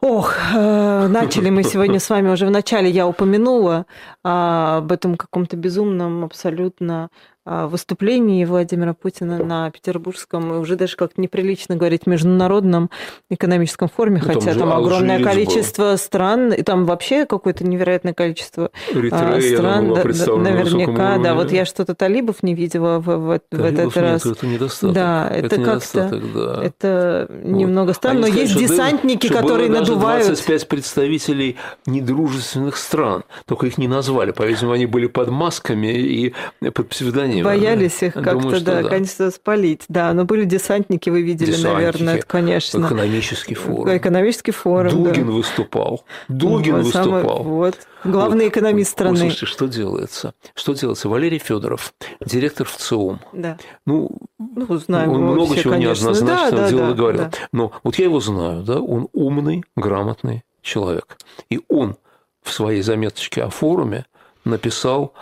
Ох, 0.00 0.36
э, 0.54 1.08
начали 1.08 1.50
мы 1.50 1.64
сегодня 1.64 1.98
с 1.98 2.08
вами 2.08 2.30
уже 2.30 2.46
в 2.46 2.52
начале, 2.52 2.88
я 2.88 3.08
упомянула 3.08 3.84
а, 4.22 4.78
об 4.78 4.92
этом 4.92 5.16
каком-то 5.16 5.56
безумном 5.56 6.24
абсолютно 6.24 7.08
выступлении 7.48 8.44
Владимира 8.44 8.92
Путина 8.92 9.42
на 9.42 9.70
Петербургском, 9.70 10.54
и 10.54 10.58
уже 10.58 10.76
даже 10.76 10.96
как-то 10.96 11.20
неприлично 11.20 11.76
говорить 11.76 12.06
международном 12.06 12.90
экономическом 13.30 13.88
форуме, 13.88 14.20
ну, 14.22 14.34
хотя 14.34 14.52
там, 14.52 14.58
там 14.58 14.72
огромное 14.72 15.22
количество 15.22 15.92
был. 15.92 15.98
стран, 15.98 16.52
и 16.52 16.62
там 16.62 16.84
вообще 16.84 17.24
какое-то 17.24 17.64
невероятное 17.64 18.12
количество 18.12 18.70
Эритрея, 18.92 19.56
стран, 19.56 19.94
да, 19.94 20.04
наверняка, 20.04 21.18
да, 21.18 21.34
вот 21.34 21.50
я 21.50 21.64
что-то 21.64 21.94
талибов 21.94 22.42
не 22.42 22.54
видела 22.54 22.98
в, 22.98 23.06
в, 23.06 23.40
в 23.50 23.64
этот 23.64 23.96
раз. 23.96 24.26
это 24.26 24.46
недостаток. 24.46 24.94
Да, 24.94 25.30
это, 25.30 25.46
это 25.56 25.64
как-то, 25.64 26.22
да. 26.34 26.62
это 26.62 27.30
немного 27.42 27.94
странно, 27.94 28.26
Они 28.26 28.32
но 28.32 28.46
сказали, 28.46 28.60
есть 28.60 28.72
десантники, 28.72 29.26
что 29.26 29.36
которые 29.36 29.68
было 29.68 29.80
надувают. 29.80 30.26
25 30.26 30.68
представителей 30.68 31.56
недружественных 31.86 32.76
стран, 32.76 33.24
только 33.46 33.66
их 33.66 33.78
не 33.78 33.88
назвали, 33.88 34.32
по-видимому, 34.32 34.74
они 34.74 34.84
были 34.84 35.06
под 35.06 35.30
масками 35.30 35.86
и 35.86 36.34
под 36.60 36.88
псевдонимом 36.88 37.37
они 37.38 37.60
боялись 37.60 38.02
их 38.02 38.14
как-то, 38.14 38.60
да, 38.60 38.82
да, 38.82 38.88
конечно, 38.88 39.30
спалить. 39.30 39.82
Да, 39.88 40.12
но 40.12 40.24
были 40.24 40.44
десантники, 40.44 41.10
вы 41.10 41.22
видели, 41.22 41.52
десантники, 41.52 41.74
наверное, 41.74 42.16
это, 42.16 42.26
конечно. 42.26 42.86
Экономический 42.86 43.54
форум. 43.54 43.96
Экономический 43.96 44.52
форум, 44.52 45.04
Дугин 45.04 45.26
да. 45.26 45.32
выступал. 45.32 46.04
Дугин 46.28 46.76
вот, 46.76 46.84
выступал. 46.84 47.12
Самый, 47.12 47.42
вот. 47.42 47.78
Главный 48.04 48.44
вот. 48.44 48.52
экономист 48.52 48.90
страны. 48.92 49.12
Ой, 49.12 49.18
слушайте, 49.18 49.46
что 49.46 49.66
делается? 49.66 50.34
Что 50.54 50.74
делается? 50.74 51.08
Валерий 51.08 51.38
Федоров, 51.38 51.92
директор 52.24 52.66
ВЦИОМ. 52.66 53.20
Да. 53.32 53.58
Ну, 53.86 54.10
ну 54.38 54.76
знаем 54.76 55.10
он 55.10 55.22
много 55.22 55.52
все, 55.54 55.62
чего 55.62 55.72
конечно. 55.72 56.04
неоднозначно 56.04 56.56
да, 56.56 56.68
делал 56.70 56.86
да, 56.86 56.90
и 56.90 56.94
говорил. 56.94 57.20
Да. 57.22 57.30
Но 57.52 57.72
вот 57.82 57.98
я 57.98 58.04
его 58.04 58.20
знаю, 58.20 58.62
да, 58.62 58.80
он 58.80 59.08
умный, 59.12 59.64
грамотный 59.76 60.44
человек. 60.62 61.16
И 61.50 61.60
он 61.68 61.96
в 62.42 62.52
своей 62.52 62.82
заметочке 62.82 63.42
о 63.42 63.50
форуме 63.50 64.06
написал 64.44 65.12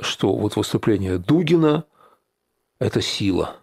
что 0.00 0.34
вот 0.34 0.56
выступление 0.56 1.18
Дугина– 1.18 1.84
это 2.78 3.00
сила. 3.00 3.56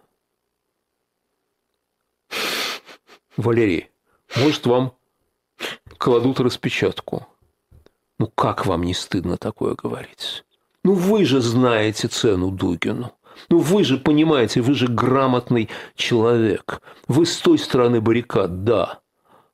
Валерий, 3.36 3.90
может, 4.36 4.66
вам 4.66 4.94
кладут 5.98 6.40
распечатку. 6.40 7.26
Ну, 8.18 8.28
как 8.28 8.66
вам 8.66 8.82
не 8.82 8.94
стыдно 8.94 9.36
такое 9.36 9.74
говорить? 9.74 10.44
Ну, 10.84 10.94
вы 10.94 11.24
же 11.24 11.40
знаете 11.40 12.08
цену 12.08 12.50
Дугину. 12.50 13.12
Ну, 13.48 13.58
вы 13.58 13.82
же 13.84 13.98
понимаете, 13.98 14.60
вы 14.60 14.74
же 14.74 14.86
грамотный 14.86 15.68
человек. 15.96 16.80
Вы 17.08 17.26
с 17.26 17.38
той 17.38 17.58
стороны 17.58 18.00
баррикад, 18.00 18.64
да, 18.64 19.00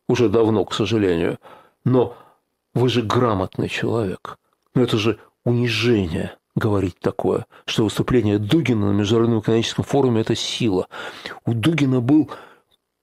уже 0.08 0.28
давно, 0.28 0.64
к 0.64 0.74
сожалению. 0.74 1.38
Но 1.84 2.16
вы 2.74 2.88
же 2.88 3.00
грамотный 3.02 3.68
человек. 3.68 4.38
Но 4.74 4.82
это 4.82 4.98
же 4.98 5.18
унижение 5.44 6.36
говорить 6.54 6.98
такое, 7.00 7.46
что 7.64 7.84
выступление 7.84 8.38
Дугина 8.38 8.92
на 8.92 8.96
Международном 8.96 9.40
экономическом 9.40 9.84
форуме– 9.84 10.20
это 10.22 10.34
сила. 10.34 10.88
У 11.46 11.54
Дугина 11.54 12.00
был 12.00 12.30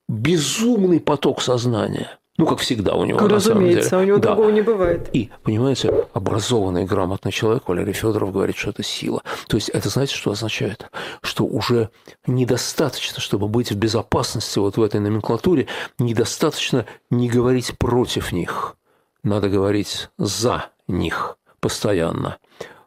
безумный 0.08 1.00
поток 1.00 1.42
сознания. 1.42 2.18
Ну, 2.38 2.46
как 2.46 2.60
всегда 2.60 2.94
у 2.94 3.04
него, 3.04 3.20
Разумеется, 3.28 3.96
на 3.96 4.04
у 4.04 4.06
него 4.06 4.18
да. 4.20 4.30
другого 4.30 4.52
не 4.52 4.62
бывает. 4.62 5.10
И, 5.12 5.32
понимаете, 5.42 6.06
образованный, 6.14 6.86
грамотный 6.86 7.32
человек, 7.32 7.68
Валерий 7.68 7.94
Федоров, 7.94 8.32
говорит, 8.32 8.56
что 8.56 8.70
это 8.70 8.84
сила. 8.84 9.24
То 9.48 9.58
есть 9.58 9.70
это, 9.70 9.90
знаете, 9.90 10.14
что 10.14 10.30
означает? 10.30 10.88
Что 11.24 11.46
уже 11.46 11.90
недостаточно, 12.28 13.20
чтобы 13.22 13.48
быть 13.48 13.72
в 13.72 13.76
безопасности 13.76 14.60
вот 14.60 14.78
в 14.78 14.84
этой 14.84 15.00
номенклатуре, 15.00 15.66
недостаточно 15.98 16.86
не 17.10 17.28
говорить 17.28 17.76
против 17.80 18.32
них. 18.32 18.76
Надо 19.24 19.50
говорить 19.50 20.10
за 20.20 20.70
них 20.88 21.38
постоянно. 21.60 22.38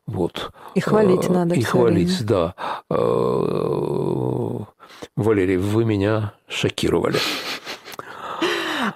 Вот. 0.06 0.52
И 0.74 0.80
хвалить 0.80 1.26
э, 1.26 1.32
надо. 1.32 1.54
И 1.54 1.62
хвалить, 1.62 2.20
время. 2.20 2.28
да. 2.28 2.54
Э, 2.90 4.58
Валерий, 5.16 5.56
вы 5.56 5.84
меня 5.84 6.32
шокировали. 6.48 7.18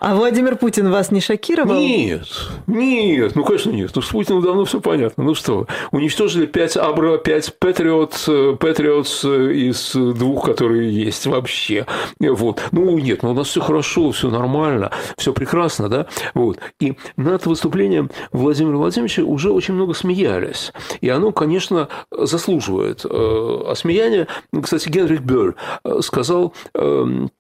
А 0.01 0.15
Владимир 0.15 0.57
Путин 0.57 0.91
вас 0.91 1.11
не 1.11 1.21
шокировал? 1.21 1.75
Нет, 1.75 2.27
нет, 2.67 3.35
ну, 3.35 3.45
конечно, 3.45 3.71
нет. 3.71 3.91
Ну, 3.95 4.03
с 4.03 4.09
Путиным 4.09 4.43
давно 4.43 4.65
все 4.65 4.81
понятно. 4.81 5.25
Ну 5.25 5.35
что, 5.35 5.67
уничтожили 5.91 6.47
5 6.47 6.77
Абра, 6.77 7.19
5 7.19 7.59
Патриот, 7.59 8.59
Патриот 8.61 9.07
из 9.25 9.93
двух, 9.95 10.45
которые 10.45 10.93
есть 10.93 11.27
вообще. 11.27 11.87
Вот. 12.21 12.63
Ну, 12.73 12.99
нет, 12.99 13.23
ну, 13.23 13.31
у 13.31 13.35
нас 13.35 13.49
все 13.49 13.61
хорошо, 13.61 14.11
все 14.13 14.31
нормально, 14.31 14.91
все 15.17 15.33
прекрасно, 15.33 15.89
да? 15.89 16.07
Вот. 16.35 16.59
И 16.81 16.95
над 17.17 17.47
выступлением 17.47 18.11
Владимира 18.33 18.77
Владимировича 18.77 19.23
уже 19.23 19.51
очень 19.51 19.75
много 19.75 19.95
смеялись. 19.95 20.73
И 21.01 21.09
оно, 21.09 21.33
конечно, 21.33 21.89
заслуживает 22.11 23.05
э, 23.05 23.65
осмеяния. 23.67 24.27
Кстати, 24.63 24.89
Генрих 24.89 25.21
Бёрр 25.21 25.57
э, 25.85 26.01
сказал 26.03 26.55
эм, 26.75 27.31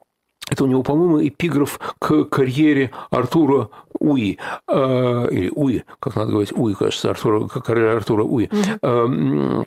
это 0.51 0.65
у 0.65 0.67
него, 0.67 0.83
по-моему, 0.83 1.27
эпиграф 1.27 1.79
к 1.99 2.25
карьере 2.25 2.91
Артура 3.11 3.71
Уи. 3.99 4.39
Э, 4.69 5.29
или 5.31 5.51
Уи, 5.55 5.85
как 6.01 6.17
надо 6.17 6.33
говорить, 6.33 6.53
Уи, 6.53 6.75
кажется, 6.75 7.11
Артура, 7.11 7.49
карьера 7.49 7.97
Артура 7.97 8.25
Уи. 8.25 8.47
Mm-hmm. 8.47 9.67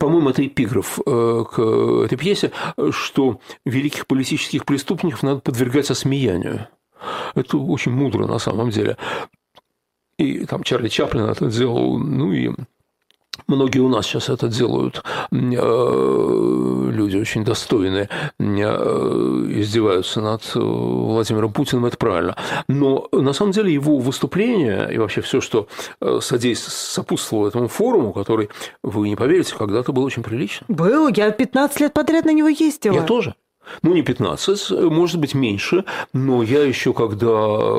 По-моему, 0.00 0.30
это 0.30 0.46
эпиграф 0.46 1.00
э, 1.04 1.44
к 1.50 1.60
этой 1.60 2.16
пьесе, 2.16 2.50
что 2.90 3.40
великих 3.66 4.06
политических 4.06 4.64
преступников 4.64 5.22
надо 5.22 5.40
подвергать 5.40 5.90
осмеянию. 5.90 6.68
Это 7.34 7.58
очень 7.58 7.92
мудро 7.92 8.26
на 8.26 8.38
самом 8.38 8.70
деле. 8.70 8.96
И 10.18 10.46
там 10.46 10.62
Чарли 10.62 10.88
Чаплин 10.88 11.24
это 11.24 11.50
сделал, 11.50 11.98
ну 11.98 12.32
и 12.32 12.52
Многие 13.46 13.80
у 13.80 13.88
нас 13.88 14.06
сейчас 14.06 14.28
это 14.28 14.48
делают. 14.48 15.02
Э, 15.30 16.90
люди 16.92 17.16
очень 17.16 17.44
достойные 17.44 18.08
э, 18.38 18.44
издеваются 18.44 20.20
над 20.20 20.42
э, 20.54 20.58
Владимиром 20.58 21.52
Путиным, 21.52 21.86
это 21.86 21.96
правильно. 21.96 22.36
Но 22.68 23.08
на 23.12 23.32
самом 23.32 23.52
деле 23.52 23.72
его 23.72 23.98
выступление 23.98 24.92
и 24.92 24.98
вообще 24.98 25.20
все, 25.20 25.40
что 25.40 25.68
сопутствовало 26.00 27.48
этому 27.48 27.68
форуму, 27.68 28.12
который, 28.12 28.48
вы 28.82 29.08
не 29.08 29.16
поверите, 29.16 29.54
когда-то 29.56 29.92
был 29.92 30.04
очень 30.04 30.22
прилично. 30.22 30.66
Был, 30.68 31.08
я 31.08 31.30
15 31.30 31.80
лет 31.80 31.92
подряд 31.92 32.24
на 32.24 32.32
него 32.32 32.48
ездила. 32.48 32.94
Я 32.94 33.02
тоже. 33.02 33.34
Ну, 33.82 33.94
не 33.94 34.02
15, 34.02 34.70
может 34.90 35.20
быть, 35.20 35.34
меньше, 35.34 35.84
но 36.12 36.42
я 36.42 36.62
еще, 36.62 36.92
когда 36.92 37.28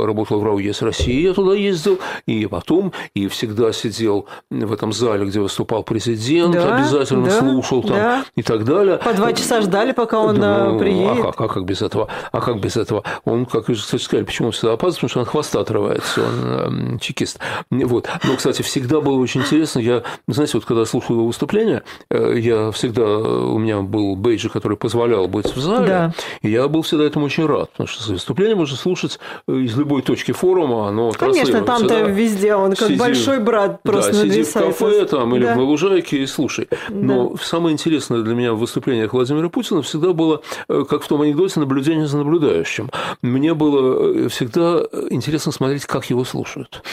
работал 0.06 0.40
в 0.40 0.44
РАО 0.44 0.60
ЕС 0.60 0.82
России, 0.82 1.22
я 1.22 1.34
туда 1.34 1.56
ездил, 1.56 2.00
и 2.26 2.46
потом, 2.48 2.94
и 3.14 3.28
всегда 3.28 3.72
сидел 3.74 4.28
в 4.50 4.74
этом 4.74 4.94
зале, 4.94 5.26
где 5.26 5.40
выступал 5.40 5.84
президент, 5.84 6.54
да, 6.54 6.78
обязательно 6.78 7.26
да, 7.26 7.40
слушал 7.40 7.82
там 7.82 7.92
да. 7.92 8.26
и 8.36 8.44
так 8.44 8.66
далее. 8.66 8.98
По 8.98 9.14
два 9.14 9.34
часа 9.34 9.62
ждали, 9.62 9.92
пока 9.92 10.20
он 10.20 10.40
да, 10.40 10.66
ну, 10.66 10.80
приедет. 10.80 11.26
А 11.26 11.32
как, 11.32 11.42
а 11.42 11.48
как 11.54 11.66
без 11.66 11.82
этого? 11.82 12.08
А 12.32 12.42
как 12.42 12.60
без 12.60 12.78
этого? 12.78 13.04
Он, 13.26 13.46
как 13.46 13.68
вы, 13.68 13.76
кстати, 13.76 14.02
сказали, 14.02 14.26
почему 14.26 14.48
он 14.48 14.52
всегда 14.52 14.74
опаздывает, 14.74 14.96
потому 14.96 15.10
что 15.10 15.20
он 15.20 15.26
хвоста 15.26 15.60
отрывается, 15.62 16.22
он 16.22 16.96
э, 16.96 17.00
чекист. 17.00 17.40
Вот. 17.70 18.10
Но, 18.24 18.36
кстати, 18.36 18.62
всегда 18.62 19.02
было 19.02 19.20
очень 19.20 19.42
интересно, 19.42 19.80
я, 19.80 20.04
знаете, 20.28 20.54
вот 20.56 20.66
когда 20.66 20.86
слушал 20.86 21.16
его 21.16 21.28
выступление, 21.28 21.84
э, 22.10 22.36
я 22.38 22.72
всегда, 22.72 23.04
у 23.04 23.58
меня 23.58 23.82
был 23.82 24.16
бейджик, 24.16 24.54
который 24.54 24.78
позволял 24.78 25.28
быть 25.28 25.54
в 25.56 25.60
зале, 25.60 25.73
зале. 25.76 25.88
Да. 25.88 26.14
И 26.42 26.50
я 26.50 26.68
был 26.68 26.82
всегда 26.82 27.04
этому 27.06 27.26
очень 27.26 27.46
рад, 27.46 27.72
потому 27.72 27.88
что 27.88 28.12
выступление 28.12 28.56
можно 28.56 28.78
слушать 28.78 29.20
э, 29.48 29.54
из 29.54 29.76
любой 29.76 30.02
точки 30.02 30.32
форума. 30.32 30.88
Оно 30.88 31.12
Конечно, 31.12 31.62
там-то 31.62 31.88
да. 31.88 32.02
везде 32.02 32.56
он 32.56 32.76
как 32.76 32.90
сиди, 32.90 33.00
большой 33.00 33.40
брат 33.40 33.82
просто 33.84 34.14
да, 34.14 34.22
сиди 34.22 34.44
в 34.44 34.54
кафе 34.54 35.06
там, 35.06 35.36
или 35.36 35.46
да. 35.46 35.56
в 35.56 35.60
лужайке 35.60 36.18
и 36.18 36.28
слушай. 36.28 36.68
Но 36.90 37.30
да. 37.30 37.44
самое 37.44 37.74
интересное 37.74 38.22
для 38.22 38.36
меня 38.36 38.54
в 38.54 38.60
выступлениях 38.60 39.14
Владимира 39.14 39.50
Путина 39.50 39.82
всегда 39.82 40.14
было, 40.14 40.42
э, 40.68 40.86
как 40.90 41.04
в 41.04 41.08
том 41.08 41.22
анекдоте, 41.22 41.60
наблюдение 41.60 42.08
за 42.08 42.18
наблюдающим. 42.18 42.90
Мне 43.22 43.54
было 43.54 44.26
э, 44.26 44.28
всегда 44.30 44.84
интересно 45.10 45.52
смотреть, 45.52 45.86
как 45.86 46.10
его 46.10 46.24
слушают. 46.26 46.84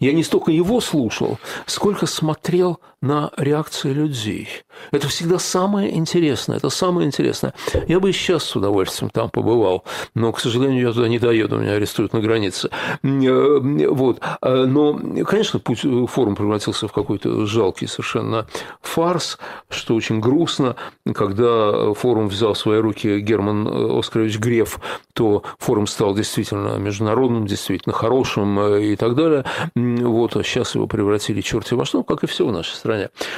Я 0.00 0.12
не 0.12 0.22
столько 0.22 0.50
его 0.50 0.80
слушал, 0.80 1.38
сколько 1.66 2.06
смотрел 2.06 2.80
на 3.02 3.30
реакции 3.36 3.92
людей. 3.92 4.48
Это 4.92 5.08
всегда 5.08 5.38
самое 5.38 5.94
интересное, 5.94 6.56
это 6.56 6.70
самое 6.70 7.06
интересное. 7.06 7.52
Я 7.88 8.00
бы 8.00 8.12
сейчас 8.12 8.44
с 8.44 8.56
удовольствием 8.56 9.10
там 9.10 9.28
побывал, 9.28 9.84
но, 10.14 10.32
к 10.32 10.40
сожалению, 10.40 10.86
я 10.86 10.92
туда 10.92 11.08
не 11.08 11.18
доеду, 11.18 11.58
меня 11.58 11.72
арестуют 11.72 12.12
на 12.12 12.20
границе. 12.20 12.70
Э, 13.02 13.88
вот. 13.90 14.20
Э, 14.40 14.64
но, 14.64 14.98
конечно, 15.24 15.58
путь, 15.58 15.84
форум 16.08 16.36
превратился 16.36 16.88
в 16.88 16.92
какой-то 16.92 17.44
жалкий 17.44 17.88
совершенно 17.88 18.46
фарс, 18.80 19.38
что 19.68 19.94
очень 19.94 20.20
грустно. 20.20 20.76
Когда 21.12 21.92
форум 21.94 22.28
взял 22.28 22.54
в 22.54 22.58
свои 22.58 22.78
руки 22.78 23.18
Герман 23.18 23.98
Оскарович 23.98 24.38
Греф, 24.38 24.78
то 25.12 25.42
форум 25.58 25.86
стал 25.88 26.14
действительно 26.14 26.76
международным, 26.76 27.46
действительно 27.46 27.92
хорошим 27.92 28.58
э, 28.60 28.92
и 28.92 28.96
так 28.96 29.16
далее. 29.16 29.44
Вот, 29.74 30.36
а 30.36 30.44
сейчас 30.44 30.76
его 30.76 30.86
превратили 30.86 31.40
черти 31.40 31.74
во 31.74 31.84
что, 31.84 32.04
как 32.04 32.22
и 32.22 32.26
все 32.28 32.46
в 32.46 32.52
нашей 32.52 32.74
стране. 32.74 32.91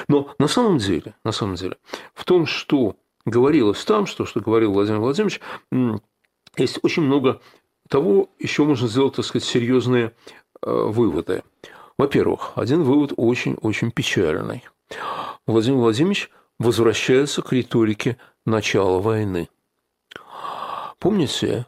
Но 0.08 0.34
на 0.38 0.48
самом 0.48 0.78
деле, 0.78 1.14
на 1.24 1.32
самом 1.32 1.54
деле, 1.56 1.76
в 2.14 2.24
том, 2.24 2.46
что 2.46 2.96
говорилось 3.24 3.84
там, 3.84 4.06
что, 4.06 4.26
что 4.26 4.40
говорил 4.40 4.72
Владимир 4.72 5.00
Владимирович, 5.00 5.40
есть 6.56 6.78
очень 6.82 7.02
много 7.02 7.40
того, 7.88 8.30
еще 8.38 8.64
можно 8.64 8.88
сделать, 8.88 9.14
так 9.14 9.24
сказать, 9.24 9.46
серьезные 9.46 10.12
э, 10.62 10.70
выводы. 10.70 11.42
Во-первых, 11.98 12.52
один 12.56 12.82
вывод 12.82 13.12
очень-очень 13.16 13.90
печальный. 13.90 14.64
Владимир 15.46 15.78
Владимирович 15.78 16.30
возвращается 16.58 17.42
к 17.42 17.52
риторике 17.52 18.16
начала 18.46 19.00
войны. 19.00 19.48
Помните, 20.98 21.66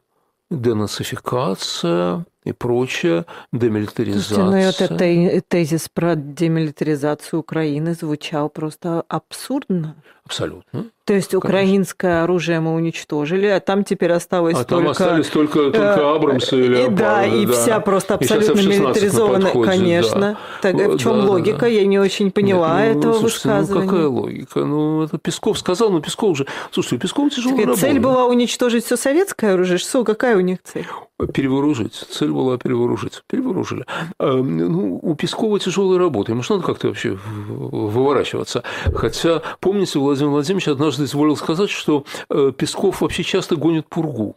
денацификация 0.50 2.24
и 2.46 2.52
прочее, 2.52 3.26
демилитаризация. 3.52 4.36
Слушайте, 4.36 4.88
ну 4.88 5.26
этот 5.26 5.48
тезис 5.48 5.88
про 5.92 6.14
демилитаризацию 6.14 7.40
Украины 7.40 7.94
звучал 7.94 8.48
просто 8.48 9.02
абсурдно. 9.08 9.96
Абсолютно. 10.24 10.86
То 11.04 11.14
есть 11.14 11.30
Конечно. 11.30 11.38
украинское 11.38 12.24
оружие 12.24 12.58
мы 12.58 12.74
уничтожили, 12.74 13.46
а 13.46 13.60
там 13.60 13.84
теперь 13.84 14.10
осталось 14.10 14.56
а 14.56 14.64
только... 14.64 14.74
там 14.74 14.88
остались 14.88 15.28
только, 15.28 15.70
только 15.70 15.78
э, 15.78 16.16
Абрамсы 16.16 16.56
или 16.56 16.66
Леопарды. 16.66 16.96
Да, 16.96 17.24
и 17.24 17.46
да. 17.46 17.52
вся 17.52 17.78
просто 17.78 18.14
абсолютно 18.14 18.60
милитаризованная. 18.60 19.52
Конечно. 19.52 20.36
Да. 20.62 20.72
Так, 20.72 20.74
в 20.74 20.98
чем 20.98 21.20
да, 21.20 21.26
логика? 21.26 21.60
Да. 21.60 21.66
Я 21.68 21.86
не 21.86 22.00
очень 22.00 22.32
поняла 22.32 22.82
Нет, 22.82 22.94
ну, 22.94 23.00
этого 23.00 23.12
слушайте, 23.12 23.48
высказывания. 23.48 23.84
Ну, 23.84 23.90
какая 23.90 24.08
логика? 24.08 24.64
Ну, 24.64 25.02
это 25.04 25.18
Песков 25.18 25.58
сказал, 25.60 25.90
но 25.90 26.00
Песков 26.00 26.30
уже... 26.30 26.46
Слушайте, 26.72 26.96
у 26.96 26.98
Пескова 26.98 27.30
тяжело. 27.30 27.76
Цель 27.76 28.00
была 28.00 28.26
уничтожить 28.26 28.84
все 28.84 28.96
советское 28.96 29.54
оружие. 29.54 29.78
Что, 29.78 30.02
какая 30.02 30.36
у 30.36 30.40
них 30.40 30.58
цель? 30.64 30.86
Перевооружить. 31.32 31.94
Цель 31.94 32.30
была 32.30 32.58
перевооружить. 32.58 33.22
Перевооружили. 33.26 33.86
А, 34.18 34.32
ну, 34.34 34.98
у 35.02 35.14
Пескова 35.14 35.58
тяжелая 35.58 35.98
работа. 35.98 36.32
Ему 36.32 36.42
же 36.42 36.52
надо 36.52 36.66
как-то 36.66 36.88
вообще 36.88 37.18
выворачиваться. 37.48 38.62
Хотя, 38.94 39.42
помните, 39.60 39.98
Владимир 39.98 40.30
Владимирович 40.30 40.68
однажды 40.68 41.04
изволил 41.04 41.36
сказать, 41.36 41.70
что 41.70 42.04
э, 42.28 42.52
Песков 42.56 43.00
вообще 43.00 43.22
часто 43.22 43.56
гонит 43.56 43.88
пургу. 43.88 44.36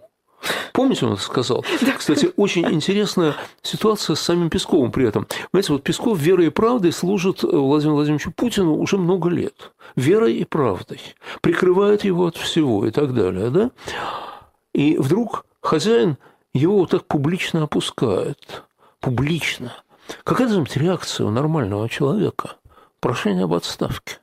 Помните, 0.71 1.05
он 1.05 1.13
это 1.13 1.21
сказал? 1.21 1.65
Кстати, 1.97 2.32
очень 2.38 2.65
интересная 2.71 3.36
ситуация 3.61 4.15
с 4.15 4.21
самим 4.21 4.49
Песковым 4.49 4.91
при 4.91 5.05
этом. 5.05 5.27
Понимаете, 5.51 5.73
вот 5.73 5.84
Песков 5.84 6.17
верой 6.17 6.47
и 6.47 6.49
правдой 6.49 6.93
служит 6.93 7.43
Владимиру 7.43 7.95
Владимировичу 7.95 8.32
Путину 8.32 8.77
уже 8.77 8.97
много 8.97 9.30
лет. 9.30 9.71
Верой 9.97 10.36
и 10.36 10.45
правдой. 10.45 11.01
Прикрывает 11.41 12.05
его 12.05 12.27
от 12.27 12.38
всего 12.38 12.86
и 12.86 12.91
так 12.91 13.13
далее. 13.13 13.49
Да? 13.49 13.71
И 14.73 14.97
вдруг 14.97 15.45
хозяин 15.61 16.17
его 16.54 16.80
вот 16.80 16.91
так 16.91 17.06
публично 17.06 17.64
опускает. 17.64 18.64
Публично. 19.00 19.74
Какая 20.24 20.47
должна 20.47 20.64
быть 20.64 20.78
реакция 20.78 21.28
у 21.28 21.30
нормального 21.30 21.88
человека? 21.88 22.58
Прошение 23.00 23.45
об 23.45 23.54
отставке. 23.54 24.18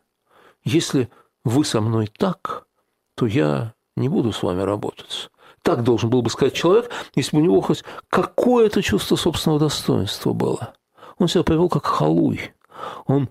Если 0.65 1.09
вы 1.45 1.65
со 1.65 1.81
мной 1.81 2.09
так, 2.09 2.67
то 3.15 3.27
я 3.27 3.75
не 3.97 4.09
буду 4.09 4.33
с 4.33 4.43
вами 4.43 4.63
работать. 4.63 5.31
Так 5.63 5.83
должен 5.83 6.11
был 6.11 6.23
бы 6.23 6.31
сказать 6.31 6.55
человек, 6.55 6.91
если 7.15 7.37
бы 7.37 7.43
у 7.43 7.45
него 7.45 7.61
хоть 7.61 7.85
какое-то 8.11 8.83
чувство 8.83 9.17
собственного 9.17 9.61
достоинства 9.61 10.33
было. 10.33 10.75
Он 11.19 11.29
себя 11.29 11.45
повел 11.45 11.69
как 11.69 11.87
халуй. 11.87 12.53
Он 13.07 13.29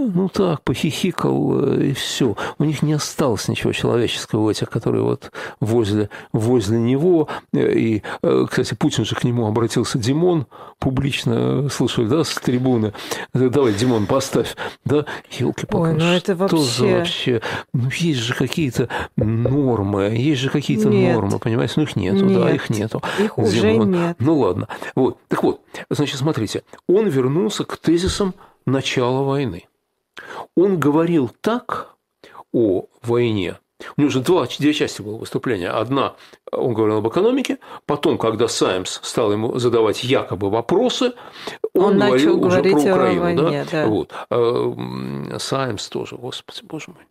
ну 0.00 0.28
так, 0.28 0.62
похихикал, 0.62 1.60
э, 1.60 1.86
и 1.88 1.92
все. 1.92 2.36
У 2.58 2.64
них 2.64 2.82
не 2.82 2.92
осталось 2.92 3.48
ничего 3.48 3.72
человеческого 3.72 4.42
у 4.42 4.50
этих, 4.50 4.70
которые 4.70 5.02
вот 5.02 5.32
возле, 5.60 6.10
возле 6.32 6.78
него. 6.78 7.28
И, 7.52 8.02
э, 8.22 8.46
кстати, 8.48 8.74
Путин 8.74 9.04
же 9.04 9.14
к 9.14 9.24
нему 9.24 9.46
обратился, 9.46 9.98
Димон, 9.98 10.46
публично 10.78 11.68
слышали, 11.68 12.06
да, 12.06 12.24
с 12.24 12.34
трибуны. 12.34 12.92
Давай, 13.34 13.72
Димон, 13.74 14.06
поставь. 14.06 14.56
Да, 14.84 15.04
елки 15.30 15.66
Ой, 15.70 15.94
ну 15.94 16.04
это 16.04 16.34
вообще... 16.34 16.98
вообще... 16.98 17.42
Ну, 17.72 17.90
есть 17.96 18.20
же 18.20 18.34
какие-то 18.34 18.88
нормы, 19.16 20.16
есть 20.16 20.40
же 20.40 20.50
какие-то 20.50 20.88
нормы, 20.88 21.38
понимаете? 21.38 21.74
Ну, 21.76 21.82
их 21.82 21.96
нету, 21.96 22.24
нет, 22.24 22.40
да, 22.40 22.50
их 22.50 22.70
нету. 22.70 23.02
Их 23.18 23.32
Димон. 23.36 23.46
уже 23.46 23.76
нет. 23.76 24.16
Ну, 24.18 24.38
ладно. 24.38 24.68
Вот. 24.94 25.18
Так 25.28 25.42
вот, 25.42 25.60
значит, 25.90 26.18
смотрите, 26.18 26.62
он 26.88 27.08
вернулся 27.08 27.64
к 27.64 27.76
тезисам 27.76 28.34
начала 28.68 29.22
войны. 29.22 29.64
Он 30.56 30.78
говорил 30.78 31.30
так 31.40 31.96
о 32.52 32.86
войне, 33.02 33.58
у 33.96 34.00
него 34.00 34.10
же 34.10 34.20
два, 34.20 34.46
две 34.58 34.72
части 34.72 35.02
было 35.02 35.16
выступления. 35.16 35.70
Одна, 35.70 36.16
он 36.50 36.74
говорил 36.74 36.98
об 36.98 37.08
экономике, 37.08 37.58
потом, 37.86 38.18
когда 38.18 38.48
Саймс 38.48 38.98
стал 39.02 39.32
ему 39.32 39.58
задавать 39.58 40.02
якобы 40.02 40.50
вопросы, 40.50 41.12
он, 41.74 41.94
он 41.94 41.98
говорил 41.98 42.44
уже 42.44 42.62
про 42.62 42.70
Украину. 42.70 43.22
Войне, 43.22 43.64
да? 43.70 43.84
Да. 43.84 43.86
Вот. 43.86 44.12
А, 44.30 45.36
Саймс 45.38 45.88
тоже, 45.88 46.16
господи, 46.16 46.60
боже 46.64 46.86
мой. 46.88 47.06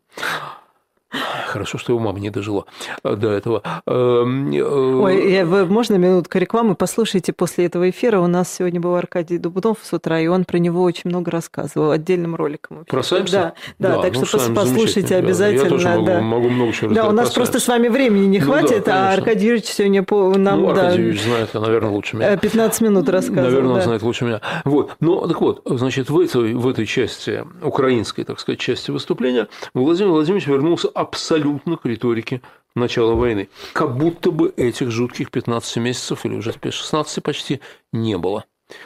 Хорошо, 1.48 1.78
что 1.78 1.94
его 1.94 2.00
мама 2.00 2.20
не 2.20 2.30
дожила 2.30 2.66
э, 3.04 3.16
до 3.16 3.32
этого. 3.32 3.64
Эм, 3.86 4.52
э, 4.52 4.62
Ой, 4.62 5.32
я, 5.32 5.46
можно 5.46 5.96
минутку 5.96 6.38
рекламы? 6.38 6.76
Послушайте 6.76 7.34
после 7.34 7.66
этого 7.66 7.90
эфира. 7.90 8.20
У 8.20 8.28
нас 8.28 8.54
сегодня 8.54 8.80
был 8.80 8.96
Аркадий 8.96 9.38
Дубунов 9.38 9.80
с 9.82 9.94
утра, 9.94 10.20
и 10.20 10.28
он 10.28 10.46
про 10.46 10.58
него 10.58 10.84
очень 10.84 11.10
много 11.10 11.32
рассказывал, 11.32 11.92
отдельным 11.92 12.36
роликом. 12.36 12.86
Про 12.86 13.04
Саймса? 13.04 13.54
Да, 13.80 13.90
да, 13.90 13.96
да 13.96 14.02
так 14.04 14.14
ну, 14.16 14.26
что 14.26 14.40
послушайте 14.54 15.16
обязательно. 15.16 15.64
Да, 15.64 15.64
я 15.64 15.70
тоже 15.70 15.90
могу, 15.90 16.22
могу 16.22 16.50
много 16.50 16.74
чего 16.74 16.94
Да, 16.94 17.08
у 17.08 17.12
нас 17.12 17.32
просто 17.32 17.60
с 17.60 17.68
вами 17.68 17.88
времени 17.88 18.26
не 18.26 18.40
ну, 18.40 18.46
хватит, 18.46 18.86
да, 18.86 19.12
а 19.12 19.14
Аркадий 19.14 19.48
Юрьевич 19.48 19.70
сегодня 19.70 20.04
по, 20.04 20.36
нам... 20.38 20.62
Ну, 20.62 20.70
Аркадий 20.70 20.88
да, 20.88 20.94
Юрьевич 20.94 21.24
знает, 21.24 21.54
наверное, 21.54 21.92
лучше 21.92 22.16
меня. 22.18 22.38
15 22.38 22.82
минут 22.82 23.10
рассказывал. 23.10 23.44
Наверное, 23.44 23.70
да. 23.70 23.76
он 23.76 23.82
знает 23.82 24.02
лучше 24.02 24.26
меня. 24.26 24.42
Вот. 24.66 24.96
Ну, 25.00 25.28
так 25.28 25.42
вот, 25.42 25.62
значит, 25.66 26.10
в 26.10 26.20
этой, 26.20 26.54
в 26.54 26.68
этой 26.68 26.86
части, 26.86 27.46
украинской, 27.62 28.24
так 28.24 28.40
сказать, 28.40 28.60
части 28.60 28.92
выступления 28.92 29.48
Владимир 29.74 30.12
Владимирович 30.12 30.48
вернулся 30.48 30.90
абсолютно 31.08 31.78
к 31.78 31.86
риторике 31.86 32.42
начала 32.76 33.14
войны. 33.16 33.50
Как 33.74 33.98
будто 33.98 34.32
бы 34.32 34.54
этих 34.56 34.92
жутких 34.92 35.32
15 35.32 35.78
месяцев, 35.78 36.26
или 36.26 36.36
уже 36.36 36.54
теперь 36.54 36.74
16 36.74 37.24
почти, 37.24 37.62
не 37.92 38.18
было. 38.18 38.46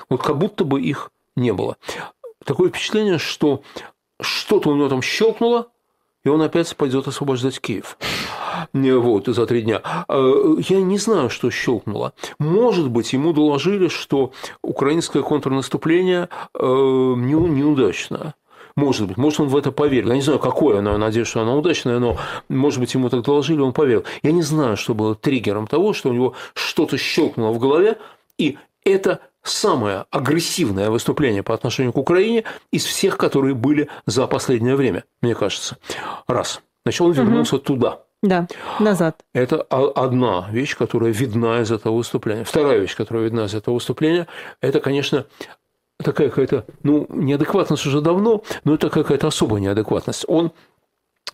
Вот 0.09 0.21
как 0.21 0.37
будто 0.37 0.63
бы 0.63 0.81
их 0.81 1.11
не 1.35 1.51
было. 1.53 1.77
Такое 2.45 2.69
впечатление, 2.69 3.17
что 3.17 3.63
что-то 4.21 4.69
у 4.69 4.75
него 4.75 4.89
там 4.89 5.01
щелкнуло, 5.01 5.69
и 6.23 6.29
он 6.29 6.41
опять 6.41 6.75
пойдет 6.75 7.07
освобождать 7.07 7.59
Киев. 7.59 7.97
Вот, 8.73 9.25
за 9.25 9.45
три 9.47 9.63
дня. 9.63 9.81
А, 9.83 10.55
я 10.69 10.81
не 10.81 10.97
знаю, 10.99 11.29
что 11.29 11.49
щелкнуло. 11.49 12.13
Может 12.37 12.89
быть, 12.89 13.13
ему 13.13 13.33
доложили, 13.33 13.87
что 13.87 14.31
украинское 14.61 15.23
контрнаступление 15.23 16.29
э, 16.53 16.63
неудачно. 16.63 18.35
Может 18.75 19.07
быть, 19.07 19.17
может, 19.17 19.39
он 19.39 19.47
в 19.47 19.57
это 19.57 19.71
поверил. 19.71 20.09
Я 20.09 20.15
не 20.15 20.21
знаю, 20.21 20.39
какое 20.39 20.79
оно, 20.79 20.97
надеюсь, 20.97 21.27
что 21.27 21.41
оно 21.41 21.57
удачное, 21.57 21.99
но, 21.99 22.17
может 22.49 22.79
быть, 22.79 22.93
ему 22.93 23.09
так 23.09 23.23
доложили, 23.23 23.59
он 23.59 23.73
поверил. 23.73 24.05
Я 24.23 24.31
не 24.31 24.41
знаю, 24.41 24.77
что 24.77 24.93
было 24.93 25.15
триггером 25.15 25.67
того, 25.67 25.93
что 25.93 26.09
у 26.09 26.13
него 26.13 26.33
что-то 26.53 26.97
щелкнуло 26.97 27.51
в 27.51 27.59
голове, 27.59 27.97
и 28.37 28.57
это 28.83 29.19
самое 29.43 30.05
агрессивное 30.11 30.89
выступление 30.89 31.43
по 31.43 31.53
отношению 31.53 31.93
к 31.93 31.97
Украине 31.97 32.43
из 32.71 32.85
всех, 32.85 33.17
которые 33.17 33.55
были 33.55 33.89
за 34.05 34.27
последнее 34.27 34.75
время, 34.75 35.03
мне 35.21 35.35
кажется. 35.35 35.77
Раз. 36.27 36.61
Значит, 36.85 37.01
он 37.01 37.11
вернулся 37.11 37.55
угу. 37.55 37.63
туда. 37.63 37.99
Да, 38.23 38.47
назад. 38.79 39.23
Это 39.33 39.61
одна 39.61 40.47
вещь, 40.51 40.77
которая 40.77 41.11
видна 41.11 41.61
из 41.61 41.71
этого 41.71 41.95
выступления. 41.95 42.43
Вторая 42.43 42.77
вещь, 42.77 42.95
которая 42.95 43.23
видна 43.23 43.45
из 43.45 43.55
этого 43.55 43.75
выступления, 43.75 44.27
это, 44.61 44.79
конечно, 44.79 45.25
такая 46.01 46.29
какая-то, 46.29 46.65
ну, 46.83 47.05
неадекватность 47.09 47.85
уже 47.85 48.01
давно, 48.01 48.43
но 48.63 48.75
это 48.75 48.89
какая-то 48.89 49.27
особая 49.27 49.61
неадекватность. 49.61 50.25
Он 50.27 50.51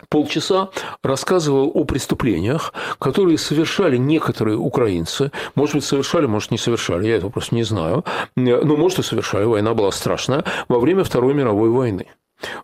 полчаса 0.08 0.70
рассказывал 1.02 1.70
о 1.74 1.84
преступлениях, 1.84 2.72
которые 2.98 3.36
совершали 3.36 3.96
некоторые 3.96 4.56
украинцы. 4.56 5.32
Может 5.54 5.74
быть, 5.76 5.84
совершали, 5.84 6.26
может, 6.26 6.50
не 6.50 6.58
совершали, 6.58 7.08
я 7.08 7.16
этого 7.16 7.30
просто 7.30 7.54
не 7.54 7.64
знаю. 7.64 8.04
Но, 8.36 8.76
может, 8.76 9.00
и 9.00 9.02
совершали, 9.02 9.44
война 9.44 9.74
была 9.74 9.90
страшная, 9.90 10.44
во 10.68 10.78
время 10.78 11.02
Второй 11.04 11.34
мировой 11.34 11.70
войны. 11.70 12.06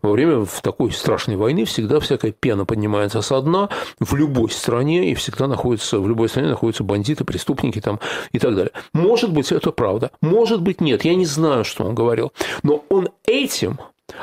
Во 0.03 0.12
время 0.12 0.45
в 0.45 0.61
такой 0.62 0.93
страшной 0.93 1.37
войны 1.37 1.64
всегда 1.64 2.01
всякая 2.01 2.33
пена 2.33 2.64
поднимается 2.64 3.22
со 3.22 3.41
дна 3.41 3.68
в 4.01 4.14
любой 4.14 4.51
стране, 4.51 5.11
и 5.11 5.14
всегда 5.14 5.47
находится, 5.47 6.01
в 6.01 6.09
любой 6.09 6.29
стране 6.29 6.49
находятся 6.49 6.85
бандиты, 6.85 7.25
преступники 7.25 7.81
там 7.81 8.01
и 8.33 8.39
так 8.39 8.55
далее. 8.55 8.72
Может 8.93 9.33
быть, 9.33 9.53
это 9.53 9.72
правда, 9.72 10.11
может 10.20 10.62
быть, 10.62 10.81
нет, 10.81 11.05
я 11.05 11.14
не 11.14 11.27
знаю, 11.27 11.64
что 11.64 11.85
он 11.85 11.95
говорил, 11.95 12.33
но 12.62 12.85
он 12.89 13.09
этим 13.27 13.79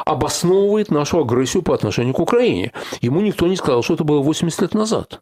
обосновывает 0.06 0.92
нашу 0.92 1.20
агрессию 1.20 1.64
по 1.64 1.74
отношению 1.74 2.14
к 2.14 2.20
Украине. 2.20 2.72
Ему 3.02 3.22
никто 3.22 3.48
не 3.48 3.56
сказал, 3.56 3.84
что 3.84 3.96
это 3.96 4.04
было 4.04 4.22
80 4.22 4.62
лет 4.62 4.74
назад. 4.74 5.22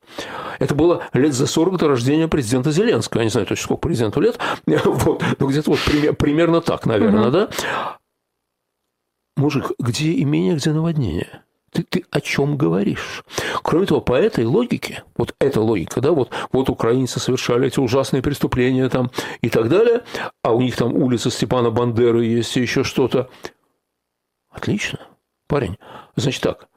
Это 0.59 0.75
было 0.75 1.03
лет 1.13 1.33
за 1.33 1.47
40 1.47 1.77
до 1.77 1.87
рождения 1.87 2.27
президента 2.27 2.71
Зеленского. 2.71 3.21
Я 3.21 3.25
не 3.25 3.31
знаю 3.31 3.47
точно, 3.47 3.63
сколько 3.63 3.81
президенту 3.81 4.21
лет. 4.21 4.37
Вот, 4.99 5.23
но 5.39 5.47
где-то 5.47 5.71
вот 5.71 5.79
примерно 6.17 6.61
так, 6.61 6.85
наверное, 6.85 7.27
угу. 7.27 7.31
да? 7.31 7.49
Мужик, 9.39 9.71
где 9.79 10.21
имение, 10.21 10.55
где 10.55 10.71
наводнение? 10.71 11.43
Ты, 11.71 11.83
ты 11.83 12.05
о 12.09 12.19
чем 12.19 12.57
говоришь? 12.57 13.23
Кроме 13.61 13.85
того, 13.85 14.01
по 14.01 14.13
этой 14.13 14.45
логике, 14.45 15.03
вот 15.17 15.35
эта 15.39 15.61
логика, 15.61 16.01
да, 16.01 16.11
вот, 16.11 16.31
вот 16.51 16.69
украинцы 16.69 17.19
совершали 17.19 17.67
эти 17.67 17.79
ужасные 17.79 18.21
преступления 18.23 18.89
там 18.89 19.11
и 19.41 19.49
так 19.49 19.69
далее, 19.69 20.03
а 20.41 20.53
у 20.53 20.61
них 20.61 20.75
там 20.75 20.93
улица 20.93 21.29
Степана 21.29 21.69
Бандеры 21.69 22.25
есть 22.25 22.57
и 22.57 22.61
еще 22.61 22.83
что-то. 22.83 23.29
Отлично, 24.49 24.99
парень. 25.47 25.77
Значит 26.15 26.41
так, 26.41 26.67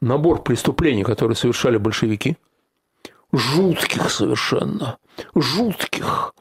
набор 0.00 0.42
преступлений, 0.42 1.04
которые 1.04 1.36
совершали 1.36 1.76
большевики, 1.76 2.36
жутких 3.32 4.10
совершенно, 4.10 4.98
жутких, 5.36 6.34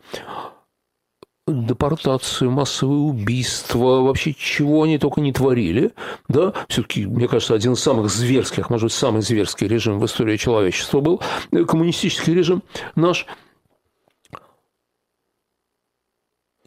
депортацию, 1.52 2.52
массовые 2.52 3.00
убийства, 3.00 4.02
вообще 4.02 4.34
чего 4.34 4.84
они 4.84 4.98
только 4.98 5.22
не 5.22 5.34
творили, 5.34 5.92
да, 6.28 6.54
все-таки, 6.68 7.06
мне 7.06 7.28
кажется, 7.28 7.54
один 7.54 7.74
из 7.74 7.80
самых 7.80 8.10
зверских, 8.10 8.70
может 8.70 8.86
быть, 8.86 8.94
самый 8.94 9.22
зверский 9.22 9.68
режим 9.68 10.00
в 10.00 10.06
истории 10.06 10.38
человечества 10.38 11.00
был, 11.00 11.22
э, 11.52 11.64
коммунистический 11.66 12.34
режим 12.34 12.64
наш. 12.96 13.26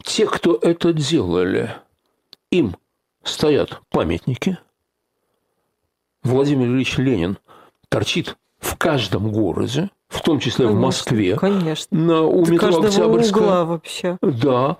Те, 0.03 0.27
кто 0.27 0.59
это 0.61 0.93
делали, 0.93 1.75
им 2.51 2.77
стоят 3.23 3.81
памятники. 3.91 4.59
Владимир 6.23 6.67
Ильич 6.69 6.99
Ленин 6.99 7.39
торчит 7.89 8.37
в 8.59 8.77
каждом 8.77 9.33
городе, 9.33 9.91
в 10.13 10.21
том 10.23 10.39
числе 10.39 10.67
конечно, 10.67 10.79
в 10.79 10.83
Москве. 10.83 11.37
Конечно. 11.37 11.99
На, 11.99 12.23
у 12.23 12.45
До 12.45 12.51
метро 12.53 12.81
Октябрьская. 12.81 13.43
угла 13.43 13.65
вообще. 13.65 14.19
Да. 14.21 14.77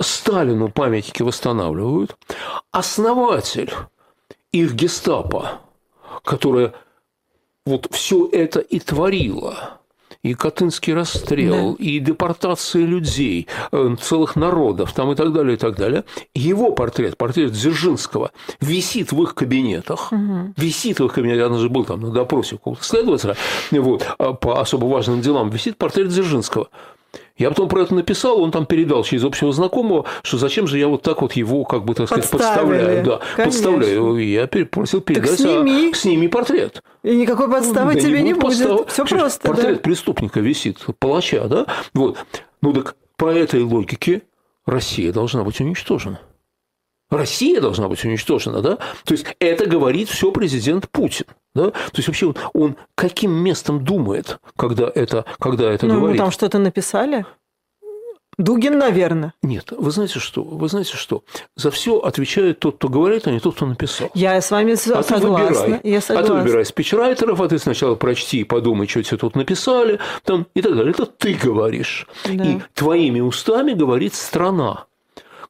Сталину 0.00 0.70
памятники 0.70 1.22
восстанавливают. 1.22 2.16
Основатель 2.70 3.72
их 4.52 4.74
гестапо, 4.74 5.60
которое 6.24 6.72
вот 7.66 7.88
все 7.90 8.28
это 8.28 8.60
и 8.60 8.78
творило, 8.78 9.80
и 10.22 10.34
Катынский 10.34 10.94
расстрел, 10.94 11.76
да. 11.76 11.84
и 11.84 11.98
депортация 12.00 12.84
людей, 12.84 13.46
э, 13.70 13.96
целых 14.00 14.36
народов, 14.36 14.92
там 14.92 15.12
и 15.12 15.14
так 15.14 15.32
далее, 15.32 15.54
и 15.54 15.56
так 15.56 15.76
далее. 15.76 16.04
Его 16.34 16.72
портрет, 16.72 17.16
портрет 17.16 17.52
Дзержинского, 17.52 18.32
висит 18.60 19.12
в 19.12 19.22
их 19.22 19.34
кабинетах, 19.34 20.12
угу. 20.12 20.52
висит 20.56 21.00
в 21.00 21.04
их 21.06 21.12
кабинетах, 21.12 21.44
я 21.44 21.48
даже 21.48 21.68
был 21.68 21.84
там 21.84 22.00
на 22.00 22.10
допросе 22.10 22.56
какого-то 22.56 22.84
следователя, 22.84 23.36
вот, 23.70 24.06
а 24.18 24.32
по 24.32 24.60
особо 24.60 24.86
важным 24.86 25.20
делам, 25.20 25.50
висит 25.50 25.76
портрет 25.76 26.08
Дзержинского. 26.08 26.68
Я 27.38 27.50
потом 27.50 27.68
про 27.68 27.82
это 27.82 27.94
написал, 27.94 28.42
он 28.42 28.50
там 28.50 28.66
передал 28.66 29.04
через 29.04 29.24
общего 29.24 29.52
знакомого, 29.52 30.04
что 30.22 30.38
зачем 30.38 30.66
же 30.66 30.76
я 30.76 30.88
вот 30.88 31.02
так 31.02 31.22
вот 31.22 31.32
его, 31.34 31.64
как 31.64 31.84
бы, 31.84 31.94
так 31.94 32.08
сказать, 32.08 32.28
подставляю. 32.28 33.04
Да, 33.04 33.20
Конечно. 33.36 33.44
подставляю. 33.44 34.16
Я 34.16 34.46
просил 34.46 35.00
передать, 35.00 35.30
так 35.30 35.38
сними. 35.38 35.90
А, 35.92 35.96
сними 35.96 36.28
портрет. 36.28 36.82
И 37.04 37.14
никакой 37.14 37.48
подставы 37.48 37.94
да, 37.94 38.00
тебе 38.00 38.22
не, 38.22 38.28
не 38.28 38.34
будет. 38.34 38.68
Подстав... 38.68 38.92
Все 38.92 39.04
просто. 39.04 39.46
Портрет 39.46 39.76
да. 39.76 39.80
преступника 39.80 40.40
висит, 40.40 40.78
палача, 40.98 41.46
да? 41.46 41.66
Вот. 41.94 42.18
Ну 42.60 42.72
так 42.72 42.96
по 43.16 43.26
этой 43.26 43.62
логике 43.62 44.22
Россия 44.66 45.12
должна 45.12 45.44
быть 45.44 45.60
уничтожена. 45.60 46.20
Россия 47.10 47.60
должна 47.60 47.88
быть 47.88 48.04
уничтожена, 48.04 48.60
да? 48.60 48.76
То 49.04 49.12
есть 49.12 49.26
это 49.38 49.66
говорит 49.66 50.08
все 50.08 50.30
президент 50.30 50.88
Путин. 50.90 51.26
Да? 51.54 51.70
То 51.70 51.96
есть 51.96 52.08
вообще 52.08 52.34
он 52.52 52.76
каким 52.94 53.32
местом 53.32 53.84
думает, 53.84 54.38
когда 54.56 54.90
это, 54.94 55.24
когда 55.40 55.72
это 55.72 55.86
ну, 55.86 55.96
говорит? 55.96 56.18
Ну, 56.18 56.24
там 56.24 56.30
что-то 56.30 56.58
написали? 56.58 57.24
Дугин, 58.38 58.78
наверное. 58.78 59.34
Нет, 59.42 59.72
вы 59.76 59.90
знаете 59.90 60.20
что? 60.20 60.44
Вы 60.44 60.68
знаете 60.68 60.96
что? 60.96 61.24
За 61.56 61.72
все 61.72 61.98
отвечает 61.98 62.60
тот, 62.60 62.76
кто 62.76 62.88
говорит, 62.88 63.26
а 63.26 63.32
не 63.32 63.40
тот, 63.40 63.56
кто 63.56 63.66
написал. 63.66 64.10
Я 64.14 64.40
с 64.40 64.52
вами 64.52 64.74
а 64.74 64.76
согласна. 64.76 65.18
Ты 65.18 65.26
выбирай. 65.26 65.80
Я 65.82 66.00
согласна. 66.00 66.34
А 66.34 66.38
ты 66.38 66.44
выбирай 66.44 66.64
спичрайтеров, 66.64 67.40
а 67.40 67.48
ты 67.48 67.58
сначала 67.58 67.96
прочти 67.96 68.40
и 68.40 68.44
подумай, 68.44 68.86
что 68.86 69.02
тебе 69.02 69.16
тут 69.16 69.34
написали, 69.34 69.98
там, 70.22 70.46
и 70.54 70.62
так 70.62 70.76
далее. 70.76 70.92
Это 70.92 71.06
ты 71.06 71.34
говоришь. 71.34 72.06
Да. 72.26 72.44
И 72.44 72.60
твоими 72.74 73.18
устами 73.18 73.72
говорит 73.72 74.14
страна 74.14 74.86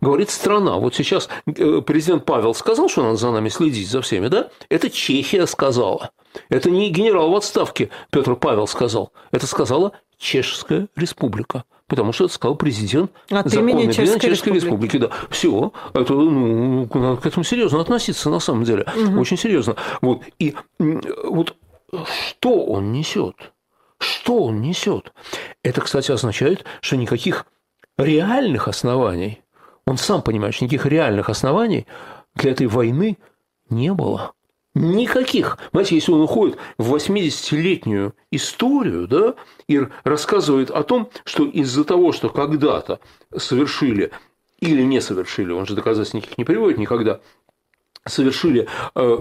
говорит 0.00 0.30
страна. 0.30 0.76
Вот 0.76 0.94
сейчас 0.94 1.28
э, 1.46 1.82
президент 1.84 2.24
Павел 2.24 2.54
сказал, 2.54 2.88
что 2.88 3.02
надо 3.02 3.16
за 3.16 3.30
нами 3.30 3.48
следить, 3.48 3.88
за 3.88 4.02
всеми, 4.02 4.28
да? 4.28 4.50
Это 4.68 4.90
Чехия 4.90 5.46
сказала. 5.46 6.10
Это 6.48 6.70
не 6.70 6.90
генерал 6.90 7.30
в 7.30 7.36
отставке 7.36 7.90
Петр 8.10 8.36
Павел 8.36 8.66
сказал. 8.66 9.12
Это 9.32 9.46
сказала 9.46 9.92
Чешская 10.18 10.88
республика. 10.96 11.64
Потому 11.86 12.12
что 12.12 12.24
это 12.24 12.34
сказал 12.34 12.54
президент 12.56 13.10
От 13.30 13.48
законный 13.48 13.86
президент 13.86 14.20
Чешской 14.20 14.52
республики. 14.52 14.96
республики. 14.96 14.98
Да. 14.98 15.10
Все. 15.30 15.72
Это, 15.94 16.12
ну, 16.12 16.86
надо 16.92 17.16
к 17.20 17.26
этому 17.26 17.44
серьезно 17.44 17.80
относиться 17.80 18.28
на 18.28 18.40
самом 18.40 18.64
деле. 18.64 18.86
Угу. 18.94 19.18
Очень 19.18 19.38
серьезно. 19.38 19.74
Вот. 20.02 20.22
И 20.38 20.54
вот 20.78 21.56
что 21.88 22.64
он 22.66 22.92
несет? 22.92 23.52
Что 23.98 24.44
он 24.44 24.60
несет? 24.60 25.12
Это, 25.62 25.80
кстати, 25.80 26.12
означает, 26.12 26.64
что 26.82 26.96
никаких 26.96 27.46
реальных 27.96 28.68
оснований 28.68 29.40
он 29.88 29.96
сам 29.96 30.22
понимает, 30.22 30.54
что 30.54 30.64
никаких 30.64 30.86
реальных 30.86 31.30
оснований 31.30 31.86
для 32.34 32.52
этой 32.52 32.66
войны 32.66 33.16
не 33.70 33.92
было. 33.94 34.32
Никаких. 34.74 35.58
Знаете, 35.72 35.94
если 35.94 36.12
он 36.12 36.20
уходит 36.20 36.58
в 36.76 36.94
80-летнюю 36.94 38.14
историю, 38.30 39.08
да, 39.08 39.34
и 39.66 39.80
рассказывает 40.04 40.70
о 40.70 40.82
том, 40.82 41.08
что 41.24 41.46
из-за 41.46 41.84
того, 41.84 42.12
что 42.12 42.28
когда-то 42.28 43.00
совершили 43.36 44.12
или 44.60 44.82
не 44.82 45.00
совершили, 45.00 45.52
он 45.52 45.66
же 45.66 45.74
доказательств 45.74 46.14
никаких 46.14 46.38
не 46.38 46.44
приводит 46.44 46.78
никогда, 46.78 47.20
совершили 48.08 48.66
э, 48.94 49.18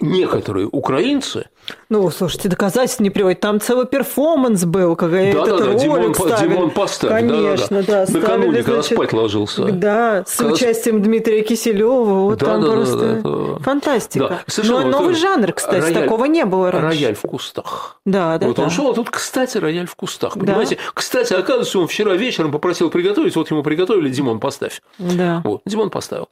некоторые 0.00 0.68
украинцы. 0.70 1.46
Ну, 1.88 2.08
слушайте, 2.10 2.48
доказательств 2.48 3.00
не 3.00 3.10
приводит. 3.10 3.40
Там 3.40 3.60
целый 3.60 3.86
перформанс 3.86 4.64
был, 4.64 4.96
когда 4.96 5.18
да, 5.18 5.22
этот 5.24 5.58
да, 5.58 5.66
да, 5.66 5.74
Димон, 5.74 6.14
ставили. 6.14 6.48
Димон 6.48 6.70
поставил. 6.70 7.14
Конечно, 7.14 7.82
да. 7.82 8.06
да, 8.06 8.06
да. 8.06 8.18
Накануне, 8.18 8.62
когда 8.62 8.82
спать 8.82 9.12
ложился. 9.12 9.64
Да, 9.64 10.24
с 10.26 10.36
когда... 10.36 10.52
участием 10.54 11.02
Дмитрия 11.02 11.42
Киселева. 11.42 12.04
Вот 12.04 12.38
да, 12.38 12.46
там 12.46 12.62
да, 12.62 12.70
просто 12.70 12.98
да, 12.98 13.14
да, 13.14 13.54
да. 13.54 13.58
фантастика. 13.60 14.28
Да. 14.28 14.40
Совершенно, 14.46 14.84
Но 14.84 15.00
новый 15.00 15.14
жанр, 15.14 15.52
кстати, 15.52 15.80
рояль, 15.80 16.02
такого 16.02 16.24
не 16.26 16.44
было 16.44 16.70
раньше. 16.70 16.86
Рояль 16.86 17.14
в 17.14 17.22
кустах. 17.22 18.00
Да, 18.04 18.38
да. 18.38 18.46
Вот 18.46 18.56
да. 18.56 18.62
он 18.64 18.70
шел, 18.70 18.90
а 18.90 18.94
тут, 18.94 19.10
кстати, 19.10 19.58
рояль 19.58 19.86
в 19.86 19.94
кустах. 19.96 20.34
Понимаете? 20.34 20.76
Да. 20.76 20.82
Кстати, 20.94 21.32
оказывается, 21.32 21.78
он 21.78 21.88
вчера 21.88 22.14
вечером 22.14 22.52
попросил 22.52 22.90
приготовить, 22.90 23.36
вот 23.36 23.50
ему 23.50 23.62
приготовили, 23.62 24.08
Димон, 24.08 24.40
поставь. 24.40 24.80
Да. 24.98 25.42
Вот, 25.44 25.62
Димон 25.66 25.90
поставил. 25.90 26.28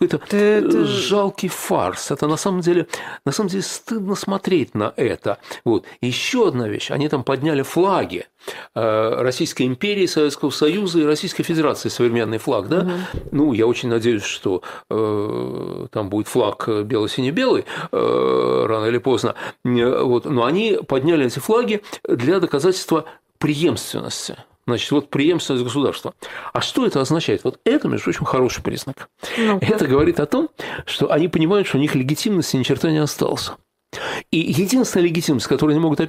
Это 0.00 0.20
это... 0.50 0.84
жалкий 0.84 1.48
фарс. 1.48 2.10
Это 2.10 2.26
на 2.26 2.36
самом 2.36 2.60
деле, 2.60 2.86
на 3.24 3.32
самом 3.32 3.50
деле 3.50 3.62
стыдно 3.62 4.14
смотреть 4.14 4.74
на 4.74 4.92
это. 4.96 5.38
Вот. 5.64 5.84
Еще 6.00 6.48
одна 6.48 6.68
вещь. 6.68 6.90
Они 6.90 7.08
там 7.08 7.24
подняли 7.24 7.62
флаги 7.62 8.26
э, 8.74 9.14
Российской 9.22 9.64
империи, 9.64 10.06
Советского 10.06 10.50
Союза 10.50 11.00
и 11.00 11.04
Российской 11.04 11.42
Федерации, 11.42 11.88
современный 11.88 12.38
флаг, 12.38 12.68
да? 12.68 12.80
Угу. 12.80 12.90
Ну, 13.32 13.52
я 13.52 13.66
очень 13.66 13.88
надеюсь, 13.88 14.24
что 14.24 14.62
э, 14.88 15.86
там 15.90 16.08
будет 16.08 16.28
флаг 16.28 16.68
бело-сине-белый 16.68 17.64
э, 17.92 18.64
рано 18.68 18.86
или 18.86 18.98
поздно. 18.98 19.34
Вот. 19.64 20.24
Но 20.24 20.44
они 20.44 20.78
подняли 20.86 21.26
эти 21.26 21.38
флаги 21.38 21.82
для 22.04 22.40
доказательства 22.40 23.04
преемственности. 23.38 24.36
Значит, 24.66 24.90
вот 24.90 25.10
преемственность 25.10 25.64
государства. 25.64 26.14
А 26.52 26.60
что 26.60 26.86
это 26.86 27.00
означает? 27.00 27.44
Вот 27.44 27.58
это, 27.64 27.88
между 27.88 28.04
прочим, 28.04 28.24
хороший 28.24 28.62
признак. 28.62 29.08
ну 29.38 29.58
-ка. 29.58 29.74
Это 29.74 29.86
говорит 29.86 30.20
о 30.20 30.26
том, 30.26 30.48
что 30.86 31.10
они 31.10 31.28
понимают, 31.28 31.66
что 31.66 31.78
у 31.78 31.80
них 31.80 31.94
легитимности 31.94 32.56
ни 32.56 32.62
черта 32.62 32.90
не 32.90 32.98
осталось. 32.98 33.52
И 34.30 34.38
единственная 34.38 35.06
легитимность, 35.06 35.46
которой 35.46 35.72
они 35.72 35.80
могут 35.80 36.00
а, 36.00 36.04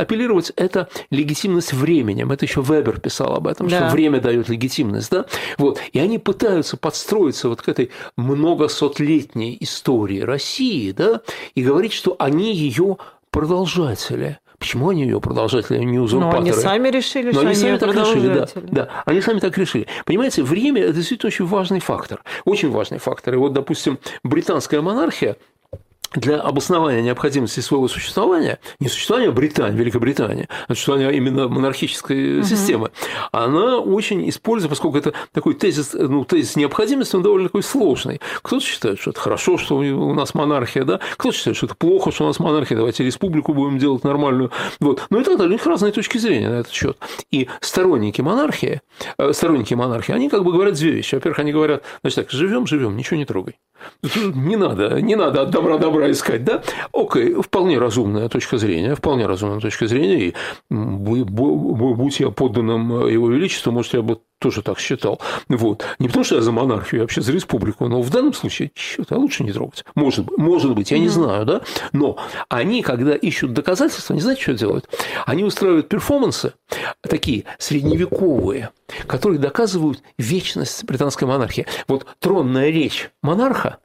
апеллировать, 0.00 0.52
это 0.56 0.88
легитимность 1.10 1.72
временем. 1.72 2.32
Это 2.32 2.44
еще 2.44 2.60
Вебер 2.60 3.00
писал 3.00 3.34
об 3.34 3.46
этом, 3.46 3.68
да. 3.68 3.76
что 3.76 3.88
время 3.90 4.20
дает 4.20 4.48
легитимность. 4.48 5.10
Да? 5.10 5.26
Вот. 5.56 5.78
И 5.92 5.98
они 6.00 6.18
пытаются 6.18 6.76
подстроиться 6.76 7.48
вот 7.48 7.62
к 7.62 7.68
этой 7.68 7.90
многосотлетней 8.16 9.56
истории 9.60 10.20
России 10.20 10.90
да? 10.90 11.20
и 11.54 11.62
говорить, 11.62 11.92
что 11.92 12.16
они 12.18 12.52
ее 12.52 12.96
продолжатели. 13.30 14.38
Почему 14.64 14.88
они 14.88 15.02
ее 15.02 15.20
продолжатели, 15.20 15.76
а 15.76 15.84
не 15.84 15.98
узурпаторы? 15.98 16.40
Но 16.40 16.50
они 16.50 16.52
сами 16.52 16.88
решили, 16.88 17.26
Но 17.26 17.32
что 17.32 17.40
они, 17.40 17.48
они 17.48 17.56
сами 17.56 17.76
так 17.76 17.94
решили, 17.94 18.28
да, 18.28 18.48
да. 18.62 18.88
Они 19.04 19.20
сами 19.20 19.38
так 19.38 19.58
решили. 19.58 19.86
Понимаете, 20.06 20.42
время– 20.42 20.82
это 20.84 20.94
действительно 20.94 21.28
очень 21.28 21.44
важный 21.44 21.80
фактор. 21.80 22.22
Очень 22.46 22.70
важный 22.70 22.96
фактор. 22.96 23.34
И 23.34 23.36
вот, 23.36 23.52
допустим, 23.52 23.98
британская 24.22 24.80
монархия 24.80 25.36
для 26.12 26.40
обоснования 26.40 27.02
необходимости 27.02 27.60
своего 27.60 27.88
существования, 27.88 28.58
не 28.80 28.88
существования 28.88 29.30
Британии, 29.30 29.76
Великобритании, 29.78 30.48
а 30.68 30.74
существования 30.74 31.10
именно 31.10 31.48
монархической 31.48 32.38
угу. 32.38 32.46
системы, 32.46 32.90
она 33.32 33.78
очень 33.78 34.28
используется, 34.28 34.68
поскольку 34.68 34.98
это 34.98 35.12
такой 35.32 35.54
тезис, 35.54 35.92
ну, 35.92 36.24
тезис 36.24 36.56
необходимости, 36.56 37.16
он 37.16 37.22
довольно 37.22 37.48
такой 37.48 37.62
сложный. 37.62 38.20
Кто-то 38.42 38.64
считает, 38.64 39.00
что 39.00 39.10
это 39.10 39.20
хорошо, 39.20 39.58
что 39.58 39.76
у 39.76 40.14
нас 40.14 40.34
монархия, 40.34 40.84
да, 40.84 41.00
кто-то 41.16 41.36
считает, 41.36 41.56
что 41.56 41.66
это 41.66 41.74
плохо, 41.74 42.12
что 42.12 42.24
у 42.24 42.26
нас 42.28 42.38
монархия, 42.38 42.76
давайте 42.76 43.04
республику 43.04 43.54
будем 43.54 43.78
делать 43.78 44.04
нормальную. 44.04 44.50
Вот. 44.80 45.04
Ну 45.10 45.20
и 45.20 45.24
так 45.24 45.36
далее. 45.36 45.50
У 45.50 45.52
них 45.52 45.66
разные 45.66 45.92
точки 45.92 46.18
зрения 46.18 46.48
на 46.48 46.60
этот 46.60 46.72
счет. 46.72 46.98
И 47.30 47.48
сторонники 47.60 48.20
монархии, 48.20 48.80
э, 49.18 49.32
сторонники 49.32 49.74
монархии, 49.74 50.12
они 50.12 50.28
как 50.28 50.44
бы 50.44 50.52
говорят 50.52 50.74
две 50.74 50.90
вещи. 50.90 51.14
Во-первых, 51.14 51.38
они 51.38 51.52
говорят, 51.52 51.82
значит 52.02 52.16
так, 52.16 52.30
живем, 52.30 52.66
живем, 52.66 52.96
ничего 52.96 53.16
не 53.16 53.24
трогай. 53.24 53.56
Не 54.34 54.56
надо, 54.56 55.00
не 55.00 55.14
надо 55.14 55.42
от 55.42 55.50
добра 55.50 55.78
добра 55.78 56.03
искать, 56.10 56.44
да? 56.44 56.62
Окей, 56.92 57.34
вполне 57.34 57.78
разумная 57.78 58.28
точка 58.28 58.58
зрения, 58.58 58.94
вполне 58.94 59.26
разумная 59.26 59.60
точка 59.60 59.86
зрения, 59.86 60.28
и 60.28 60.34
будь 60.70 62.20
я 62.20 62.30
подданным 62.30 63.06
Его 63.08 63.30
Величеству, 63.30 63.72
может, 63.72 63.94
я 63.94 64.02
бы 64.02 64.20
тоже 64.40 64.62
так 64.62 64.78
считал. 64.78 65.20
Вот. 65.48 65.84
Не 65.98 66.08
потому, 66.08 66.24
что 66.24 66.34
я 66.36 66.42
за 66.42 66.52
монархию, 66.52 66.98
я 66.98 67.04
вообще 67.04 67.22
за 67.22 67.32
республику, 67.32 67.88
но 67.88 68.02
в 68.02 68.10
данном 68.10 68.34
случае, 68.34 68.72
что-то 68.74 69.16
лучше 69.16 69.42
не 69.42 69.52
трогать. 69.52 69.84
Может 69.94 70.26
быть, 70.26 70.36
может 70.36 70.74
быть, 70.74 70.90
я 70.90 70.98
не 70.98 71.08
знаю, 71.08 71.46
да? 71.46 71.62
Но 71.92 72.18
они, 72.50 72.82
когда 72.82 73.14
ищут 73.14 73.54
доказательства, 73.54 74.12
не 74.12 74.20
знаете, 74.20 74.42
что 74.42 74.52
делают? 74.52 74.88
Они 75.24 75.44
устраивают 75.44 75.88
перформансы, 75.88 76.52
такие 77.00 77.44
средневековые, 77.58 78.70
которые 79.06 79.38
доказывают 79.38 80.02
вечность 80.18 80.84
британской 80.84 81.26
монархии. 81.26 81.66
Вот 81.88 82.06
тронная 82.18 82.68
речь 82.68 83.10
монарха 83.22 83.78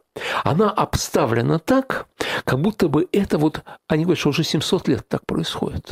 она 0.44 0.70
обставлена 0.70 1.60
так, 1.60 2.06
как 2.44 2.60
будто 2.60 2.88
бы 2.88 3.08
это 3.12 3.38
вот, 3.38 3.62
они 3.88 4.04
говорят, 4.04 4.20
что 4.20 4.30
уже 4.30 4.44
700 4.44 4.88
лет 4.88 5.08
так 5.08 5.26
происходит. 5.26 5.90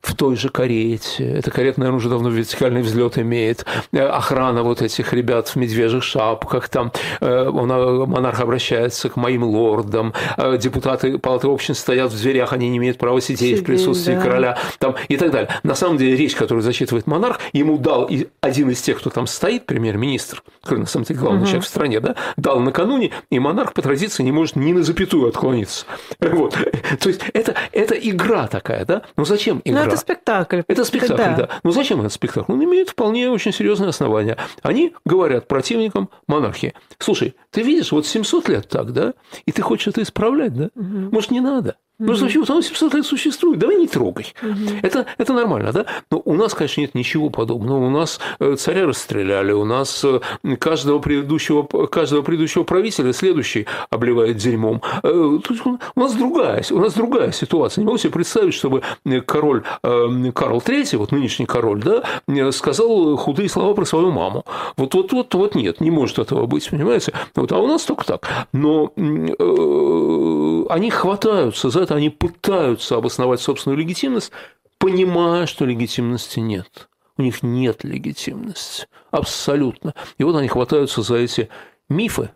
В 0.00 0.14
той 0.14 0.36
же 0.36 0.48
карете, 0.48 1.24
эта 1.24 1.50
карета, 1.50 1.80
наверное, 1.80 1.98
уже 1.98 2.08
давно 2.08 2.28
вертикальный 2.28 2.82
взлет 2.82 3.18
имеет, 3.18 3.64
э, 3.92 4.00
охрана 4.00 4.62
вот 4.62 4.82
этих 4.82 5.12
ребят 5.12 5.48
в 5.48 5.56
медвежьих 5.56 6.02
шапках, 6.02 6.68
там 6.68 6.92
э, 7.20 7.48
он, 7.48 7.70
э, 7.70 8.06
монарх 8.06 8.40
обращается 8.40 9.08
к 9.08 9.16
моим 9.16 9.44
лордам, 9.44 10.12
депутаты 10.58 11.18
палаты 11.18 11.48
общин 11.48 11.74
стоят 11.74 12.12
в 12.12 12.20
дверях, 12.20 12.52
они 12.52 12.68
не 12.68 12.78
имеют 12.78 12.98
права 12.98 13.20
сидеть 13.20 13.40
Сидеть, 13.40 13.60
в 13.60 13.64
присутствии 13.64 14.14
да. 14.14 14.20
короля, 14.20 14.58
там, 14.78 14.94
и 15.08 15.16
так 15.16 15.30
далее. 15.30 15.50
На 15.62 15.74
самом 15.74 15.96
деле 15.96 16.16
речь, 16.16 16.34
которую 16.34 16.62
зачитывает 16.62 17.06
монарх, 17.06 17.40
ему 17.52 17.78
дал 17.78 18.08
один 18.40 18.70
из 18.70 18.80
тех, 18.82 18.98
кто 18.98 19.10
там 19.10 19.26
стоит, 19.26 19.66
премьер-министр, 19.66 20.42
который 20.62 20.80
на 20.80 20.86
самом 20.86 21.04
деле 21.06 21.20
главный 21.20 21.40
угу. 21.40 21.46
человек 21.46 21.64
в 21.64 21.68
стране, 21.68 22.00
да, 22.00 22.16
дал 22.36 22.60
накануне, 22.60 23.12
и 23.30 23.38
монарх 23.38 23.72
по 23.72 23.82
традиции 23.82 24.22
не 24.22 24.32
может 24.32 24.56
ни 24.56 24.72
на 24.72 24.82
запятую 24.82 25.28
отклониться. 25.28 25.81
Вот. 26.20 26.56
То 27.00 27.08
есть 27.08 27.22
это, 27.34 27.54
это 27.72 27.94
игра 27.94 28.46
такая, 28.46 28.84
да? 28.84 29.02
Но 29.16 29.24
зачем 29.24 29.60
игра? 29.64 29.82
Ну, 29.82 29.86
это 29.86 29.96
спектакль. 29.96 30.62
Это 30.66 30.84
спектакль, 30.84 31.16
да. 31.16 31.36
да. 31.36 31.48
Но 31.62 31.70
зачем 31.70 32.00
этот 32.00 32.12
спектакль? 32.12 32.52
Он 32.52 32.62
имеет 32.64 32.90
вполне 32.90 33.30
очень 33.30 33.52
серьезные 33.52 33.88
основания. 33.88 34.36
Они 34.62 34.94
говорят 35.04 35.48
противникам 35.48 36.10
монархии. 36.26 36.74
Слушай, 36.98 37.34
ты 37.50 37.62
видишь, 37.62 37.92
вот 37.92 38.06
700 38.06 38.48
лет 38.48 38.68
так, 38.68 38.92
да? 38.92 39.14
И 39.46 39.52
ты 39.52 39.62
хочешь 39.62 39.88
это 39.88 40.02
исправлять, 40.02 40.54
да? 40.54 40.70
Угу. 40.74 41.10
Может, 41.12 41.30
не 41.30 41.40
надо? 41.40 41.76
Ну, 42.06 42.14
значит, 42.14 42.50
оно 42.50 42.60
700 42.60 42.94
лет 42.94 43.06
существует, 43.06 43.58
давай 43.58 43.76
не 43.76 43.86
трогай. 43.86 44.34
Угу. 44.42 44.80
Это, 44.82 45.06
это 45.18 45.32
нормально, 45.32 45.72
да? 45.72 45.86
Но 46.10 46.20
у 46.24 46.34
нас, 46.34 46.54
конечно, 46.54 46.80
нет 46.80 46.94
ничего 46.94 47.30
подобного. 47.30 47.86
У 47.86 47.90
нас 47.90 48.18
э, 48.40 48.56
царя 48.56 48.86
расстреляли, 48.86 49.52
у 49.52 49.64
нас 49.64 50.04
э, 50.04 50.20
каждого 50.58 50.98
предыдущего, 50.98 51.62
каждого 51.86 52.22
предыдущего 52.22 52.64
правителя 52.64 53.12
следующий 53.12 53.66
обливает 53.90 54.36
дерьмом. 54.36 54.82
Э, 55.02 55.10
у 55.10 56.00
нас 56.00 56.14
другая, 56.14 56.64
у 56.70 56.78
нас 56.78 56.94
другая 56.94 57.32
ситуация. 57.32 57.82
Не 57.82 57.86
могу 57.86 57.98
себе 57.98 58.12
представить, 58.12 58.54
чтобы 58.54 58.82
король 59.26 59.62
Карл 59.82 60.58
III, 60.58 60.96
вот 60.96 61.12
нынешний 61.12 61.46
король, 61.46 61.82
да, 61.82 62.52
сказал 62.52 63.16
худые 63.16 63.48
слова 63.48 63.74
про 63.74 63.84
свою 63.84 64.10
маму. 64.10 64.44
Вот, 64.76 64.94
вот, 64.94 65.12
вот, 65.12 65.34
вот 65.34 65.54
нет, 65.54 65.80
не 65.80 65.90
может 65.90 66.18
этого 66.18 66.46
быть, 66.46 66.68
понимаете? 66.68 67.12
Вот, 67.36 67.52
а 67.52 67.58
у 67.58 67.66
нас 67.66 67.84
только 67.84 68.04
так. 68.04 68.28
Но 68.52 68.92
они 68.96 70.90
хватаются 70.90 71.70
за 71.70 71.80
это, 71.80 71.91
они 71.94 72.10
пытаются 72.10 72.96
обосновать 72.96 73.40
собственную 73.40 73.78
легитимность, 73.78 74.32
понимая, 74.78 75.46
что 75.46 75.64
легитимности 75.64 76.40
нет. 76.40 76.88
У 77.16 77.22
них 77.22 77.42
нет 77.42 77.84
легитимности. 77.84 78.86
Абсолютно. 79.10 79.94
И 80.18 80.24
вот 80.24 80.36
они 80.36 80.48
хватаются 80.48 81.02
за 81.02 81.16
эти 81.16 81.48
мифы 81.88 82.30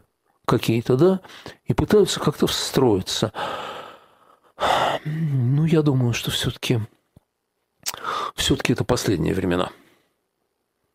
какие-то, 0.45 0.97
да, 0.97 1.21
и 1.65 1.75
пытаются 1.75 2.21
как-то 2.21 2.47
встроиться. 2.47 3.33
Ну, 5.05 5.65
я 5.65 5.83
думаю, 5.83 6.13
что 6.13 6.31
все-таки 6.31 6.81
все-таки 8.35 8.73
это 8.73 8.85
последние 8.85 9.35
времена 9.35 9.71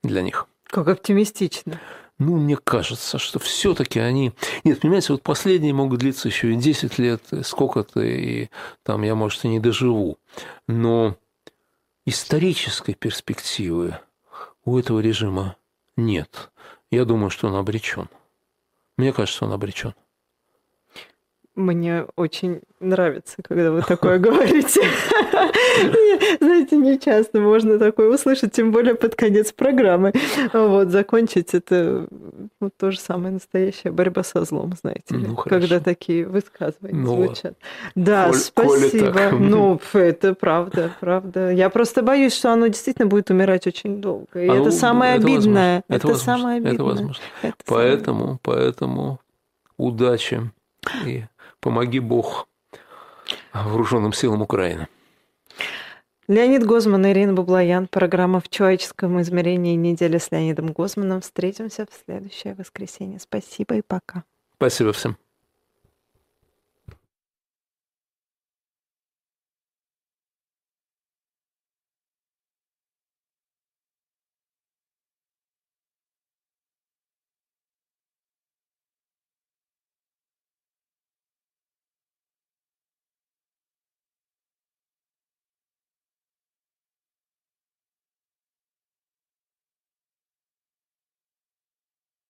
для 0.03 0.21
них. 0.21 0.47
Как 0.63 0.87
оптимистично. 0.87 1.79
Ну, 2.21 2.37
мне 2.37 2.55
кажется, 2.55 3.17
что 3.17 3.39
все-таки 3.39 3.99
они... 3.99 4.31
Нет, 4.63 4.81
понимаете, 4.81 5.13
вот 5.13 5.23
последние 5.23 5.73
могут 5.73 6.01
длиться 6.01 6.27
еще 6.27 6.53
и 6.53 6.55
10 6.55 6.99
лет, 6.99 7.23
сколько-то, 7.41 7.99
и 7.99 8.49
там 8.83 9.01
я, 9.01 9.15
может, 9.15 9.43
и 9.43 9.47
не 9.47 9.59
доживу. 9.59 10.19
Но 10.67 11.17
исторической 12.05 12.93
перспективы 12.93 13.97
у 14.65 14.77
этого 14.77 14.99
режима 14.99 15.55
нет. 15.97 16.51
Я 16.91 17.05
думаю, 17.05 17.31
что 17.31 17.47
он 17.47 17.55
обречен. 17.55 18.07
Мне 18.97 19.13
кажется, 19.13 19.45
он 19.45 19.53
обречен. 19.53 19.95
Мне 21.61 22.05
очень 22.15 22.61
нравится, 22.79 23.37
когда 23.47 23.71
вы 23.71 23.81
такое 23.83 24.17
говорите. 24.17 24.81
Знаете, 26.41 26.77
не 26.77 26.99
часто 26.99 27.39
можно 27.39 27.77
такое 27.77 28.09
услышать, 28.09 28.51
тем 28.51 28.71
более 28.71 28.95
под 28.95 29.15
конец 29.15 29.51
программы. 29.51 30.13
Вот, 30.51 30.89
закончить 30.89 31.53
это 31.53 32.07
вот 32.59 32.73
то 32.77 32.91
же 32.91 32.99
самое 32.99 33.33
настоящая 33.33 33.91
борьба 33.91 34.23
со 34.23 34.43
злом, 34.43 34.73
знаете 34.81 35.15
ли, 35.15 35.27
ну, 35.27 35.35
когда 35.35 35.79
такие 35.79 36.25
высказывания 36.25 36.99
ну, 36.99 37.23
звучат. 37.23 37.55
Да, 37.95 38.27
коль, 38.27 38.35
спасибо. 38.35 39.11
Коли 39.11 39.31
ну, 39.39 39.79
это 39.93 40.33
правда, 40.33 40.91
правда. 40.99 41.51
Я 41.51 41.69
просто 41.69 42.01
боюсь, 42.01 42.33
что 42.35 42.51
оно 42.51 42.67
действительно 42.67 43.07
будет 43.07 43.29
умирать 43.29 43.67
очень 43.67 44.01
долго. 44.01 44.41
И 44.41 44.47
а 44.47 44.55
это 44.55 44.65
ну, 44.65 44.71
самое 44.71 45.17
это 45.17 45.27
обидное. 45.27 45.83
Это, 45.87 46.07
это 46.07 46.17
самое 46.17 46.57
обидное. 46.57 46.73
Это 46.73 46.83
возможно. 46.83 47.23
Это 47.41 47.55
поэтому, 47.65 48.19
самое... 48.19 48.39
поэтому 48.41 49.19
удачи 49.77 50.51
и 51.05 51.25
Помоги 51.61 51.99
Бог 51.99 52.47
вооруженным 53.53 54.13
силам 54.13 54.41
Украины. 54.41 54.87
Леонид 56.27 56.65
Гозман, 56.65 57.05
Ирина 57.07 57.33
Баблоян. 57.33 57.87
Программа 57.87 58.39
«В 58.39 58.49
человеческом 58.49 59.21
измерении. 59.21 59.75
Неделя 59.75 60.19
с 60.19 60.31
Леонидом 60.31 60.71
Гозманом». 60.71 61.21
Встретимся 61.21 61.85
в 61.85 62.05
следующее 62.05 62.55
воскресенье. 62.55 63.19
Спасибо 63.19 63.75
и 63.75 63.81
пока. 63.85 64.23
Спасибо 64.55 64.91
всем. 64.93 65.17